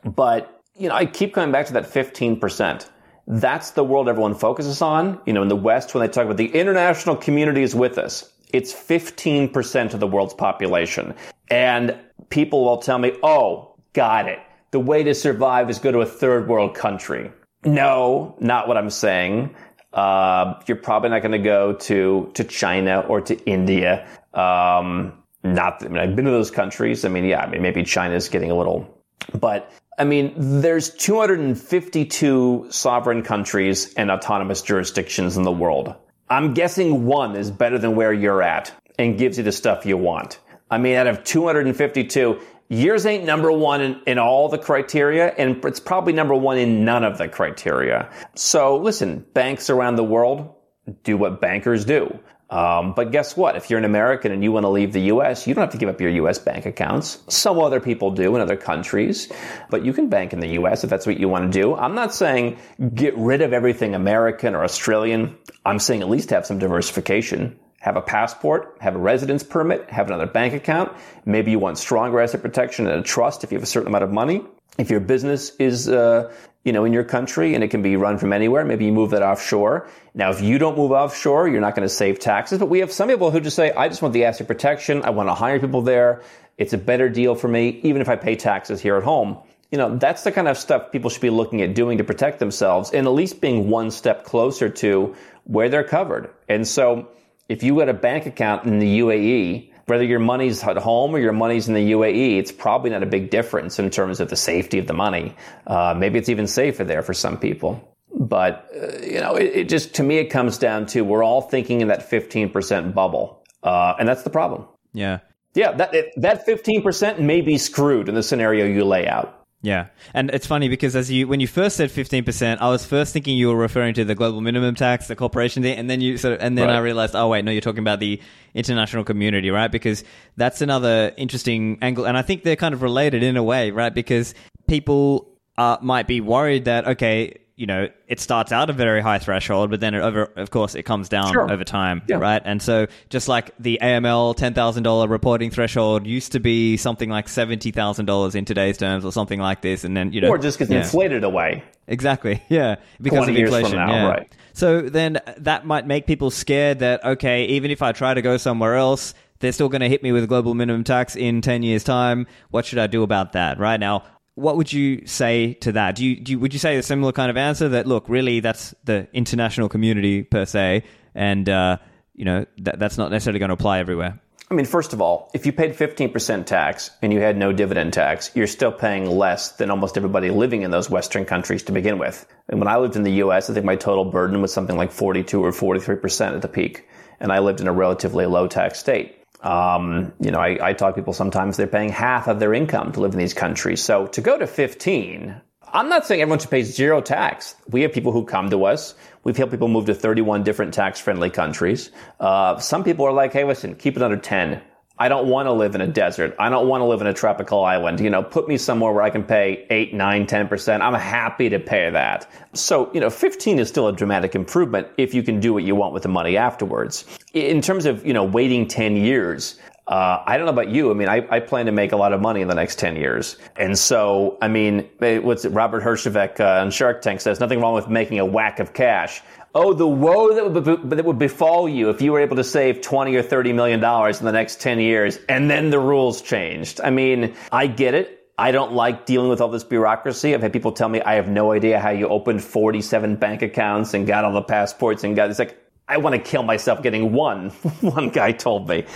but, 0.02 0.62
you 0.76 0.88
know, 0.88 0.94
I 0.94 1.04
keep 1.04 1.34
coming 1.34 1.52
back 1.52 1.66
to 1.66 1.74
that 1.74 1.84
15%. 1.84 2.88
That's 3.26 3.72
the 3.72 3.84
world 3.84 4.08
everyone 4.08 4.34
focuses 4.34 4.80
on. 4.80 5.20
You 5.26 5.34
know, 5.34 5.42
in 5.42 5.48
the 5.48 5.56
West, 5.56 5.94
when 5.94 6.00
they 6.00 6.10
talk 6.10 6.24
about 6.24 6.38
the 6.38 6.48
international 6.48 7.16
community 7.16 7.62
is 7.62 7.74
with 7.74 7.98
us, 7.98 8.32
it's 8.52 8.72
15% 8.72 9.92
of 9.92 10.00
the 10.00 10.06
world's 10.06 10.34
population. 10.34 11.14
And 11.50 11.96
people 12.30 12.64
will 12.64 12.78
tell 12.78 12.98
me, 12.98 13.12
oh, 13.22 13.76
got 13.92 14.26
it 14.26 14.40
the 14.70 14.80
way 14.80 15.02
to 15.02 15.14
survive 15.14 15.70
is 15.70 15.78
go 15.78 15.90
to 15.90 16.00
a 16.00 16.06
third 16.06 16.48
world 16.48 16.74
country. 16.74 17.30
No, 17.64 18.36
not 18.40 18.68
what 18.68 18.76
I'm 18.76 18.90
saying. 18.90 19.54
Uh, 19.92 20.54
you're 20.66 20.76
probably 20.76 21.10
not 21.10 21.20
going 21.20 21.32
to 21.32 21.38
go 21.38 21.74
to 21.74 22.30
to 22.34 22.44
China 22.44 23.00
or 23.00 23.20
to 23.22 23.36
India. 23.44 24.06
Um, 24.32 25.14
not, 25.42 25.82
I 25.84 25.88
mean, 25.88 25.98
I've 25.98 26.14
been 26.14 26.26
to 26.26 26.30
those 26.30 26.50
countries. 26.50 27.04
I 27.04 27.08
mean, 27.08 27.24
yeah, 27.24 27.40
I 27.40 27.48
mean, 27.48 27.62
maybe 27.62 27.82
China's 27.82 28.28
getting 28.28 28.50
a 28.50 28.54
little, 28.54 29.02
but 29.34 29.72
I 29.98 30.04
mean, 30.04 30.32
there's 30.36 30.90
252 30.90 32.68
sovereign 32.70 33.22
countries 33.22 33.92
and 33.94 34.10
autonomous 34.10 34.62
jurisdictions 34.62 35.36
in 35.36 35.42
the 35.42 35.52
world. 35.52 35.94
I'm 36.30 36.54
guessing 36.54 37.04
one 37.06 37.36
is 37.36 37.50
better 37.50 37.78
than 37.78 37.96
where 37.96 38.12
you're 38.12 38.42
at 38.42 38.72
and 38.98 39.18
gives 39.18 39.36
you 39.36 39.44
the 39.44 39.52
stuff 39.52 39.84
you 39.84 39.98
want. 39.98 40.38
I 40.70 40.78
mean, 40.78 40.94
out 40.94 41.08
of 41.08 41.24
252, 41.24 42.40
Yours 42.72 43.04
ain't 43.04 43.24
number 43.24 43.50
one 43.50 43.80
in, 43.80 44.00
in, 44.06 44.18
all 44.20 44.48
the 44.48 44.56
criteria, 44.56 45.34
and 45.36 45.62
it's 45.64 45.80
probably 45.80 46.12
number 46.12 46.36
one 46.36 46.56
in 46.56 46.84
none 46.84 47.02
of 47.02 47.18
the 47.18 47.26
criteria. 47.26 48.08
So 48.36 48.76
listen, 48.76 49.26
banks 49.34 49.70
around 49.70 49.96
the 49.96 50.04
world 50.04 50.54
do 51.02 51.16
what 51.16 51.40
bankers 51.40 51.84
do. 51.84 52.16
Um, 52.48 52.94
but 52.94 53.10
guess 53.10 53.36
what? 53.36 53.56
If 53.56 53.70
you're 53.70 53.78
an 53.80 53.84
American 53.84 54.30
and 54.30 54.44
you 54.44 54.52
want 54.52 54.64
to 54.64 54.68
leave 54.68 54.92
the 54.92 55.02
U.S., 55.02 55.48
you 55.48 55.54
don't 55.54 55.62
have 55.62 55.72
to 55.72 55.78
give 55.78 55.88
up 55.88 56.00
your 56.00 56.10
U.S. 56.10 56.38
bank 56.38 56.64
accounts. 56.64 57.18
Some 57.26 57.58
other 57.58 57.80
people 57.80 58.12
do 58.12 58.36
in 58.36 58.40
other 58.40 58.56
countries, 58.56 59.32
but 59.68 59.84
you 59.84 59.92
can 59.92 60.08
bank 60.08 60.32
in 60.32 60.38
the 60.38 60.50
U.S. 60.50 60.84
if 60.84 60.90
that's 60.90 61.06
what 61.06 61.18
you 61.18 61.28
want 61.28 61.52
to 61.52 61.60
do. 61.60 61.74
I'm 61.74 61.96
not 61.96 62.14
saying 62.14 62.56
get 62.94 63.16
rid 63.16 63.40
of 63.40 63.52
everything 63.52 63.96
American 63.96 64.54
or 64.54 64.62
Australian. 64.62 65.36
I'm 65.64 65.80
saying 65.80 66.02
at 66.02 66.08
least 66.08 66.30
have 66.30 66.46
some 66.46 66.60
diversification 66.60 67.58
have 67.80 67.96
a 67.96 68.02
passport, 68.02 68.76
have 68.80 68.94
a 68.94 68.98
residence 68.98 69.42
permit, 69.42 69.88
have 69.90 70.06
another 70.06 70.26
bank 70.26 70.52
account. 70.54 70.92
Maybe 71.24 71.50
you 71.50 71.58
want 71.58 71.78
stronger 71.78 72.20
asset 72.20 72.42
protection 72.42 72.86
and 72.86 73.00
a 73.00 73.02
trust 73.02 73.42
if 73.42 73.50
you 73.50 73.56
have 73.56 73.62
a 73.62 73.66
certain 73.66 73.88
amount 73.88 74.04
of 74.04 74.12
money. 74.12 74.44
If 74.78 74.90
your 74.90 75.00
business 75.00 75.56
is, 75.56 75.88
uh, 75.88 76.32
you 76.62 76.72
know, 76.72 76.84
in 76.84 76.92
your 76.92 77.04
country 77.04 77.54
and 77.54 77.64
it 77.64 77.68
can 77.68 77.80
be 77.80 77.96
run 77.96 78.18
from 78.18 78.34
anywhere, 78.34 78.66
maybe 78.66 78.84
you 78.84 78.92
move 78.92 79.10
that 79.10 79.22
offshore. 79.22 79.88
Now, 80.14 80.30
if 80.30 80.42
you 80.42 80.58
don't 80.58 80.76
move 80.76 80.92
offshore, 80.92 81.48
you're 81.48 81.62
not 81.62 81.74
going 81.74 81.88
to 81.88 81.94
save 81.94 82.18
taxes. 82.18 82.58
But 82.58 82.66
we 82.66 82.80
have 82.80 82.92
some 82.92 83.08
people 83.08 83.30
who 83.30 83.40
just 83.40 83.56
say, 83.56 83.72
I 83.72 83.88
just 83.88 84.02
want 84.02 84.12
the 84.12 84.26
asset 84.26 84.46
protection. 84.46 85.02
I 85.02 85.10
want 85.10 85.30
to 85.30 85.34
hire 85.34 85.58
people 85.58 85.80
there. 85.80 86.22
It's 86.58 86.74
a 86.74 86.78
better 86.78 87.08
deal 87.08 87.34
for 87.34 87.48
me, 87.48 87.80
even 87.82 88.02
if 88.02 88.10
I 88.10 88.16
pay 88.16 88.36
taxes 88.36 88.82
here 88.82 88.96
at 88.96 89.04
home. 89.04 89.38
You 89.70 89.78
know, 89.78 89.96
that's 89.96 90.24
the 90.24 90.32
kind 90.32 90.48
of 90.48 90.58
stuff 90.58 90.92
people 90.92 91.08
should 91.08 91.22
be 91.22 91.30
looking 91.30 91.62
at 91.62 91.74
doing 91.74 91.96
to 91.96 92.04
protect 92.04 92.40
themselves 92.40 92.90
and 92.90 93.06
at 93.06 93.10
least 93.10 93.40
being 93.40 93.70
one 93.70 93.90
step 93.90 94.24
closer 94.24 94.68
to 94.68 95.16
where 95.44 95.70
they're 95.70 95.84
covered. 95.84 96.28
And 96.48 96.68
so, 96.68 97.08
if 97.50 97.64
you 97.64 97.80
had 97.80 97.88
a 97.88 97.94
bank 97.94 98.26
account 98.26 98.64
in 98.64 98.78
the 98.78 99.00
UAE, 99.00 99.72
whether 99.86 100.04
your 100.04 100.20
money's 100.20 100.62
at 100.62 100.76
home 100.76 101.16
or 101.16 101.18
your 101.18 101.32
money's 101.32 101.66
in 101.66 101.74
the 101.74 101.90
UAE, 101.90 102.38
it's 102.38 102.52
probably 102.52 102.90
not 102.90 103.02
a 103.02 103.06
big 103.06 103.28
difference 103.28 103.80
in 103.80 103.90
terms 103.90 104.20
of 104.20 104.30
the 104.30 104.36
safety 104.36 104.78
of 104.78 104.86
the 104.86 104.94
money. 104.94 105.34
Uh, 105.66 105.92
maybe 105.98 106.16
it's 106.16 106.28
even 106.28 106.46
safer 106.46 106.84
there 106.84 107.02
for 107.02 107.12
some 107.12 107.36
people. 107.36 107.96
But, 108.14 108.70
uh, 108.72 109.04
you 109.04 109.18
know, 109.18 109.34
it, 109.34 109.50
it, 109.56 109.68
just, 109.68 109.94
to 109.94 110.04
me, 110.04 110.18
it 110.18 110.26
comes 110.26 110.58
down 110.58 110.86
to 110.86 111.00
we're 111.00 111.24
all 111.24 111.42
thinking 111.42 111.80
in 111.80 111.88
that 111.88 112.08
15% 112.08 112.94
bubble. 112.94 113.42
Uh, 113.64 113.94
and 113.98 114.08
that's 114.08 114.22
the 114.22 114.30
problem. 114.30 114.68
Yeah. 114.92 115.18
Yeah, 115.54 115.72
that, 115.72 115.92
it, 115.92 116.12
that 116.18 116.46
15% 116.46 117.18
may 117.18 117.40
be 117.40 117.58
screwed 117.58 118.08
in 118.08 118.14
the 118.14 118.22
scenario 118.22 118.64
you 118.64 118.84
lay 118.84 119.08
out. 119.08 119.39
Yeah, 119.62 119.88
and 120.14 120.30
it's 120.30 120.46
funny 120.46 120.68
because 120.68 120.96
as 120.96 121.10
you 121.10 121.28
when 121.28 121.40
you 121.40 121.46
first 121.46 121.76
said 121.76 121.90
fifteen 121.90 122.24
percent, 122.24 122.62
I 122.62 122.70
was 122.70 122.86
first 122.86 123.12
thinking 123.12 123.36
you 123.36 123.48
were 123.48 123.56
referring 123.56 123.92
to 123.94 124.06
the 124.06 124.14
global 124.14 124.40
minimum 124.40 124.74
tax, 124.74 125.06
the 125.06 125.16
corporation 125.16 125.62
thing, 125.62 125.76
and 125.76 125.90
then 125.90 126.00
you 126.00 126.16
sort 126.16 126.34
of, 126.34 126.40
and 126.40 126.56
then 126.56 126.68
right. 126.68 126.76
I 126.76 126.78
realized, 126.78 127.14
oh 127.14 127.28
wait, 127.28 127.44
no, 127.44 127.52
you're 127.52 127.60
talking 127.60 127.80
about 127.80 128.00
the 128.00 128.22
international 128.54 129.04
community, 129.04 129.50
right? 129.50 129.70
Because 129.70 130.02
that's 130.38 130.62
another 130.62 131.12
interesting 131.18 131.76
angle, 131.82 132.06
and 132.06 132.16
I 132.16 132.22
think 132.22 132.42
they're 132.42 132.56
kind 132.56 132.72
of 132.72 132.80
related 132.80 133.22
in 133.22 133.36
a 133.36 133.42
way, 133.42 133.70
right? 133.70 133.92
Because 133.92 134.34
people 134.66 135.28
uh, 135.58 135.76
might 135.82 136.06
be 136.06 136.22
worried 136.22 136.64
that 136.64 136.86
okay, 136.86 137.36
you 137.60 137.66
know, 137.66 137.88
it 138.08 138.18
starts 138.20 138.52
out 138.52 138.70
a 138.70 138.72
very 138.72 139.02
high 139.02 139.18
threshold, 139.18 139.68
but 139.70 139.80
then 139.80 139.94
it 139.94 140.00
over, 140.00 140.32
of 140.36 140.50
course, 140.50 140.74
it 140.74 140.84
comes 140.84 141.10
down 141.10 141.30
Sure. 141.30 141.52
over 141.52 141.62
time, 141.62 142.00
Yeah. 142.08 142.16
right? 142.16 142.40
And 142.42 142.62
so, 142.62 142.86
just 143.10 143.28
like 143.28 143.50
the 143.60 143.78
AML 143.82 144.34
ten 144.34 144.54
thousand 144.54 144.84
dollar 144.84 145.06
reporting 145.06 145.50
threshold 145.50 146.06
used 146.06 146.32
to 146.32 146.40
be 146.40 146.78
something 146.78 147.10
like 147.10 147.28
seventy 147.28 147.70
thousand 147.70 148.06
dollars 148.06 148.34
in 148.34 148.46
today's 148.46 148.78
terms, 148.78 149.04
or 149.04 149.12
something 149.12 149.38
like 149.38 149.60
this, 149.60 149.84
and 149.84 149.94
then 149.94 150.10
you 150.12 150.22
know, 150.22 150.28
Or 150.30 150.38
just 150.38 150.58
gets 150.58 150.70
yeah. 150.70 150.78
inflated 150.78 151.22
away. 151.22 151.62
Exactly. 151.86 152.42
Yeah. 152.48 152.76
Because 153.02 153.24
20 153.26 153.32
of 153.32 153.38
inflation. 153.46 153.76
now, 153.76 153.92
yeah. 153.92 154.06
right. 154.08 154.32
So 154.54 154.80
then 154.80 155.18
that 155.36 155.66
might 155.66 155.86
make 155.86 156.06
people 156.06 156.30
scared 156.30 156.78
that 156.78 157.04
okay, 157.04 157.44
even 157.44 157.70
if 157.70 157.82
I 157.82 157.92
try 157.92 158.14
to 158.14 158.22
go 158.22 158.38
somewhere 158.38 158.76
else, 158.76 159.12
they're 159.40 159.52
still 159.52 159.68
going 159.68 159.80
to 159.82 159.88
hit 159.88 160.02
me 160.02 160.12
with 160.12 160.28
global 160.28 160.54
minimum 160.54 160.84
tax 160.84 161.14
in 161.16 161.40
10 161.42 161.62
years 161.62 161.84
time. 161.84 162.26
What 162.50 162.64
should 162.64 162.78
I 162.78 162.86
do 162.86 163.02
about 163.02 163.32
that? 163.32 163.58
Right 163.58 163.78
now, 163.80 164.04
what 164.40 164.56
would 164.56 164.72
you 164.72 165.06
say 165.06 165.54
to 165.54 165.72
that? 165.72 165.94
Do 165.94 166.04
you, 166.04 166.16
do 166.16 166.32
you 166.32 166.38
would 166.38 166.52
you 166.52 166.58
say 166.58 166.76
a 166.76 166.82
similar 166.82 167.12
kind 167.12 167.30
of 167.30 167.36
answer 167.36 167.68
that 167.70 167.86
look, 167.86 168.08
really 168.08 168.40
that's 168.40 168.74
the 168.84 169.06
international 169.12 169.68
community 169.68 170.22
per 170.22 170.44
se 170.44 170.82
and 171.14 171.48
uh, 171.48 171.76
you 172.20 172.26
know, 172.26 172.44
that, 172.58 172.78
that's 172.78 172.98
not 172.98 173.10
necessarily 173.10 173.38
going 173.38 173.48
to 173.48 173.54
apply 173.54 173.78
everywhere. 173.78 174.20
I 174.50 174.54
mean, 174.54 174.66
first 174.66 174.92
of 174.92 175.00
all, 175.00 175.30
if 175.32 175.46
you 175.46 175.52
paid 175.52 175.72
15% 175.72 176.44
tax 176.44 176.90
and 177.00 177.14
you 177.14 177.20
had 177.20 177.36
no 177.36 177.50
dividend 177.50 177.94
tax, 177.94 178.30
you're 178.34 178.46
still 178.46 178.72
paying 178.72 179.06
less 179.06 179.52
than 179.52 179.70
almost 179.70 179.96
everybody 179.96 180.28
living 180.28 180.60
in 180.60 180.70
those 180.70 180.90
Western 180.90 181.24
countries 181.24 181.62
to 181.62 181.72
begin 181.72 181.98
with. 181.98 182.26
And 182.48 182.58
when 182.58 182.68
I 182.68 182.76
lived 182.76 182.94
in 182.94 183.04
the 183.04 183.12
US, 183.24 183.48
I 183.48 183.54
think 183.54 183.64
my 183.64 183.76
total 183.76 184.04
burden 184.04 184.42
was 184.42 184.52
something 184.52 184.76
like 184.76 184.92
42 184.92 185.42
or 185.42 185.50
43% 185.52 186.34
at 186.34 186.42
the 186.42 186.48
peak. 186.48 186.86
And 187.20 187.32
I 187.32 187.38
lived 187.38 187.60
in 187.60 187.68
a 187.68 187.72
relatively 187.72 188.26
low 188.26 188.48
tax 188.48 188.78
state. 188.78 189.19
Um, 189.42 190.12
you 190.20 190.30
know, 190.30 190.38
I, 190.38 190.68
I 190.68 190.72
talk 190.74 190.94
to 190.94 191.00
people 191.00 191.12
sometimes 191.12 191.56
they're 191.56 191.66
paying 191.66 191.88
half 191.88 192.28
of 192.28 192.40
their 192.40 192.52
income 192.52 192.92
to 192.92 193.00
live 193.00 193.12
in 193.12 193.18
these 193.18 193.34
countries. 193.34 193.82
So 193.82 194.06
to 194.08 194.20
go 194.20 194.38
to 194.38 194.46
15, 194.46 195.40
I'm 195.72 195.88
not 195.88 196.06
saying 196.06 196.20
everyone 196.20 196.40
should 196.40 196.50
pay 196.50 196.62
zero 196.62 197.00
tax. 197.00 197.54
We 197.68 197.82
have 197.82 197.92
people 197.92 198.12
who 198.12 198.24
come 198.24 198.50
to 198.50 198.64
us. 198.64 198.94
We've 199.22 199.36
helped 199.36 199.52
people 199.52 199.68
move 199.68 199.86
to 199.86 199.94
31 199.94 200.42
different 200.42 200.74
tax 200.74 201.00
friendly 201.00 201.30
countries. 201.30 201.90
Uh, 202.18 202.58
some 202.58 202.84
people 202.84 203.06
are 203.06 203.12
like, 203.12 203.32
hey, 203.32 203.44
listen, 203.44 203.76
keep 203.76 203.96
it 203.96 204.02
under 204.02 204.16
10. 204.16 204.60
I 205.00 205.08
don't 205.08 205.28
want 205.28 205.46
to 205.46 205.52
live 205.52 205.74
in 205.74 205.80
a 205.80 205.86
desert. 205.86 206.36
I 206.38 206.50
don't 206.50 206.68
want 206.68 206.82
to 206.82 206.84
live 206.84 207.00
in 207.00 207.06
a 207.06 207.14
tropical 207.14 207.64
island. 207.64 208.00
You 208.00 208.10
know, 208.10 208.22
put 208.22 208.46
me 208.46 208.58
somewhere 208.58 208.92
where 208.92 209.02
I 209.02 209.08
can 209.08 209.24
pay 209.24 209.66
8, 209.70 209.94
9, 209.94 210.26
10%. 210.26 210.80
I'm 210.82 210.92
happy 210.92 211.48
to 211.48 211.58
pay 211.58 211.88
that. 211.88 212.30
So, 212.52 212.92
you 212.92 213.00
know, 213.00 213.08
15 213.08 213.58
is 213.58 213.68
still 213.68 213.88
a 213.88 213.94
dramatic 213.94 214.34
improvement 214.34 214.88
if 214.98 215.14
you 215.14 215.22
can 215.22 215.40
do 215.40 215.54
what 215.54 215.64
you 215.64 215.74
want 215.74 215.94
with 215.94 216.02
the 216.02 216.10
money 216.10 216.36
afterwards. 216.36 217.06
In 217.32 217.62
terms 217.62 217.86
of, 217.86 218.04
you 218.04 218.12
know, 218.12 218.24
waiting 218.24 218.68
10 218.68 218.94
years, 218.94 219.58
uh, 219.88 220.22
I 220.26 220.36
don't 220.36 220.44
know 220.44 220.52
about 220.52 220.68
you. 220.68 220.90
I 220.90 220.94
mean, 220.94 221.08
I, 221.08 221.26
I, 221.30 221.40
plan 221.40 221.66
to 221.66 221.72
make 221.72 221.90
a 221.90 221.96
lot 221.96 222.12
of 222.12 222.20
money 222.20 222.42
in 222.42 222.48
the 222.48 222.54
next 222.54 222.78
10 222.78 222.94
years. 222.94 223.38
And 223.56 223.76
so, 223.76 224.38
I 224.40 224.46
mean, 224.46 224.88
what's 225.00 225.44
it, 225.44 225.48
Robert 225.48 225.82
Herjavec 225.82 226.38
uh, 226.38 226.60
on 226.60 226.70
Shark 226.70 227.02
Tank 227.02 227.20
says, 227.20 227.40
nothing 227.40 227.60
wrong 227.60 227.74
with 227.74 227.88
making 227.88 228.20
a 228.20 228.24
whack 228.24 228.60
of 228.60 228.72
cash. 228.72 229.20
Oh, 229.52 229.72
the 229.72 229.86
woe 229.86 230.32
that 230.34 230.48
would, 230.48 230.64
be, 230.64 230.94
that 230.96 231.04
would 231.04 231.18
befall 231.18 231.68
you 231.68 231.90
if 231.90 232.00
you 232.00 232.12
were 232.12 232.20
able 232.20 232.36
to 232.36 232.44
save 232.44 232.82
20 232.82 233.16
or 233.16 233.22
30 233.22 233.52
million 233.52 233.80
dollars 233.80 234.20
in 234.20 234.26
the 234.26 234.32
next 234.32 234.60
10 234.60 234.78
years 234.78 235.18
and 235.28 235.50
then 235.50 235.70
the 235.70 235.78
rules 235.78 236.22
changed. 236.22 236.80
I 236.80 236.90
mean, 236.90 237.34
I 237.50 237.66
get 237.66 237.94
it. 237.94 238.28
I 238.38 238.52
don't 238.52 238.72
like 238.72 239.06
dealing 239.06 239.28
with 239.28 239.40
all 239.40 239.48
this 239.48 239.64
bureaucracy. 239.64 240.34
I've 240.34 240.40
had 240.40 240.52
people 240.52 240.70
tell 240.70 240.88
me 240.88 241.00
I 241.02 241.14
have 241.14 241.28
no 241.28 241.50
idea 241.50 241.80
how 241.80 241.90
you 241.90 242.06
opened 242.08 242.44
47 242.44 243.16
bank 243.16 243.42
accounts 243.42 243.92
and 243.92 244.06
got 244.06 244.24
all 244.24 244.32
the 244.32 244.40
passports 244.40 245.02
and 245.02 245.16
got, 245.16 245.30
it's 245.30 245.38
like, 245.40 245.58
I 245.88 245.96
want 245.96 246.14
to 246.14 246.22
kill 246.22 246.44
myself 246.44 246.80
getting 246.80 247.12
one. 247.12 247.50
one 247.80 248.10
guy 248.10 248.30
told 248.30 248.68
me. 248.68 248.86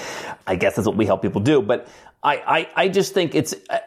I 0.47 0.55
guess 0.55 0.77
that's 0.77 0.87
what 0.87 0.97
we 0.97 1.05
help 1.05 1.21
people 1.21 1.41
do. 1.41 1.63
But 1.63 1.89
I, 2.23 2.37
I, 2.37 2.85
I 2.85 2.89
just 2.89 3.13
think 3.13 3.35
it's, 3.35 3.55
uh, 3.69 3.81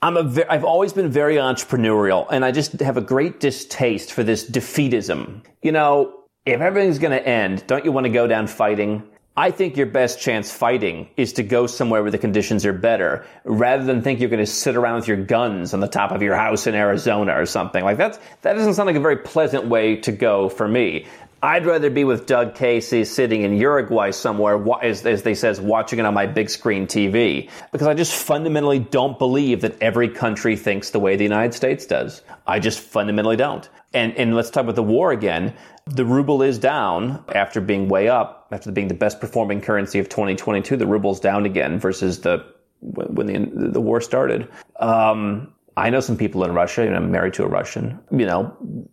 I'm 0.00 0.16
a 0.16 0.22
ve- 0.22 0.44
I've 0.48 0.64
always 0.64 0.92
been 0.92 1.10
very 1.10 1.36
entrepreneurial 1.36 2.26
and 2.30 2.44
I 2.44 2.52
just 2.52 2.78
have 2.80 2.96
a 2.96 3.00
great 3.00 3.40
distaste 3.40 4.12
for 4.12 4.22
this 4.22 4.48
defeatism. 4.48 5.42
You 5.62 5.72
know, 5.72 6.14
if 6.46 6.60
everything's 6.60 7.00
going 7.00 7.18
to 7.18 7.28
end, 7.28 7.66
don't 7.66 7.84
you 7.84 7.90
want 7.90 8.04
to 8.04 8.12
go 8.12 8.28
down 8.28 8.46
fighting? 8.46 9.02
I 9.36 9.50
think 9.50 9.76
your 9.76 9.86
best 9.86 10.20
chance 10.20 10.50
fighting 10.50 11.08
is 11.16 11.32
to 11.34 11.42
go 11.42 11.66
somewhere 11.66 12.02
where 12.02 12.10
the 12.10 12.18
conditions 12.18 12.64
are 12.64 12.72
better 12.72 13.24
rather 13.44 13.84
than 13.84 14.02
think 14.02 14.20
you're 14.20 14.30
going 14.30 14.44
to 14.44 14.46
sit 14.46 14.76
around 14.76 14.96
with 14.96 15.08
your 15.08 15.16
guns 15.16 15.74
on 15.74 15.80
the 15.80 15.88
top 15.88 16.10
of 16.12 16.22
your 16.22 16.34
house 16.34 16.66
in 16.66 16.74
Arizona 16.74 17.40
or 17.40 17.46
something. 17.46 17.84
Like 17.84 17.98
that's, 17.98 18.18
that 18.42 18.54
doesn't 18.54 18.74
sound 18.74 18.88
like 18.88 18.96
a 18.96 19.00
very 19.00 19.18
pleasant 19.18 19.66
way 19.66 19.96
to 19.96 20.12
go 20.12 20.48
for 20.48 20.66
me. 20.66 21.06
I'd 21.42 21.66
rather 21.66 21.88
be 21.88 22.02
with 22.02 22.26
Doug 22.26 22.56
Casey 22.56 23.04
sitting 23.04 23.42
in 23.42 23.56
Uruguay 23.56 24.10
somewhere, 24.10 24.58
as, 24.82 25.06
as 25.06 25.22
they 25.22 25.34
says, 25.34 25.60
watching 25.60 26.00
it 26.00 26.04
on 26.04 26.12
my 26.12 26.26
big 26.26 26.50
screen 26.50 26.86
TV, 26.86 27.48
because 27.70 27.86
I 27.86 27.94
just 27.94 28.12
fundamentally 28.12 28.80
don't 28.80 29.18
believe 29.18 29.60
that 29.60 29.80
every 29.80 30.08
country 30.08 30.56
thinks 30.56 30.90
the 30.90 30.98
way 30.98 31.14
the 31.14 31.22
United 31.22 31.54
States 31.54 31.86
does. 31.86 32.22
I 32.46 32.58
just 32.58 32.80
fundamentally 32.80 33.36
don't. 33.36 33.68
And, 33.94 34.16
and 34.16 34.34
let's 34.34 34.50
talk 34.50 34.64
about 34.64 34.74
the 34.74 34.82
war 34.82 35.12
again. 35.12 35.54
The 35.86 36.04
ruble 36.04 36.42
is 36.42 36.58
down 36.58 37.24
after 37.34 37.60
being 37.60 37.88
way 37.88 38.08
up, 38.08 38.48
after 38.50 38.72
being 38.72 38.88
the 38.88 38.94
best 38.94 39.20
performing 39.20 39.60
currency 39.60 40.00
of 40.00 40.08
2022. 40.08 40.76
The 40.76 40.86
ruble's 40.86 41.20
down 41.20 41.46
again 41.46 41.78
versus 41.78 42.20
the 42.20 42.44
when 42.80 43.26
the 43.26 43.70
the 43.70 43.80
war 43.80 44.00
started. 44.00 44.48
Um, 44.78 45.52
I 45.78 45.90
know 45.90 46.00
some 46.00 46.16
people 46.16 46.44
in 46.44 46.52
Russia, 46.52 46.82
and 46.82 46.96
I'm 46.96 47.12
married 47.12 47.34
to 47.34 47.44
a 47.44 47.48
Russian. 47.48 48.00
You 48.10 48.26
know, 48.26 48.88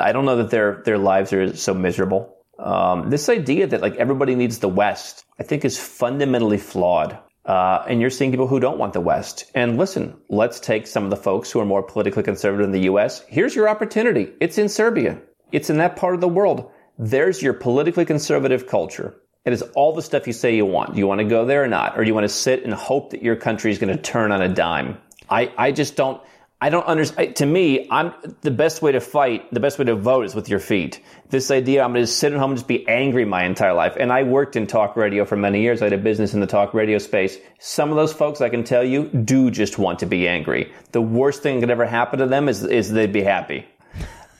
I 0.00 0.12
don't 0.12 0.24
know 0.24 0.36
that 0.36 0.50
their 0.50 0.82
their 0.84 0.98
lives 0.98 1.32
are 1.32 1.54
so 1.54 1.74
miserable. 1.74 2.34
Um, 2.58 3.10
this 3.10 3.28
idea 3.28 3.66
that 3.66 3.82
like 3.82 3.96
everybody 3.96 4.34
needs 4.34 4.58
the 4.58 4.68
West, 4.68 5.24
I 5.38 5.42
think, 5.42 5.64
is 5.64 5.78
fundamentally 5.78 6.58
flawed. 6.58 7.18
Uh, 7.44 7.84
and 7.88 8.00
you're 8.00 8.10
seeing 8.10 8.30
people 8.30 8.46
who 8.46 8.60
don't 8.60 8.78
want 8.78 8.92
the 8.92 9.00
West. 9.00 9.50
And 9.54 9.76
listen, 9.76 10.16
let's 10.28 10.60
take 10.60 10.86
some 10.86 11.04
of 11.04 11.10
the 11.10 11.16
folks 11.16 11.50
who 11.50 11.60
are 11.60 11.66
more 11.66 11.82
politically 11.82 12.22
conservative 12.22 12.64
in 12.64 12.72
the 12.72 12.86
U.S. 12.92 13.24
Here's 13.28 13.54
your 13.54 13.68
opportunity. 13.68 14.32
It's 14.40 14.58
in 14.58 14.68
Serbia. 14.68 15.20
It's 15.50 15.68
in 15.68 15.78
that 15.78 15.96
part 15.96 16.14
of 16.14 16.20
the 16.20 16.28
world. 16.28 16.70
There's 16.98 17.42
your 17.42 17.52
politically 17.52 18.04
conservative 18.04 18.68
culture. 18.68 19.16
It 19.44 19.52
is 19.52 19.62
all 19.74 19.92
the 19.92 20.02
stuff 20.02 20.28
you 20.28 20.32
say 20.32 20.54
you 20.54 20.66
want. 20.66 20.94
Do 20.94 21.00
you 21.00 21.08
want 21.08 21.18
to 21.18 21.24
go 21.24 21.44
there 21.44 21.64
or 21.64 21.68
not? 21.68 21.98
Or 21.98 22.04
do 22.04 22.08
you 22.08 22.14
want 22.14 22.24
to 22.24 22.28
sit 22.28 22.62
and 22.62 22.72
hope 22.72 23.10
that 23.10 23.22
your 23.22 23.34
country 23.34 23.72
is 23.72 23.78
going 23.78 23.94
to 23.94 24.00
turn 24.00 24.30
on 24.30 24.40
a 24.40 24.48
dime? 24.48 24.98
I, 25.32 25.52
I 25.56 25.72
just 25.72 25.96
don't. 25.96 26.20
I 26.60 26.70
don't 26.70 26.86
understand. 26.86 27.34
To 27.36 27.46
me, 27.46 27.88
I'm 27.90 28.12
the 28.42 28.52
best 28.52 28.82
way 28.82 28.92
to 28.92 29.00
fight, 29.00 29.52
the 29.52 29.58
best 29.58 29.80
way 29.80 29.84
to 29.86 29.96
vote 29.96 30.26
is 30.26 30.34
with 30.36 30.48
your 30.48 30.60
feet. 30.60 31.02
This 31.28 31.50
idea, 31.50 31.82
I'm 31.82 31.92
going 31.92 32.04
to 32.04 32.06
sit 32.06 32.32
at 32.32 32.38
home 32.38 32.52
and 32.52 32.58
just 32.58 32.68
be 32.68 32.86
angry 32.86 33.24
my 33.24 33.44
entire 33.44 33.72
life. 33.72 33.96
And 33.98 34.12
I 34.12 34.22
worked 34.22 34.54
in 34.54 34.68
talk 34.68 34.94
radio 34.94 35.24
for 35.24 35.34
many 35.34 35.62
years. 35.62 35.82
I 35.82 35.86
had 35.86 35.92
a 35.92 35.98
business 35.98 36.34
in 36.34 36.40
the 36.40 36.46
talk 36.46 36.72
radio 36.72 36.98
space. 36.98 37.36
Some 37.58 37.90
of 37.90 37.96
those 37.96 38.12
folks, 38.12 38.40
I 38.40 38.48
can 38.48 38.62
tell 38.62 38.84
you, 38.84 39.08
do 39.08 39.50
just 39.50 39.76
want 39.76 39.98
to 40.00 40.06
be 40.06 40.28
angry. 40.28 40.72
The 40.92 41.02
worst 41.02 41.42
thing 41.42 41.56
that 41.56 41.62
could 41.62 41.70
ever 41.72 41.86
happen 41.86 42.20
to 42.20 42.26
them 42.26 42.48
is, 42.48 42.62
is 42.62 42.92
they'd 42.92 43.12
be 43.12 43.24
happy. 43.24 43.66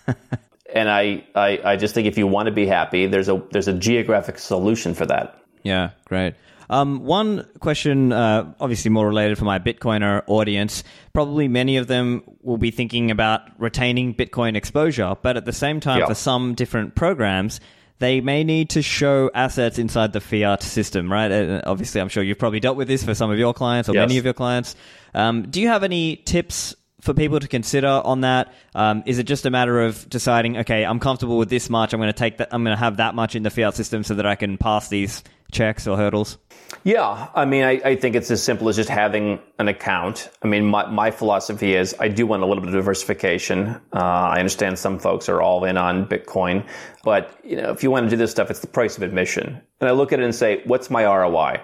and 0.73 0.89
I, 0.89 1.25
I, 1.35 1.59
I 1.65 1.77
just 1.77 1.93
think 1.93 2.07
if 2.07 2.19
you 2.19 2.29
want 2.29 2.47
to 2.47 2.53
be 2.53 2.67
happy, 2.67 3.07
there's 3.07 3.29
a, 3.29 3.43
there's 3.51 3.67
a 3.67 3.75
geographic 3.77 4.39
solution 4.39 4.95
for 4.95 5.07
that. 5.07 5.43
Yeah, 5.65 5.91
great. 6.05 6.35
Um, 6.73 7.05
one 7.05 7.47
question, 7.61 8.13
uh, 8.13 8.55
obviously 8.59 8.91
more 8.91 9.07
related 9.07 9.37
for 9.37 9.45
my 9.45 9.59
Bitcoiner 9.59 10.23
audience. 10.27 10.83
Probably 11.13 11.47
many 11.47 11.77
of 11.77 11.87
them 11.87 12.23
will 12.43 12.57
be 12.57 12.71
thinking 12.71 13.11
about 13.11 13.43
retaining 13.59 14.15
Bitcoin 14.15 14.57
exposure, 14.57 15.15
but 15.21 15.37
at 15.37 15.45
the 15.45 15.53
same 15.53 15.81
time, 15.81 16.01
Yeah. 16.01 16.07
for 16.07 16.15
some 16.15 16.55
different 16.55 16.95
programs, 16.95 17.61
they 17.99 18.23
may 18.23 18.43
need 18.43 18.71
to 18.71 18.81
show 18.81 19.31
assets 19.35 19.79
inside 19.79 20.15
the 20.15 20.21
fiat 20.21 20.63
system, 20.63 21.13
right? 21.13 21.31
Uh, 21.31 21.61
obviously, 21.67 22.01
I'm 22.01 22.09
sure 22.09 22.23
you've 22.23 22.39
probably 22.39 22.59
dealt 22.61 22.79
with 22.79 22.89
this 22.89 23.05
for 23.05 23.15
some 23.15 23.31
of 23.31 23.39
your 23.39 23.53
clients 23.53 23.91
or 23.91 23.95
Yes. 23.95 24.09
many 24.09 24.19
of 24.19 24.25
your 24.25 24.35
clients. 24.35 24.75
Um, 25.15 25.43
do 25.43 25.61
you 25.61 25.69
have 25.69 25.85
any 25.85 26.17
tips 26.17 26.75
for 27.03 27.13
people 27.13 27.39
to 27.39 27.49
consider 27.49 28.01
on 28.03 28.23
that? 28.23 28.51
Um, 28.75 29.03
is 29.05 29.19
it 29.19 29.25
just 29.25 29.45
a 29.45 29.51
matter 29.51 29.83
of 29.83 30.09
deciding, 30.09 30.57
okay, 30.57 30.85
I'm 30.85 31.01
comfortable 31.01 31.37
with 31.37 31.51
this 31.51 31.69
much, 31.69 31.93
I'm 31.93 32.01
going 32.01 32.09
to 32.13 32.19
take 32.19 32.39
that, 32.39 32.49
I'm 32.51 32.65
going 32.65 32.75
to 32.75 32.81
have 32.83 32.97
that 32.97 33.15
much 33.15 33.37
in 33.37 33.43
the 33.43 33.51
fiat 33.51 33.75
system 33.75 34.05
so 34.05 34.15
that 34.15 34.25
I 34.27 34.37
can 34.37 34.57
pass 34.57 34.89
these 34.89 35.23
checks 35.53 35.87
or 35.87 35.97
hurdles? 35.99 36.39
Yeah, 36.85 37.29
I 37.35 37.45
mean, 37.45 37.63
I, 37.63 37.81
I 37.85 37.97
think 37.97 38.17
it's 38.17 38.31
as 38.31 38.43
simple 38.43 38.69
as 38.69 38.77
just 38.77 38.89
having 38.89 39.41
an 39.59 39.69
account. 39.69 40.31
I 40.43 40.49
mean, 40.49 40.65
my, 40.65 40.87
my 40.87 41.11
philosophy 41.11 41.75
is 41.75 41.95
I 42.01 42.09
do 42.09 42.27
want 42.27 42.43
a 42.43 42.47
little 42.47 42.63
bit 42.63 42.69
of 42.69 42.75
diversification. 42.75 43.69
Uh, 43.93 43.99
I 43.99 44.39
understand 44.39 44.79
some 44.79 44.99
folks 44.99 45.29
are 45.29 45.41
all 45.41 45.65
in 45.65 45.77
on 45.77 46.07
Bitcoin, 46.07 46.67
but 47.05 47.39
you 47.45 47.57
know, 47.57 47.71
if 47.71 47.83
you 47.83 47.91
want 47.91 48.07
to 48.07 48.11
do 48.11 48.17
this 48.17 48.33
stuff, 48.33 48.51
it's 48.51 48.61
the 48.61 48.67
price 48.67 48.97
of 48.97 49.05
admission. 49.05 49.61
And 49.81 49.89
I 49.89 49.93
look 49.93 50.13
at 50.13 50.19
it 50.19 50.25
and 50.25 50.35
say, 50.35 50.63
what's 50.65 50.91
my 50.91 51.05
ROI? 51.05 51.61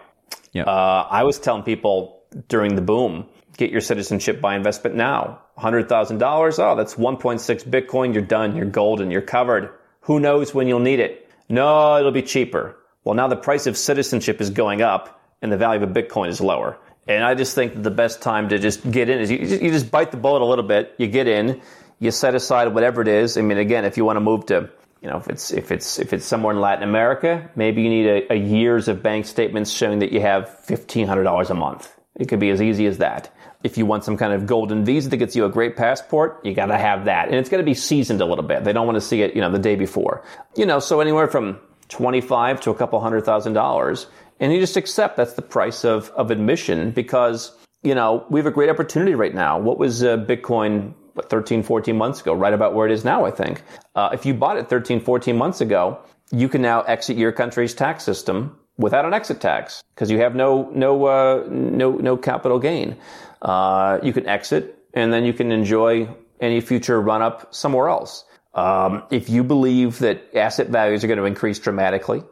Yeah. 0.53 0.65
Uh, 0.65 1.09
I 1.11 1.25
was 1.25 1.39
telling 1.39 1.65
people 1.65 2.23
during 2.49 2.77
the 2.77 2.83
boom, 2.83 3.27
get 3.57 3.71
your 3.71 3.81
citizenship 3.81 4.41
by 4.41 4.55
investment 4.55 4.95
now. 4.95 5.41
$100,000. 5.59 6.59
Oh, 6.59 6.77
that's 6.77 6.95
1.6 6.95 7.69
Bitcoin. 7.69 8.13
You're 8.13 8.23
done. 8.23 8.55
You're 8.57 8.67
golden. 8.67 9.11
You're 9.11 9.21
covered. 9.23 9.71
Who 10.03 10.21
knows 10.21 10.55
when 10.55 10.69
you'll 10.69 10.79
need 10.79 11.01
it? 11.01 11.29
No, 11.49 11.99
it'll 11.99 12.13
be 12.13 12.23
cheaper. 12.23 12.78
Well, 13.09 13.15
now 13.15 13.27
the 13.27 13.37
price 13.37 13.67
of 13.67 13.79
citizenship 13.79 14.39
is 14.39 14.51
going 14.51 14.83
up 14.83 15.19
and 15.41 15.51
the 15.51 15.57
value 15.57 15.83
of 15.83 15.91
a 15.91 16.03
Bitcoin 16.03 16.29
is 16.29 16.43
lower. 16.43 16.77
And 17.07 17.25
I 17.25 17.35
just 17.35 17.55
think 17.55 17.73
that 17.73 17.83
the 17.83 17.91
best 17.91 18.21
time 18.21 18.51
to 18.51 18.59
just 18.59 18.91
get 18.91 19.09
in 19.09 19.19
is 19.19 19.31
you, 19.31 19.39
you 19.39 19.71
just 19.71 19.91
bite 19.91 20.11
the 20.11 20.19
bullet 20.19 20.43
a 20.43 20.45
little 20.45 20.63
bit. 20.63 20.95
You 20.99 21.07
get 21.07 21.27
in, 21.27 21.63
you 22.01 22.11
set 22.11 22.35
aside 22.35 22.75
whatever 22.75 23.01
it 23.01 23.09
is. 23.09 23.39
I 23.39 23.41
mean, 23.41 23.57
again, 23.57 23.87
if 23.87 23.97
you 23.97 24.05
want 24.05 24.17
to 24.17 24.21
move 24.21 24.45
to, 24.47 24.69
you 25.01 25.09
know, 25.09 25.17
if 25.17 25.27
it's 25.29 25.51
if 25.53 25.73
it's 25.73 25.99
if 25.99 26.13
it's 26.13 26.27
somewhere 26.27 26.53
in 26.53 26.61
Latin 26.61 26.87
America, 26.87 27.51
maybe 27.57 27.81
you 27.81 27.89
need 27.89 28.07
a, 28.07 28.35
a 28.35 28.37
years 28.37 28.89
of 28.89 29.03
bank 29.03 29.25
statements 29.25 29.71
showing 29.71 30.01
that 30.01 30.13
you 30.13 30.21
have 30.21 30.59
fifteen 30.67 31.07
hundred 31.07 31.23
dollars 31.23 31.49
a 31.49 31.55
month. 31.55 31.91
It 32.15 32.29
could 32.29 32.41
be 32.41 32.51
as 32.51 32.61
easy 32.61 32.85
as 32.85 32.99
that. 32.99 33.35
If 33.65 33.79
you 33.79 33.87
want 33.87 34.05
some 34.05 34.19
kind 34.19 34.35
of 34.35 34.45
golden 34.45 34.85
visa 34.85 35.09
that 35.09 35.17
gets 35.17 35.35
you 35.35 35.47
a 35.47 35.49
great 35.49 35.79
passport, 35.79 36.45
you 36.45 36.53
got 36.53 36.67
to 36.67 36.77
have 36.77 37.07
that. 37.07 37.29
And 37.29 37.37
it's 37.37 37.49
going 37.49 37.63
to 37.63 37.65
be 37.65 37.75
seasoned 37.75 38.21
a 38.21 38.27
little 38.27 38.45
bit. 38.45 38.65
They 38.65 38.75
don't 38.75 38.87
want 38.87 38.97
to 38.97 39.01
see 39.01 39.23
it, 39.23 39.35
you 39.35 39.41
know, 39.41 39.51
the 39.51 39.59
day 39.59 39.77
before. 39.77 40.23
You 40.57 40.67
know, 40.67 40.79
so 40.79 41.01
anywhere 41.01 41.27
from 41.27 41.59
25 41.89 42.61
to 42.63 42.71
a 42.71 42.75
couple 42.75 43.01
hundred 43.01 43.25
thousand 43.25 43.55
dollars. 43.55 44.07
And 44.41 44.53
you 44.53 44.61
just 44.61 44.77
accept 44.77 45.17
that's 45.17 45.35
the 45.35 45.43
price 45.43 45.85
of, 45.85 46.11
of 46.11 46.31
admission 46.31 46.93
because, 46.93 47.53
you 47.83 47.95
know, 47.95 48.25
we 48.31 48.39
have 48.39 48.47
a 48.47 48.53
great 48.53 48.71
opportunity 48.71 49.15
right 49.15 49.35
now. 49.35 49.59
What 49.59 49.79
was 49.79 50.05
uh, 50.05 50.17
Bitcoin 50.19 50.95
what, 51.15 51.29
13, 51.29 51.65
14 51.65 51.97
months 51.97 52.21
ago, 52.21 52.33
right 52.33 52.55
about 52.55 52.75
where 52.75 52.87
it 52.87 52.93
is 52.93 53.05
now, 53.05 53.25
I 53.25 53.33
think. 53.33 53.63
Uh, 53.97 54.11
if 54.13 54.25
you 54.25 54.35
bought 54.35 54.57
it 54.57 54.69
13, 54.69 55.01
14 55.01 55.37
months 55.37 55.61
ago, 55.61 55.99
you 56.31 56.49
can 56.49 56.63
now 56.63 56.83
exit 56.83 57.17
your 57.17 57.33
country's 57.33 57.75
tax 57.75 58.05
system 58.05 58.57
without 58.77 59.05
an 59.05 59.13
exit 59.13 59.41
tax 59.41 59.83
because 59.95 60.11
you 60.11 60.19
have 60.19 60.37
no 60.37 60.71
no 60.73 61.07
uh, 61.07 61.45
no 61.51 61.93
no 61.93 62.17
capital 62.17 62.59
gain. 62.59 62.97
Uh, 63.43 63.99
you 64.03 64.13
can 64.13 64.27
exit 64.27 64.79
and 64.95 65.13
then 65.13 65.25
you 65.25 65.33
can 65.33 65.51
enjoy 65.51 66.09
any 66.41 66.61
future 66.61 67.01
run 67.01 67.23
up 67.23 67.53
somewhere 67.53 67.89
else. 67.89 68.25
Um, 68.59 69.05
if 69.13 69.31
you 69.31 69.45
believe 69.45 70.01
that 70.01 70.35
asset 70.35 70.69
values 70.69 71.05
are 71.05 71.07
going 71.07 71.21
to 71.21 71.27
increase 71.27 71.61
dramatically, 71.61 72.25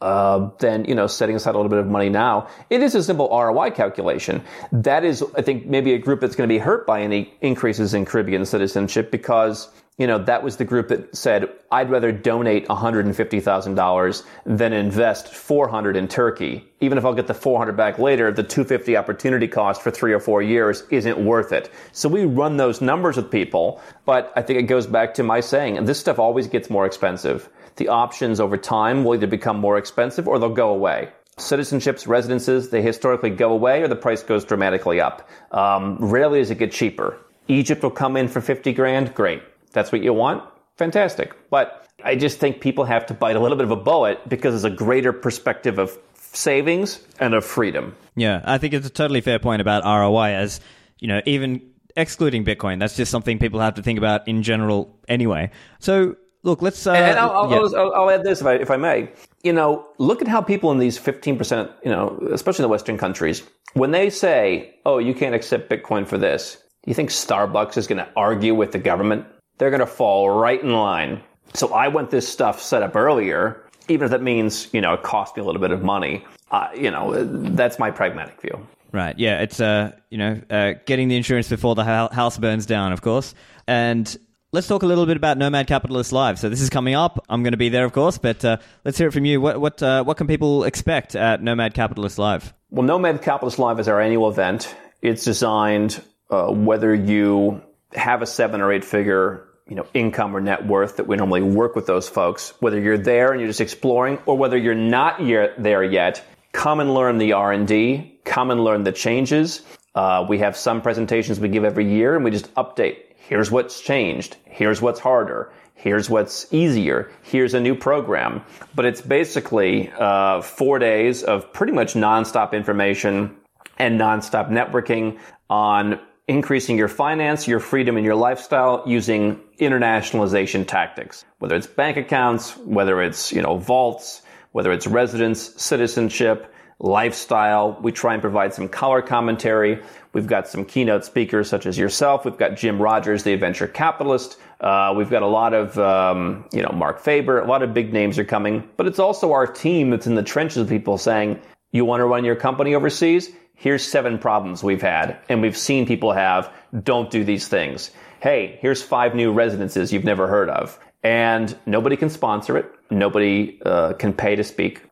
uh, 0.00 0.50
then 0.60 0.84
you 0.84 0.94
know 0.94 1.08
setting 1.08 1.34
aside 1.34 1.56
a 1.56 1.58
little 1.58 1.70
bit 1.70 1.80
of 1.80 1.88
money 1.88 2.08
now. 2.08 2.46
It 2.70 2.82
is 2.82 2.94
a 2.94 3.02
simple 3.02 3.28
ROI 3.28 3.72
calculation. 3.72 4.44
That 4.70 5.04
is, 5.04 5.24
I 5.36 5.42
think, 5.42 5.66
maybe 5.66 5.92
a 5.94 5.98
group 5.98 6.20
that's 6.20 6.36
going 6.36 6.48
to 6.48 6.54
be 6.54 6.60
hurt 6.60 6.86
by 6.86 7.02
any 7.02 7.34
increases 7.40 7.94
in 7.94 8.04
Caribbean 8.04 8.46
citizenship 8.46 9.10
because 9.10 9.68
you 9.98 10.06
know, 10.06 10.18
that 10.18 10.42
was 10.42 10.58
the 10.58 10.64
group 10.64 10.88
that 10.88 11.16
said, 11.16 11.48
I'd 11.72 11.88
rather 11.88 12.12
donate 12.12 12.68
$150,000 12.68 14.22
than 14.44 14.72
invest 14.74 15.32
400 15.32 15.96
in 15.96 16.06
Turkey. 16.06 16.68
Even 16.80 16.98
if 16.98 17.04
I'll 17.06 17.14
get 17.14 17.28
the 17.28 17.34
400 17.34 17.76
back 17.78 17.98
later, 17.98 18.30
the 18.30 18.42
250 18.42 18.94
opportunity 18.94 19.48
cost 19.48 19.80
for 19.80 19.90
three 19.90 20.12
or 20.12 20.20
four 20.20 20.42
years 20.42 20.84
isn't 20.90 21.24
worth 21.24 21.50
it. 21.52 21.70
So 21.92 22.10
we 22.10 22.26
run 22.26 22.58
those 22.58 22.82
numbers 22.82 23.16
with 23.16 23.30
people, 23.30 23.80
but 24.04 24.34
I 24.36 24.42
think 24.42 24.58
it 24.58 24.64
goes 24.64 24.86
back 24.86 25.14
to 25.14 25.22
my 25.22 25.40
saying, 25.40 25.82
this 25.86 25.98
stuff 25.98 26.18
always 26.18 26.46
gets 26.46 26.68
more 26.68 26.84
expensive. 26.84 27.48
The 27.76 27.88
options 27.88 28.38
over 28.38 28.58
time 28.58 29.02
will 29.02 29.14
either 29.14 29.26
become 29.26 29.58
more 29.58 29.78
expensive 29.78 30.28
or 30.28 30.38
they'll 30.38 30.50
go 30.50 30.70
away 30.70 31.10
citizenships, 31.38 32.08
residences, 32.08 32.70
they 32.70 32.80
historically 32.80 33.28
go 33.28 33.52
away 33.52 33.82
or 33.82 33.88
the 33.88 33.94
price 33.94 34.22
goes 34.22 34.42
dramatically 34.42 35.02
up. 35.02 35.28
Um, 35.50 35.98
rarely 36.00 36.38
does 36.38 36.50
it 36.50 36.56
get 36.56 36.72
cheaper. 36.72 37.18
Egypt 37.46 37.82
will 37.82 37.90
come 37.90 38.16
in 38.16 38.26
for 38.26 38.40
50 38.40 38.72
grand, 38.72 39.14
great 39.14 39.42
that's 39.76 39.92
what 39.92 40.02
you 40.02 40.12
want, 40.14 40.42
fantastic. 40.76 41.36
But 41.50 41.86
I 42.02 42.16
just 42.16 42.38
think 42.38 42.60
people 42.60 42.84
have 42.84 43.04
to 43.06 43.14
bite 43.14 43.36
a 43.36 43.40
little 43.40 43.56
bit 43.56 43.64
of 43.64 43.70
a 43.70 43.76
bullet 43.76 44.26
because 44.28 44.54
there's 44.54 44.72
a 44.72 44.74
greater 44.74 45.12
perspective 45.12 45.78
of 45.78 45.96
savings 46.14 47.06
and 47.20 47.34
of 47.34 47.44
freedom. 47.44 47.94
Yeah, 48.16 48.40
I 48.44 48.56
think 48.56 48.72
it's 48.72 48.86
a 48.86 48.90
totally 48.90 49.20
fair 49.20 49.38
point 49.38 49.60
about 49.60 49.84
ROI 49.84 50.30
as, 50.30 50.60
you 50.98 51.08
know, 51.08 51.20
even 51.26 51.60
excluding 51.94 52.44
Bitcoin, 52.44 52.80
that's 52.80 52.96
just 52.96 53.10
something 53.10 53.38
people 53.38 53.60
have 53.60 53.74
to 53.74 53.82
think 53.82 53.98
about 53.98 54.26
in 54.26 54.42
general 54.42 54.98
anyway. 55.08 55.50
So, 55.78 56.16
look, 56.42 56.62
let's. 56.62 56.86
Uh, 56.86 56.92
and 56.92 57.18
I'll, 57.18 57.30
I'll, 57.30 57.50
yeah. 57.50 57.78
I'll, 57.78 57.94
I'll, 57.94 58.10
add 58.10 58.24
this 58.24 58.40
if 58.40 58.46
I, 58.46 58.54
if 58.54 58.70
I 58.70 58.76
may. 58.76 59.10
You 59.42 59.52
know, 59.52 59.86
look 59.98 60.22
at 60.22 60.28
how 60.28 60.40
people 60.40 60.72
in 60.72 60.78
these 60.78 60.98
15%, 60.98 61.70
you 61.84 61.90
know, 61.90 62.18
especially 62.32 62.62
in 62.62 62.68
the 62.68 62.72
Western 62.72 62.96
countries, 62.96 63.42
when 63.74 63.90
they 63.90 64.08
say, 64.08 64.74
oh, 64.86 64.98
you 64.98 65.14
can't 65.14 65.34
accept 65.34 65.70
Bitcoin 65.70 66.06
for 66.06 66.16
this, 66.16 66.56
do 66.82 66.90
you 66.90 66.94
think 66.94 67.10
Starbucks 67.10 67.76
is 67.76 67.86
going 67.86 67.98
to 67.98 68.08
argue 68.16 68.54
with 68.54 68.72
the 68.72 68.78
government? 68.78 69.26
They're 69.58 69.70
going 69.70 69.80
to 69.80 69.86
fall 69.86 70.30
right 70.30 70.62
in 70.62 70.72
line. 70.72 71.20
So 71.54 71.72
I 71.72 71.88
want 71.88 72.10
this 72.10 72.28
stuff 72.28 72.60
set 72.60 72.82
up 72.82 72.96
earlier, 72.96 73.64
even 73.88 74.06
if 74.06 74.10
that 74.10 74.22
means, 74.22 74.68
you 74.72 74.80
know, 74.80 74.94
it 74.94 75.02
cost 75.02 75.36
me 75.36 75.42
a 75.42 75.46
little 75.46 75.60
bit 75.60 75.70
of 75.70 75.82
money. 75.82 76.24
Uh, 76.50 76.68
you 76.74 76.90
know, 76.90 77.24
that's 77.24 77.78
my 77.78 77.90
pragmatic 77.90 78.40
view. 78.40 78.66
Right. 78.92 79.18
Yeah. 79.18 79.42
It's, 79.42 79.60
uh, 79.60 79.92
you 80.10 80.18
know, 80.18 80.40
uh, 80.50 80.74
getting 80.86 81.08
the 81.08 81.16
insurance 81.16 81.48
before 81.48 81.74
the 81.74 81.84
house 81.84 82.38
burns 82.38 82.66
down, 82.66 82.92
of 82.92 83.02
course. 83.02 83.34
And 83.66 84.16
let's 84.52 84.66
talk 84.66 84.82
a 84.82 84.86
little 84.86 85.06
bit 85.06 85.16
about 85.16 85.38
Nomad 85.38 85.66
Capitalist 85.66 86.12
Live. 86.12 86.38
So 86.38 86.48
this 86.48 86.60
is 86.60 86.70
coming 86.70 86.94
up. 86.94 87.24
I'm 87.28 87.42
going 87.42 87.52
to 87.52 87.58
be 87.58 87.68
there, 87.68 87.84
of 87.84 87.92
course, 87.92 88.18
but 88.18 88.44
uh, 88.44 88.58
let's 88.84 88.96
hear 88.96 89.08
it 89.08 89.12
from 89.12 89.24
you. 89.24 89.40
What 89.40 89.60
what 89.60 89.82
uh, 89.82 90.04
what 90.04 90.16
can 90.16 90.26
people 90.26 90.64
expect 90.64 91.14
at 91.14 91.42
Nomad 91.42 91.74
Capitalist 91.74 92.18
Live? 92.18 92.54
Well, 92.70 92.84
Nomad 92.84 93.22
Capitalist 93.22 93.58
Live 93.58 93.78
is 93.80 93.88
our 93.88 94.00
annual 94.00 94.30
event. 94.30 94.74
It's 95.02 95.24
designed 95.24 96.02
uh, 96.30 96.50
whether 96.50 96.94
you 96.94 97.62
have 97.96 98.22
a 98.22 98.26
seven 98.26 98.60
or 98.60 98.72
eight 98.72 98.84
figure 98.84 99.46
you 99.68 99.74
know, 99.74 99.86
income 99.94 100.36
or 100.36 100.40
net 100.40 100.66
worth 100.66 100.96
that 100.96 101.06
we 101.06 101.16
normally 101.16 101.42
work 101.42 101.74
with 101.74 101.86
those 101.86 102.08
folks. 102.08 102.52
Whether 102.60 102.80
you're 102.80 102.98
there 102.98 103.32
and 103.32 103.40
you're 103.40 103.48
just 103.48 103.60
exploring, 103.60 104.18
or 104.26 104.36
whether 104.36 104.56
you're 104.56 104.74
not 104.74 105.20
yet 105.24 105.60
there 105.60 105.82
yet, 105.82 106.24
come 106.52 106.78
and 106.80 106.94
learn 106.94 107.18
the 107.18 107.32
R 107.32 107.52
and 107.52 107.66
D. 107.66 108.20
Come 108.24 108.50
and 108.50 108.62
learn 108.62 108.84
the 108.84 108.92
changes. 108.92 109.62
Uh, 109.94 110.24
we 110.28 110.38
have 110.38 110.56
some 110.56 110.82
presentations 110.82 111.40
we 111.40 111.48
give 111.48 111.64
every 111.64 111.90
year, 111.90 112.14
and 112.14 112.24
we 112.24 112.30
just 112.30 112.52
update. 112.54 112.98
Here's 113.16 113.50
what's 113.50 113.80
changed. 113.80 114.36
Here's 114.44 114.80
what's 114.80 115.00
harder. 115.00 115.52
Here's 115.74 116.08
what's 116.08 116.52
easier. 116.52 117.10
Here's 117.22 117.54
a 117.54 117.60
new 117.60 117.74
program. 117.74 118.42
But 118.74 118.84
it's 118.84 119.00
basically 119.00 119.90
uh, 119.98 120.42
four 120.42 120.78
days 120.78 121.22
of 121.22 121.52
pretty 121.52 121.72
much 121.72 121.94
nonstop 121.94 122.52
information 122.52 123.36
and 123.78 124.00
nonstop 124.00 124.48
networking 124.48 125.18
on 125.50 126.00
increasing 126.28 126.76
your 126.76 126.88
finance, 126.88 127.46
your 127.46 127.60
freedom, 127.60 127.96
and 127.96 128.04
your 128.04 128.16
lifestyle 128.16 128.82
using 128.86 129.40
internationalization 129.60 130.66
tactics. 130.66 131.24
Whether 131.38 131.56
it's 131.56 131.66
bank 131.66 131.96
accounts, 131.96 132.56
whether 132.58 133.00
it's, 133.00 133.32
you 133.32 133.42
know, 133.42 133.58
vaults, 133.58 134.22
whether 134.52 134.72
it's 134.72 134.86
residence, 134.86 135.54
citizenship, 135.62 136.52
lifestyle. 136.78 137.78
We 137.80 137.92
try 137.92 138.14
and 138.14 138.20
provide 138.20 138.52
some 138.54 138.68
color 138.68 139.02
commentary. 139.02 139.82
We've 140.12 140.26
got 140.26 140.48
some 140.48 140.64
keynote 140.64 141.04
speakers 141.04 141.48
such 141.48 141.66
as 141.66 141.78
yourself. 141.78 142.24
We've 142.24 142.36
got 142.36 142.56
Jim 142.56 142.80
Rogers, 142.80 143.22
the 143.22 143.36
venture 143.36 143.66
capitalist. 143.66 144.38
Uh, 144.60 144.94
we've 144.96 145.10
got 145.10 145.22
a 145.22 145.26
lot 145.26 145.54
of, 145.54 145.78
um, 145.78 146.46
you 146.52 146.62
know, 146.62 146.72
Marc 146.74 147.00
Faber. 147.00 147.40
A 147.40 147.46
lot 147.46 147.62
of 147.62 147.72
big 147.74 147.92
names 147.92 148.18
are 148.18 148.24
coming, 148.24 148.68
but 148.76 148.86
it's 148.86 148.98
also 148.98 149.32
our 149.32 149.46
team 149.46 149.90
that's 149.90 150.06
in 150.06 150.14
the 150.14 150.22
trenches 150.22 150.58
of 150.58 150.68
people 150.68 150.98
saying, 150.98 151.40
you 151.72 151.84
want 151.84 152.00
to 152.00 152.06
run 152.06 152.24
your 152.24 152.36
company 152.36 152.74
overseas? 152.74 153.30
Here's 153.56 153.84
seven 153.84 154.18
problems 154.18 154.62
we've 154.62 154.82
had 154.82 155.18
and 155.28 155.42
we've 155.42 155.56
seen 155.56 155.86
people 155.86 156.12
have. 156.12 156.52
Don't 156.84 157.10
do 157.10 157.24
these 157.24 157.48
things. 157.48 157.90
Hey, 158.20 158.58
here's 158.60 158.82
five 158.82 159.14
new 159.14 159.32
residences 159.32 159.92
you've 159.92 160.04
never 160.04 160.28
heard 160.28 160.48
of. 160.48 160.78
And 161.02 161.56
nobody 161.66 161.96
can 161.96 162.10
sponsor 162.10 162.56
it. 162.56 162.70
Nobody 162.90 163.60
uh, 163.64 163.94
can 163.94 164.12
pay 164.12 164.36
to 164.36 164.44
speak. 164.44 164.82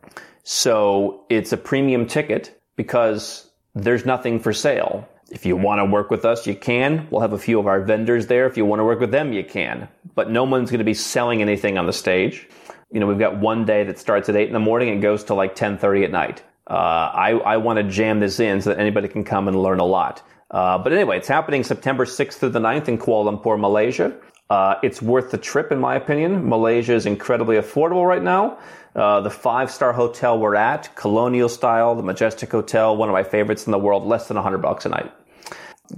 So 0.42 1.24
it's 1.28 1.52
a 1.52 1.56
premium 1.56 2.06
ticket 2.06 2.60
because 2.76 3.50
there's 3.74 4.04
nothing 4.04 4.40
for 4.40 4.52
sale. 4.52 5.08
If 5.30 5.46
you 5.46 5.56
want 5.56 5.80
to 5.80 5.84
work 5.84 6.10
with 6.10 6.24
us, 6.24 6.46
you 6.46 6.54
can. 6.54 7.08
We'll 7.10 7.22
have 7.22 7.32
a 7.32 7.38
few 7.38 7.58
of 7.58 7.66
our 7.66 7.80
vendors 7.80 8.26
there. 8.26 8.46
If 8.46 8.56
you 8.56 8.64
want 8.64 8.80
to 8.80 8.84
work 8.84 9.00
with 9.00 9.10
them, 9.10 9.32
you 9.32 9.42
can. 9.42 9.88
But 10.14 10.30
no 10.30 10.44
one's 10.44 10.70
going 10.70 10.78
to 10.78 10.84
be 10.84 10.94
selling 10.94 11.42
anything 11.42 11.78
on 11.78 11.86
the 11.86 11.92
stage. 11.92 12.48
You 12.92 13.00
know, 13.00 13.06
we've 13.06 13.18
got 13.18 13.38
one 13.38 13.64
day 13.64 13.84
that 13.84 13.98
starts 13.98 14.28
at 14.28 14.36
eight 14.36 14.46
in 14.46 14.52
the 14.52 14.60
morning 14.60 14.90
and 14.90 15.02
goes 15.02 15.24
to 15.24 15.34
like 15.34 15.50
1030 15.50 16.04
at 16.04 16.10
night. 16.12 16.42
Uh, 16.66 16.72
I, 16.72 17.30
I 17.32 17.56
want 17.58 17.78
to 17.78 17.82
jam 17.82 18.20
this 18.20 18.40
in 18.40 18.62
so 18.62 18.70
that 18.70 18.78
anybody 18.78 19.08
can 19.08 19.24
come 19.24 19.48
and 19.48 19.62
learn 19.62 19.80
a 19.80 19.84
lot. 19.84 20.22
Uh, 20.50 20.78
but 20.78 20.92
anyway, 20.92 21.18
it's 21.18 21.28
happening 21.28 21.64
September 21.64 22.04
6th 22.04 22.34
through 22.34 22.50
the 22.50 22.60
9th 22.60 22.88
in 22.88 22.98
Kuala 22.98 23.42
Lumpur, 23.42 23.58
Malaysia. 23.58 24.16
Uh, 24.48 24.76
it's 24.82 25.02
worth 25.02 25.30
the 25.30 25.38
trip, 25.38 25.72
in 25.72 25.78
my 25.78 25.94
opinion. 25.94 26.48
Malaysia 26.48 26.94
is 26.94 27.06
incredibly 27.06 27.56
affordable 27.56 28.06
right 28.06 28.22
now. 28.22 28.58
Uh, 28.94 29.20
the 29.20 29.30
five 29.30 29.70
star 29.70 29.92
hotel 29.92 30.38
we're 30.38 30.54
at, 30.54 30.94
colonial 30.94 31.48
style, 31.48 31.94
the 31.96 32.02
Majestic 32.02 32.50
Hotel, 32.52 32.96
one 32.96 33.08
of 33.08 33.12
my 33.12 33.24
favorites 33.24 33.66
in 33.66 33.72
the 33.72 33.78
world, 33.78 34.04
less 34.04 34.28
than 34.28 34.36
100 34.36 34.58
bucks 34.58 34.86
a 34.86 34.90
night. 34.90 35.12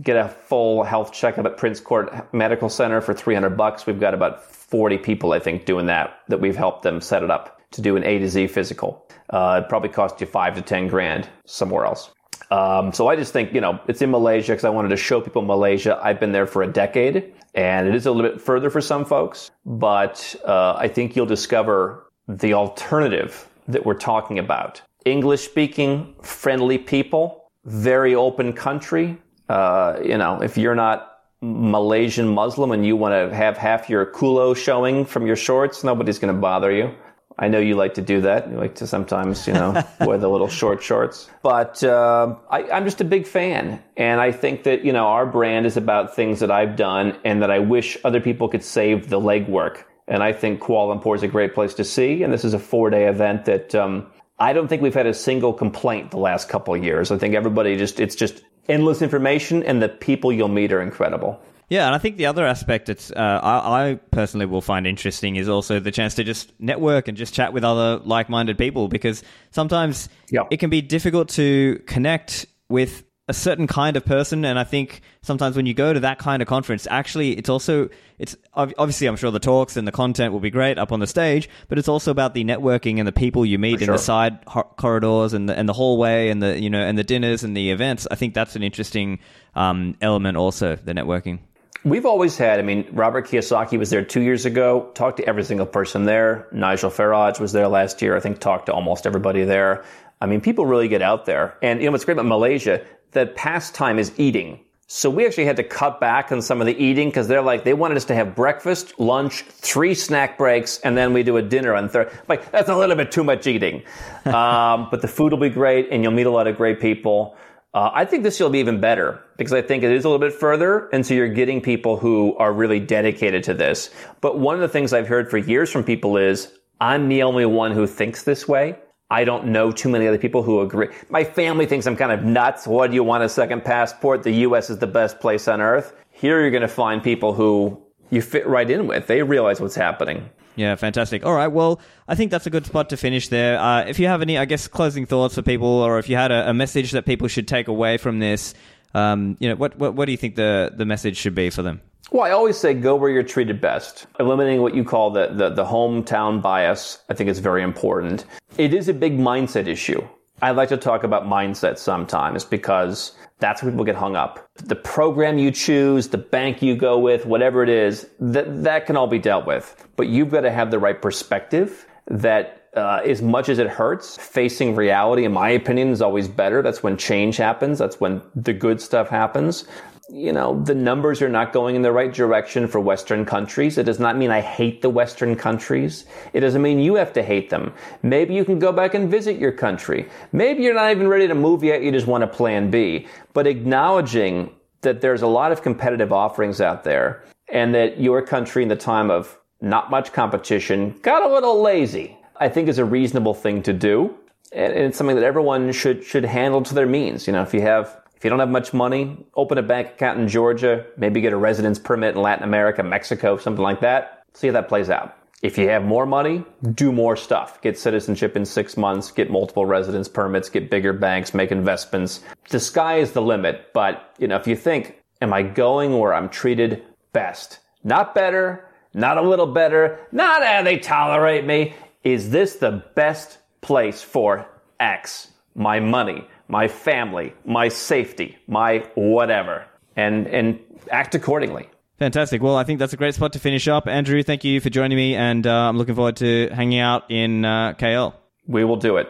Get 0.02 0.16
a 0.16 0.28
full 0.28 0.82
health 0.82 1.12
checkup 1.12 1.44
at 1.44 1.58
Prince 1.58 1.80
Court 1.80 2.32
Medical 2.32 2.68
Center 2.68 3.00
for 3.00 3.12
300 3.12 3.50
bucks. 3.50 3.86
We've 3.86 4.00
got 4.00 4.14
about 4.14 4.42
40 4.44 4.98
people, 4.98 5.32
I 5.32 5.38
think, 5.38 5.66
doing 5.66 5.86
that, 5.86 6.20
that 6.28 6.40
we've 6.40 6.56
helped 6.56 6.82
them 6.82 7.00
set 7.00 7.22
it 7.22 7.30
up 7.30 7.55
to 7.76 7.82
do 7.82 7.96
an 7.96 8.04
A 8.04 8.18
to 8.18 8.28
Z 8.28 8.48
physical. 8.48 9.06
Uh, 9.30 9.62
it 9.62 9.68
probably 9.68 9.88
cost 9.88 10.20
you 10.20 10.26
five 10.26 10.54
to 10.56 10.62
10 10.62 10.88
grand 10.88 11.28
somewhere 11.44 11.86
else. 11.86 12.10
Um, 12.50 12.92
so 12.92 13.08
I 13.08 13.16
just 13.16 13.32
think, 13.32 13.52
you 13.52 13.60
know, 13.60 13.80
it's 13.88 14.02
in 14.02 14.10
Malaysia 14.10 14.52
because 14.52 14.64
I 14.64 14.70
wanted 14.70 14.88
to 14.88 14.96
show 14.96 15.20
people 15.20 15.42
Malaysia. 15.42 15.98
I've 16.02 16.20
been 16.20 16.32
there 16.32 16.46
for 16.46 16.62
a 16.62 16.66
decade 16.66 17.34
and 17.54 17.88
it 17.88 17.94
is 17.94 18.06
a 18.06 18.12
little 18.12 18.30
bit 18.30 18.40
further 18.40 18.70
for 18.70 18.80
some 18.80 19.04
folks, 19.04 19.50
but 19.64 20.36
uh, 20.44 20.74
I 20.74 20.88
think 20.88 21.16
you'll 21.16 21.26
discover 21.26 22.06
the 22.28 22.52
alternative 22.52 23.48
that 23.66 23.84
we're 23.84 23.94
talking 23.94 24.38
about. 24.38 24.82
English 25.04 25.42
speaking, 25.42 26.14
friendly 26.22 26.78
people, 26.78 27.50
very 27.64 28.14
open 28.14 28.52
country. 28.52 29.16
Uh, 29.48 29.98
you 30.04 30.18
know, 30.18 30.42
if 30.42 30.58
you're 30.58 30.74
not 30.74 31.16
Malaysian 31.40 32.28
Muslim 32.28 32.72
and 32.72 32.84
you 32.84 32.96
want 32.96 33.12
to 33.12 33.34
have 33.34 33.56
half 33.56 33.88
your 33.88 34.06
culo 34.06 34.56
showing 34.56 35.04
from 35.04 35.26
your 35.26 35.36
shorts, 35.36 35.84
nobody's 35.84 36.18
going 36.18 36.34
to 36.34 36.40
bother 36.40 36.70
you. 36.70 36.94
I 37.38 37.48
know 37.48 37.58
you 37.58 37.74
like 37.74 37.94
to 37.94 38.02
do 38.02 38.22
that. 38.22 38.50
You 38.50 38.56
like 38.56 38.76
to 38.76 38.86
sometimes, 38.86 39.46
you 39.46 39.52
know, 39.52 39.84
wear 40.00 40.16
the 40.16 40.28
little 40.28 40.48
short 40.48 40.82
shorts. 40.82 41.28
But 41.42 41.84
uh, 41.84 42.36
I, 42.50 42.62
am 42.62 42.84
just 42.84 43.00
a 43.00 43.04
big 43.04 43.26
fan. 43.26 43.82
And 43.96 44.20
I 44.20 44.32
think 44.32 44.62
that, 44.62 44.84
you 44.84 44.92
know, 44.92 45.06
our 45.06 45.26
brand 45.26 45.66
is 45.66 45.76
about 45.76 46.16
things 46.16 46.40
that 46.40 46.50
I've 46.50 46.76
done 46.76 47.18
and 47.24 47.42
that 47.42 47.50
I 47.50 47.58
wish 47.58 47.98
other 48.04 48.20
people 48.20 48.48
could 48.48 48.64
save 48.64 49.10
the 49.10 49.20
legwork. 49.20 49.84
And 50.08 50.22
I 50.22 50.32
think 50.32 50.60
Kuala 50.60 50.98
Lumpur 50.98 51.14
is 51.14 51.22
a 51.22 51.28
great 51.28 51.52
place 51.52 51.74
to 51.74 51.84
see. 51.84 52.22
And 52.22 52.32
this 52.32 52.44
is 52.44 52.54
a 52.54 52.58
four 52.58 52.88
day 52.88 53.06
event 53.06 53.44
that 53.44 53.74
um, 53.74 54.06
I 54.38 54.54
don't 54.54 54.68
think 54.68 54.80
we've 54.80 54.94
had 54.94 55.06
a 55.06 55.14
single 55.14 55.52
complaint 55.52 56.12
the 56.12 56.18
last 56.18 56.48
couple 56.48 56.74
of 56.74 56.82
years. 56.82 57.10
I 57.10 57.18
think 57.18 57.34
everybody 57.34 57.76
just, 57.76 58.00
it's 58.00 58.14
just 58.14 58.42
endless 58.68 59.02
information 59.02 59.62
and 59.62 59.82
the 59.82 59.88
people 59.88 60.32
you'll 60.32 60.48
meet 60.48 60.72
are 60.72 60.80
incredible. 60.80 61.40
Yeah, 61.68 61.86
and 61.86 61.94
I 61.94 61.98
think 61.98 62.16
the 62.16 62.26
other 62.26 62.46
aspect 62.46 62.86
that 62.86 63.10
uh, 63.16 63.40
I, 63.42 63.90
I, 63.90 63.94
personally 64.12 64.46
will 64.46 64.60
find 64.60 64.86
interesting 64.86 65.34
is 65.34 65.48
also 65.48 65.80
the 65.80 65.90
chance 65.90 66.14
to 66.14 66.24
just 66.24 66.52
network 66.60 67.08
and 67.08 67.16
just 67.16 67.34
chat 67.34 67.52
with 67.52 67.64
other 67.64 67.98
like-minded 68.04 68.56
people 68.56 68.86
because 68.86 69.24
sometimes 69.50 70.08
yep. 70.30 70.46
it 70.52 70.58
can 70.58 70.70
be 70.70 70.80
difficult 70.80 71.28
to 71.30 71.82
connect 71.86 72.46
with 72.68 73.02
a 73.28 73.34
certain 73.34 73.66
kind 73.66 73.96
of 73.96 74.04
person 74.04 74.44
and 74.44 74.56
i 74.56 74.62
think 74.62 75.00
sometimes 75.20 75.56
when 75.56 75.66
you 75.66 75.74
go 75.74 75.92
to 75.92 75.98
that 75.98 76.16
kind 76.16 76.40
of 76.40 76.46
conference 76.46 76.86
actually 76.88 77.32
it's 77.32 77.48
also 77.48 77.88
it's 78.18 78.36
obviously 78.54 79.08
i'm 79.08 79.16
sure 79.16 79.32
the 79.32 79.40
talks 79.40 79.76
and 79.76 79.86
the 79.86 79.90
content 79.90 80.32
will 80.32 80.38
be 80.38 80.50
great 80.50 80.78
up 80.78 80.92
on 80.92 81.00
the 81.00 81.08
stage 81.08 81.48
but 81.68 81.76
it's 81.76 81.88
also 81.88 82.12
about 82.12 82.34
the 82.34 82.44
networking 82.44 82.98
and 82.98 83.08
the 83.08 83.10
people 83.12 83.44
you 83.44 83.58
meet 83.58 83.82
in 83.82 83.88
the 83.88 83.98
side 83.98 84.44
corridors 84.76 85.32
and 85.32 85.48
the, 85.48 85.58
and 85.58 85.68
the 85.68 85.72
hallway 85.72 86.28
and 86.28 86.40
the 86.40 86.60
you 86.60 86.70
know 86.70 86.80
and 86.80 86.96
the 86.96 87.04
dinners 87.04 87.42
and 87.42 87.56
the 87.56 87.70
events. 87.70 88.06
I 88.10 88.14
think 88.14 88.34
that's 88.34 88.54
an 88.54 88.62
interesting 88.62 89.18
um, 89.54 89.96
element 90.00 90.36
also 90.36 90.76
the 90.76 90.92
networking 90.92 91.40
We've 91.86 92.04
always 92.04 92.36
had, 92.36 92.58
I 92.58 92.62
mean, 92.62 92.84
Robert 92.90 93.28
Kiyosaki 93.28 93.78
was 93.78 93.90
there 93.90 94.04
two 94.04 94.20
years 94.20 94.44
ago, 94.44 94.90
talked 94.94 95.18
to 95.18 95.24
every 95.24 95.44
single 95.44 95.66
person 95.66 96.04
there. 96.04 96.48
Nigel 96.50 96.90
Farage 96.90 97.38
was 97.38 97.52
there 97.52 97.68
last 97.68 98.02
year, 98.02 98.16
I 98.16 98.18
think 98.18 98.40
talked 98.40 98.66
to 98.66 98.72
almost 98.72 99.06
everybody 99.06 99.44
there. 99.44 99.84
I 100.20 100.26
mean, 100.26 100.40
people 100.40 100.66
really 100.66 100.88
get 100.88 101.00
out 101.00 101.26
there. 101.26 101.56
And 101.62 101.78
you 101.78 101.86
know 101.86 101.92
what's 101.92 102.04
great 102.04 102.14
about 102.14 102.26
Malaysia? 102.26 102.84
The 103.12 103.26
pastime 103.26 104.00
is 104.00 104.10
eating. 104.18 104.64
So 104.88 105.10
we 105.10 105.26
actually 105.26 105.44
had 105.44 105.58
to 105.58 105.62
cut 105.62 106.00
back 106.00 106.32
on 106.32 106.42
some 106.42 106.60
of 106.60 106.66
the 106.66 106.76
eating 106.76 107.08
because 107.08 107.28
they're 107.28 107.40
like, 107.40 107.62
they 107.62 107.74
wanted 107.74 107.98
us 107.98 108.04
to 108.06 108.16
have 108.16 108.34
breakfast, 108.34 108.98
lunch, 108.98 109.42
three 109.42 109.94
snack 109.94 110.38
breaks, 110.38 110.80
and 110.80 110.98
then 110.98 111.12
we 111.12 111.22
do 111.22 111.36
a 111.36 111.42
dinner 111.42 111.72
on 111.72 111.88
third. 111.88 112.10
Like, 112.26 112.50
that's 112.50 112.68
a 112.68 112.74
little 112.74 112.96
bit 112.96 113.12
too 113.12 113.22
much 113.22 113.46
eating. 113.46 113.84
um, 114.24 114.88
but 114.90 115.02
the 115.02 115.08
food 115.08 115.30
will 115.30 115.38
be 115.38 115.50
great 115.50 115.90
and 115.92 116.02
you'll 116.02 116.10
meet 116.10 116.26
a 116.26 116.30
lot 116.32 116.48
of 116.48 116.56
great 116.56 116.80
people. 116.80 117.36
Uh, 117.76 117.90
I 117.92 118.06
think 118.06 118.22
this 118.22 118.40
will 118.40 118.48
be 118.48 118.58
even 118.60 118.80
better 118.80 119.22
because 119.36 119.52
I 119.52 119.60
think 119.60 119.84
it 119.84 119.92
is 119.92 120.06
a 120.06 120.08
little 120.08 120.26
bit 120.26 120.32
further. 120.32 120.88
And 120.94 121.04
so 121.04 121.12
you're 121.12 121.28
getting 121.28 121.60
people 121.60 121.98
who 121.98 122.34
are 122.38 122.50
really 122.50 122.80
dedicated 122.80 123.44
to 123.44 123.54
this. 123.54 123.90
But 124.22 124.38
one 124.38 124.54
of 124.54 124.62
the 124.62 124.68
things 124.68 124.94
I've 124.94 125.06
heard 125.06 125.28
for 125.28 125.36
years 125.36 125.70
from 125.70 125.84
people 125.84 126.16
is 126.16 126.50
I'm 126.80 127.10
the 127.10 127.22
only 127.22 127.44
one 127.44 127.72
who 127.72 127.86
thinks 127.86 128.22
this 128.22 128.48
way. 128.48 128.78
I 129.10 129.24
don't 129.24 129.48
know 129.48 129.72
too 129.72 129.90
many 129.90 130.08
other 130.08 130.16
people 130.16 130.42
who 130.42 130.62
agree. 130.62 130.88
My 131.10 131.22
family 131.22 131.66
thinks 131.66 131.86
I'm 131.86 131.96
kind 131.96 132.12
of 132.12 132.24
nuts. 132.24 132.66
What 132.66 132.88
do 132.90 132.94
you 132.94 133.04
want 133.04 133.24
a 133.24 133.28
second 133.28 133.62
passport? 133.62 134.22
The 134.22 134.32
U.S. 134.48 134.70
is 134.70 134.78
the 134.78 134.86
best 134.86 135.20
place 135.20 135.46
on 135.46 135.60
earth. 135.60 135.92
Here 136.12 136.40
you're 136.40 136.50
going 136.50 136.62
to 136.62 136.68
find 136.68 137.02
people 137.02 137.34
who 137.34 137.78
you 138.08 138.22
fit 138.22 138.46
right 138.46 138.70
in 138.70 138.86
with. 138.86 139.06
They 139.06 139.22
realize 139.22 139.60
what's 139.60 139.74
happening. 139.74 140.30
Yeah, 140.56 140.74
fantastic. 140.74 141.24
All 141.24 141.34
right, 141.34 141.48
well, 141.48 141.80
I 142.08 142.14
think 142.14 142.30
that's 142.30 142.46
a 142.46 142.50
good 142.50 142.66
spot 142.66 142.88
to 142.90 142.96
finish 142.96 143.28
there. 143.28 143.58
Uh, 143.58 143.84
if 143.84 143.98
you 143.98 144.06
have 144.06 144.22
any, 144.22 144.38
I 144.38 144.46
guess, 144.46 144.66
closing 144.68 145.06
thoughts 145.06 145.34
for 145.34 145.42
people, 145.42 145.68
or 145.68 145.98
if 145.98 146.08
you 146.08 146.16
had 146.16 146.32
a, 146.32 146.50
a 146.50 146.54
message 146.54 146.92
that 146.92 147.04
people 147.04 147.28
should 147.28 147.46
take 147.46 147.68
away 147.68 147.98
from 147.98 148.18
this, 148.18 148.54
um, 148.94 149.36
you 149.38 149.48
know, 149.48 149.56
what, 149.56 149.78
what, 149.78 149.94
what 149.94 150.06
do 150.06 150.12
you 150.12 150.18
think 150.18 150.34
the, 150.34 150.72
the 150.74 150.86
message 150.86 151.18
should 151.18 151.34
be 151.34 151.50
for 151.50 151.62
them? 151.62 151.82
Well, 152.10 152.24
I 152.24 152.30
always 152.30 152.56
say 152.56 152.72
go 152.72 152.94
where 152.96 153.10
you're 153.10 153.22
treated 153.22 153.60
best. 153.60 154.06
Eliminating 154.18 154.62
what 154.62 154.74
you 154.74 154.84
call 154.84 155.10
the, 155.10 155.28
the, 155.28 155.50
the 155.50 155.64
hometown 155.64 156.40
bias, 156.40 157.00
I 157.10 157.14
think 157.14 157.28
is 157.28 157.40
very 157.40 157.62
important. 157.62 158.24
It 158.56 158.72
is 158.72 158.88
a 158.88 158.94
big 158.94 159.18
mindset 159.18 159.66
issue. 159.66 160.06
I 160.42 160.50
like 160.50 160.68
to 160.68 160.76
talk 160.76 161.02
about 161.02 161.24
mindset 161.24 161.78
sometimes 161.78 162.44
because 162.44 163.12
that's 163.38 163.62
where 163.62 163.72
people 163.72 163.84
get 163.84 163.96
hung 163.96 164.16
up. 164.16 164.46
The 164.56 164.76
program 164.76 165.38
you 165.38 165.50
choose, 165.50 166.08
the 166.08 166.18
bank 166.18 166.60
you 166.60 166.76
go 166.76 166.98
with, 166.98 167.24
whatever 167.24 167.62
it 167.62 167.68
is, 167.68 168.08
that, 168.20 168.64
that 168.64 168.86
can 168.86 168.96
all 168.96 169.06
be 169.06 169.18
dealt 169.18 169.46
with. 169.46 169.88
But 169.96 170.08
you've 170.08 170.30
got 170.30 170.42
to 170.42 170.50
have 170.50 170.70
the 170.70 170.78
right 170.78 171.00
perspective 171.00 171.86
that 172.08 172.68
uh, 172.76 173.00
as 173.06 173.22
much 173.22 173.48
as 173.48 173.58
it 173.58 173.68
hurts, 173.68 174.18
facing 174.18 174.74
reality, 174.74 175.24
in 175.24 175.32
my 175.32 175.48
opinion, 175.48 175.88
is 175.88 176.02
always 176.02 176.28
better. 176.28 176.60
That's 176.60 176.82
when 176.82 176.98
change 176.98 177.38
happens. 177.38 177.78
That's 177.78 177.98
when 177.98 178.20
the 178.34 178.52
good 178.52 178.82
stuff 178.82 179.08
happens 179.08 179.64
you 180.08 180.32
know, 180.32 180.62
the 180.62 180.74
numbers 180.74 181.20
are 181.20 181.28
not 181.28 181.52
going 181.52 181.74
in 181.74 181.82
the 181.82 181.90
right 181.90 182.12
direction 182.12 182.68
for 182.68 182.78
Western 182.78 183.24
countries. 183.24 183.76
It 183.76 183.84
does 183.84 183.98
not 183.98 184.16
mean 184.16 184.30
I 184.30 184.40
hate 184.40 184.80
the 184.80 184.88
Western 184.88 185.34
countries. 185.34 186.06
It 186.32 186.40
doesn't 186.40 186.62
mean 186.62 186.78
you 186.78 186.94
have 186.94 187.12
to 187.14 187.22
hate 187.22 187.50
them. 187.50 187.72
Maybe 188.02 188.34
you 188.34 188.44
can 188.44 188.60
go 188.60 188.70
back 188.70 188.94
and 188.94 189.10
visit 189.10 189.38
your 189.38 189.50
country. 189.50 190.08
Maybe 190.32 190.62
you're 190.62 190.74
not 190.74 190.92
even 190.92 191.08
ready 191.08 191.26
to 191.26 191.34
move 191.34 191.64
yet. 191.64 191.82
You 191.82 191.90
just 191.90 192.06
want 192.06 192.22
a 192.22 192.28
plan 192.28 192.70
B. 192.70 193.08
But 193.32 193.48
acknowledging 193.48 194.50
that 194.82 195.00
there's 195.00 195.22
a 195.22 195.26
lot 195.26 195.50
of 195.50 195.62
competitive 195.62 196.12
offerings 196.12 196.60
out 196.60 196.84
there 196.84 197.24
and 197.48 197.74
that 197.74 198.00
your 198.00 198.22
country 198.22 198.62
in 198.62 198.68
the 198.68 198.76
time 198.76 199.10
of 199.10 199.36
not 199.60 199.90
much 199.90 200.12
competition 200.12 200.96
got 201.02 201.24
a 201.24 201.34
little 201.34 201.60
lazy, 201.60 202.16
I 202.36 202.48
think 202.48 202.68
is 202.68 202.78
a 202.78 202.84
reasonable 202.84 203.34
thing 203.34 203.62
to 203.64 203.72
do. 203.72 204.14
And 204.52 204.72
it's 204.72 204.96
something 204.96 205.16
that 205.16 205.24
everyone 205.24 205.72
should, 205.72 206.04
should 206.04 206.24
handle 206.24 206.62
to 206.62 206.74
their 206.74 206.86
means. 206.86 207.26
You 207.26 207.32
know, 207.32 207.42
if 207.42 207.52
you 207.52 207.62
have 207.62 208.00
if 208.16 208.24
you 208.24 208.30
don't 208.30 208.38
have 208.38 208.48
much 208.48 208.72
money, 208.72 209.26
open 209.34 209.58
a 209.58 209.62
bank 209.62 209.88
account 209.88 210.18
in 210.18 210.26
Georgia, 210.26 210.86
maybe 210.96 211.20
get 211.20 211.34
a 211.34 211.36
residence 211.36 211.78
permit 211.78 212.14
in 212.14 212.22
Latin 212.22 212.44
America, 212.44 212.82
Mexico, 212.82 213.36
something 213.36 213.62
like 213.62 213.80
that. 213.80 214.22
See 214.32 214.46
how 214.46 214.54
that 214.54 214.68
plays 214.68 214.88
out. 214.88 215.14
If 215.42 215.58
you 215.58 215.68
have 215.68 215.84
more 215.84 216.06
money, 216.06 216.42
do 216.74 216.92
more 216.92 217.14
stuff. 217.14 217.60
Get 217.60 217.78
citizenship 217.78 218.34
in 218.36 218.46
six 218.46 218.78
months, 218.78 219.10
get 219.10 219.30
multiple 219.30 219.66
residence 219.66 220.08
permits, 220.08 220.48
get 220.48 220.70
bigger 220.70 220.94
banks, 220.94 221.34
make 221.34 221.52
investments. 221.52 222.22
The 222.48 222.58
sky 222.58 222.96
is 222.96 223.12
the 223.12 223.20
limit. 223.20 223.72
But, 223.74 224.14
you 224.18 224.28
know, 224.28 224.36
if 224.36 224.46
you 224.46 224.56
think, 224.56 224.98
am 225.20 225.34
I 225.34 225.42
going 225.42 225.98
where 225.98 226.14
I'm 226.14 226.30
treated 226.30 226.82
best? 227.12 227.58
Not 227.84 228.14
better, 228.14 228.66
not 228.94 229.18
a 229.18 229.22
little 229.22 229.46
better, 229.46 229.98
not 230.10 230.42
how 230.42 230.62
they 230.62 230.78
tolerate 230.78 231.44
me. 231.44 231.74
Is 232.02 232.30
this 232.30 232.56
the 232.56 232.82
best 232.94 233.38
place 233.60 234.00
for 234.00 234.48
X? 234.80 235.32
My 235.54 235.80
money 235.80 236.26
my 236.48 236.68
family, 236.68 237.34
my 237.44 237.68
safety, 237.68 238.36
my 238.46 238.86
whatever, 238.94 239.64
and 239.96 240.26
and 240.26 240.58
act 240.90 241.14
accordingly. 241.14 241.68
Fantastic. 241.98 242.42
Well, 242.42 242.56
I 242.56 242.64
think 242.64 242.78
that's 242.78 242.92
a 242.92 242.96
great 242.96 243.14
spot 243.14 243.32
to 243.32 243.38
finish 243.38 243.68
up. 243.68 243.88
Andrew, 243.88 244.22
thank 244.22 244.44
you 244.44 244.60
for 244.60 244.68
joining 244.68 244.96
me, 244.96 245.14
and 245.14 245.46
uh, 245.46 245.68
I'm 245.68 245.78
looking 245.78 245.94
forward 245.94 246.16
to 246.16 246.50
hanging 246.52 246.78
out 246.78 247.10
in 247.10 247.44
uh, 247.44 247.72
KL. 247.72 248.14
We 248.46 248.64
will 248.64 248.76
do 248.76 248.98
it. 248.98 249.08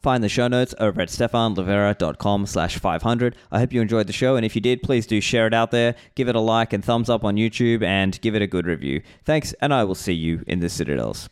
Find 0.00 0.22
the 0.22 0.28
show 0.28 0.48
notes 0.48 0.74
over 0.78 1.00
at 1.00 1.08
stephanlivera.com 1.08 2.46
slash 2.46 2.78
500. 2.78 3.36
I 3.50 3.58
hope 3.58 3.72
you 3.72 3.80
enjoyed 3.80 4.06
the 4.06 4.12
show, 4.12 4.36
and 4.36 4.44
if 4.44 4.54
you 4.54 4.60
did, 4.60 4.82
please 4.82 5.06
do 5.06 5.20
share 5.20 5.46
it 5.46 5.54
out 5.54 5.70
there, 5.70 5.94
give 6.14 6.28
it 6.28 6.36
a 6.36 6.40
like 6.40 6.74
and 6.74 6.84
thumbs 6.84 7.08
up 7.08 7.24
on 7.24 7.36
YouTube, 7.36 7.82
and 7.82 8.20
give 8.20 8.34
it 8.34 8.42
a 8.42 8.46
good 8.46 8.66
review. 8.66 9.02
Thanks, 9.24 9.54
and 9.62 9.72
I 9.72 9.82
will 9.84 9.94
see 9.94 10.12
you 10.12 10.44
in 10.46 10.60
the 10.60 10.68
Citadels. 10.68 11.30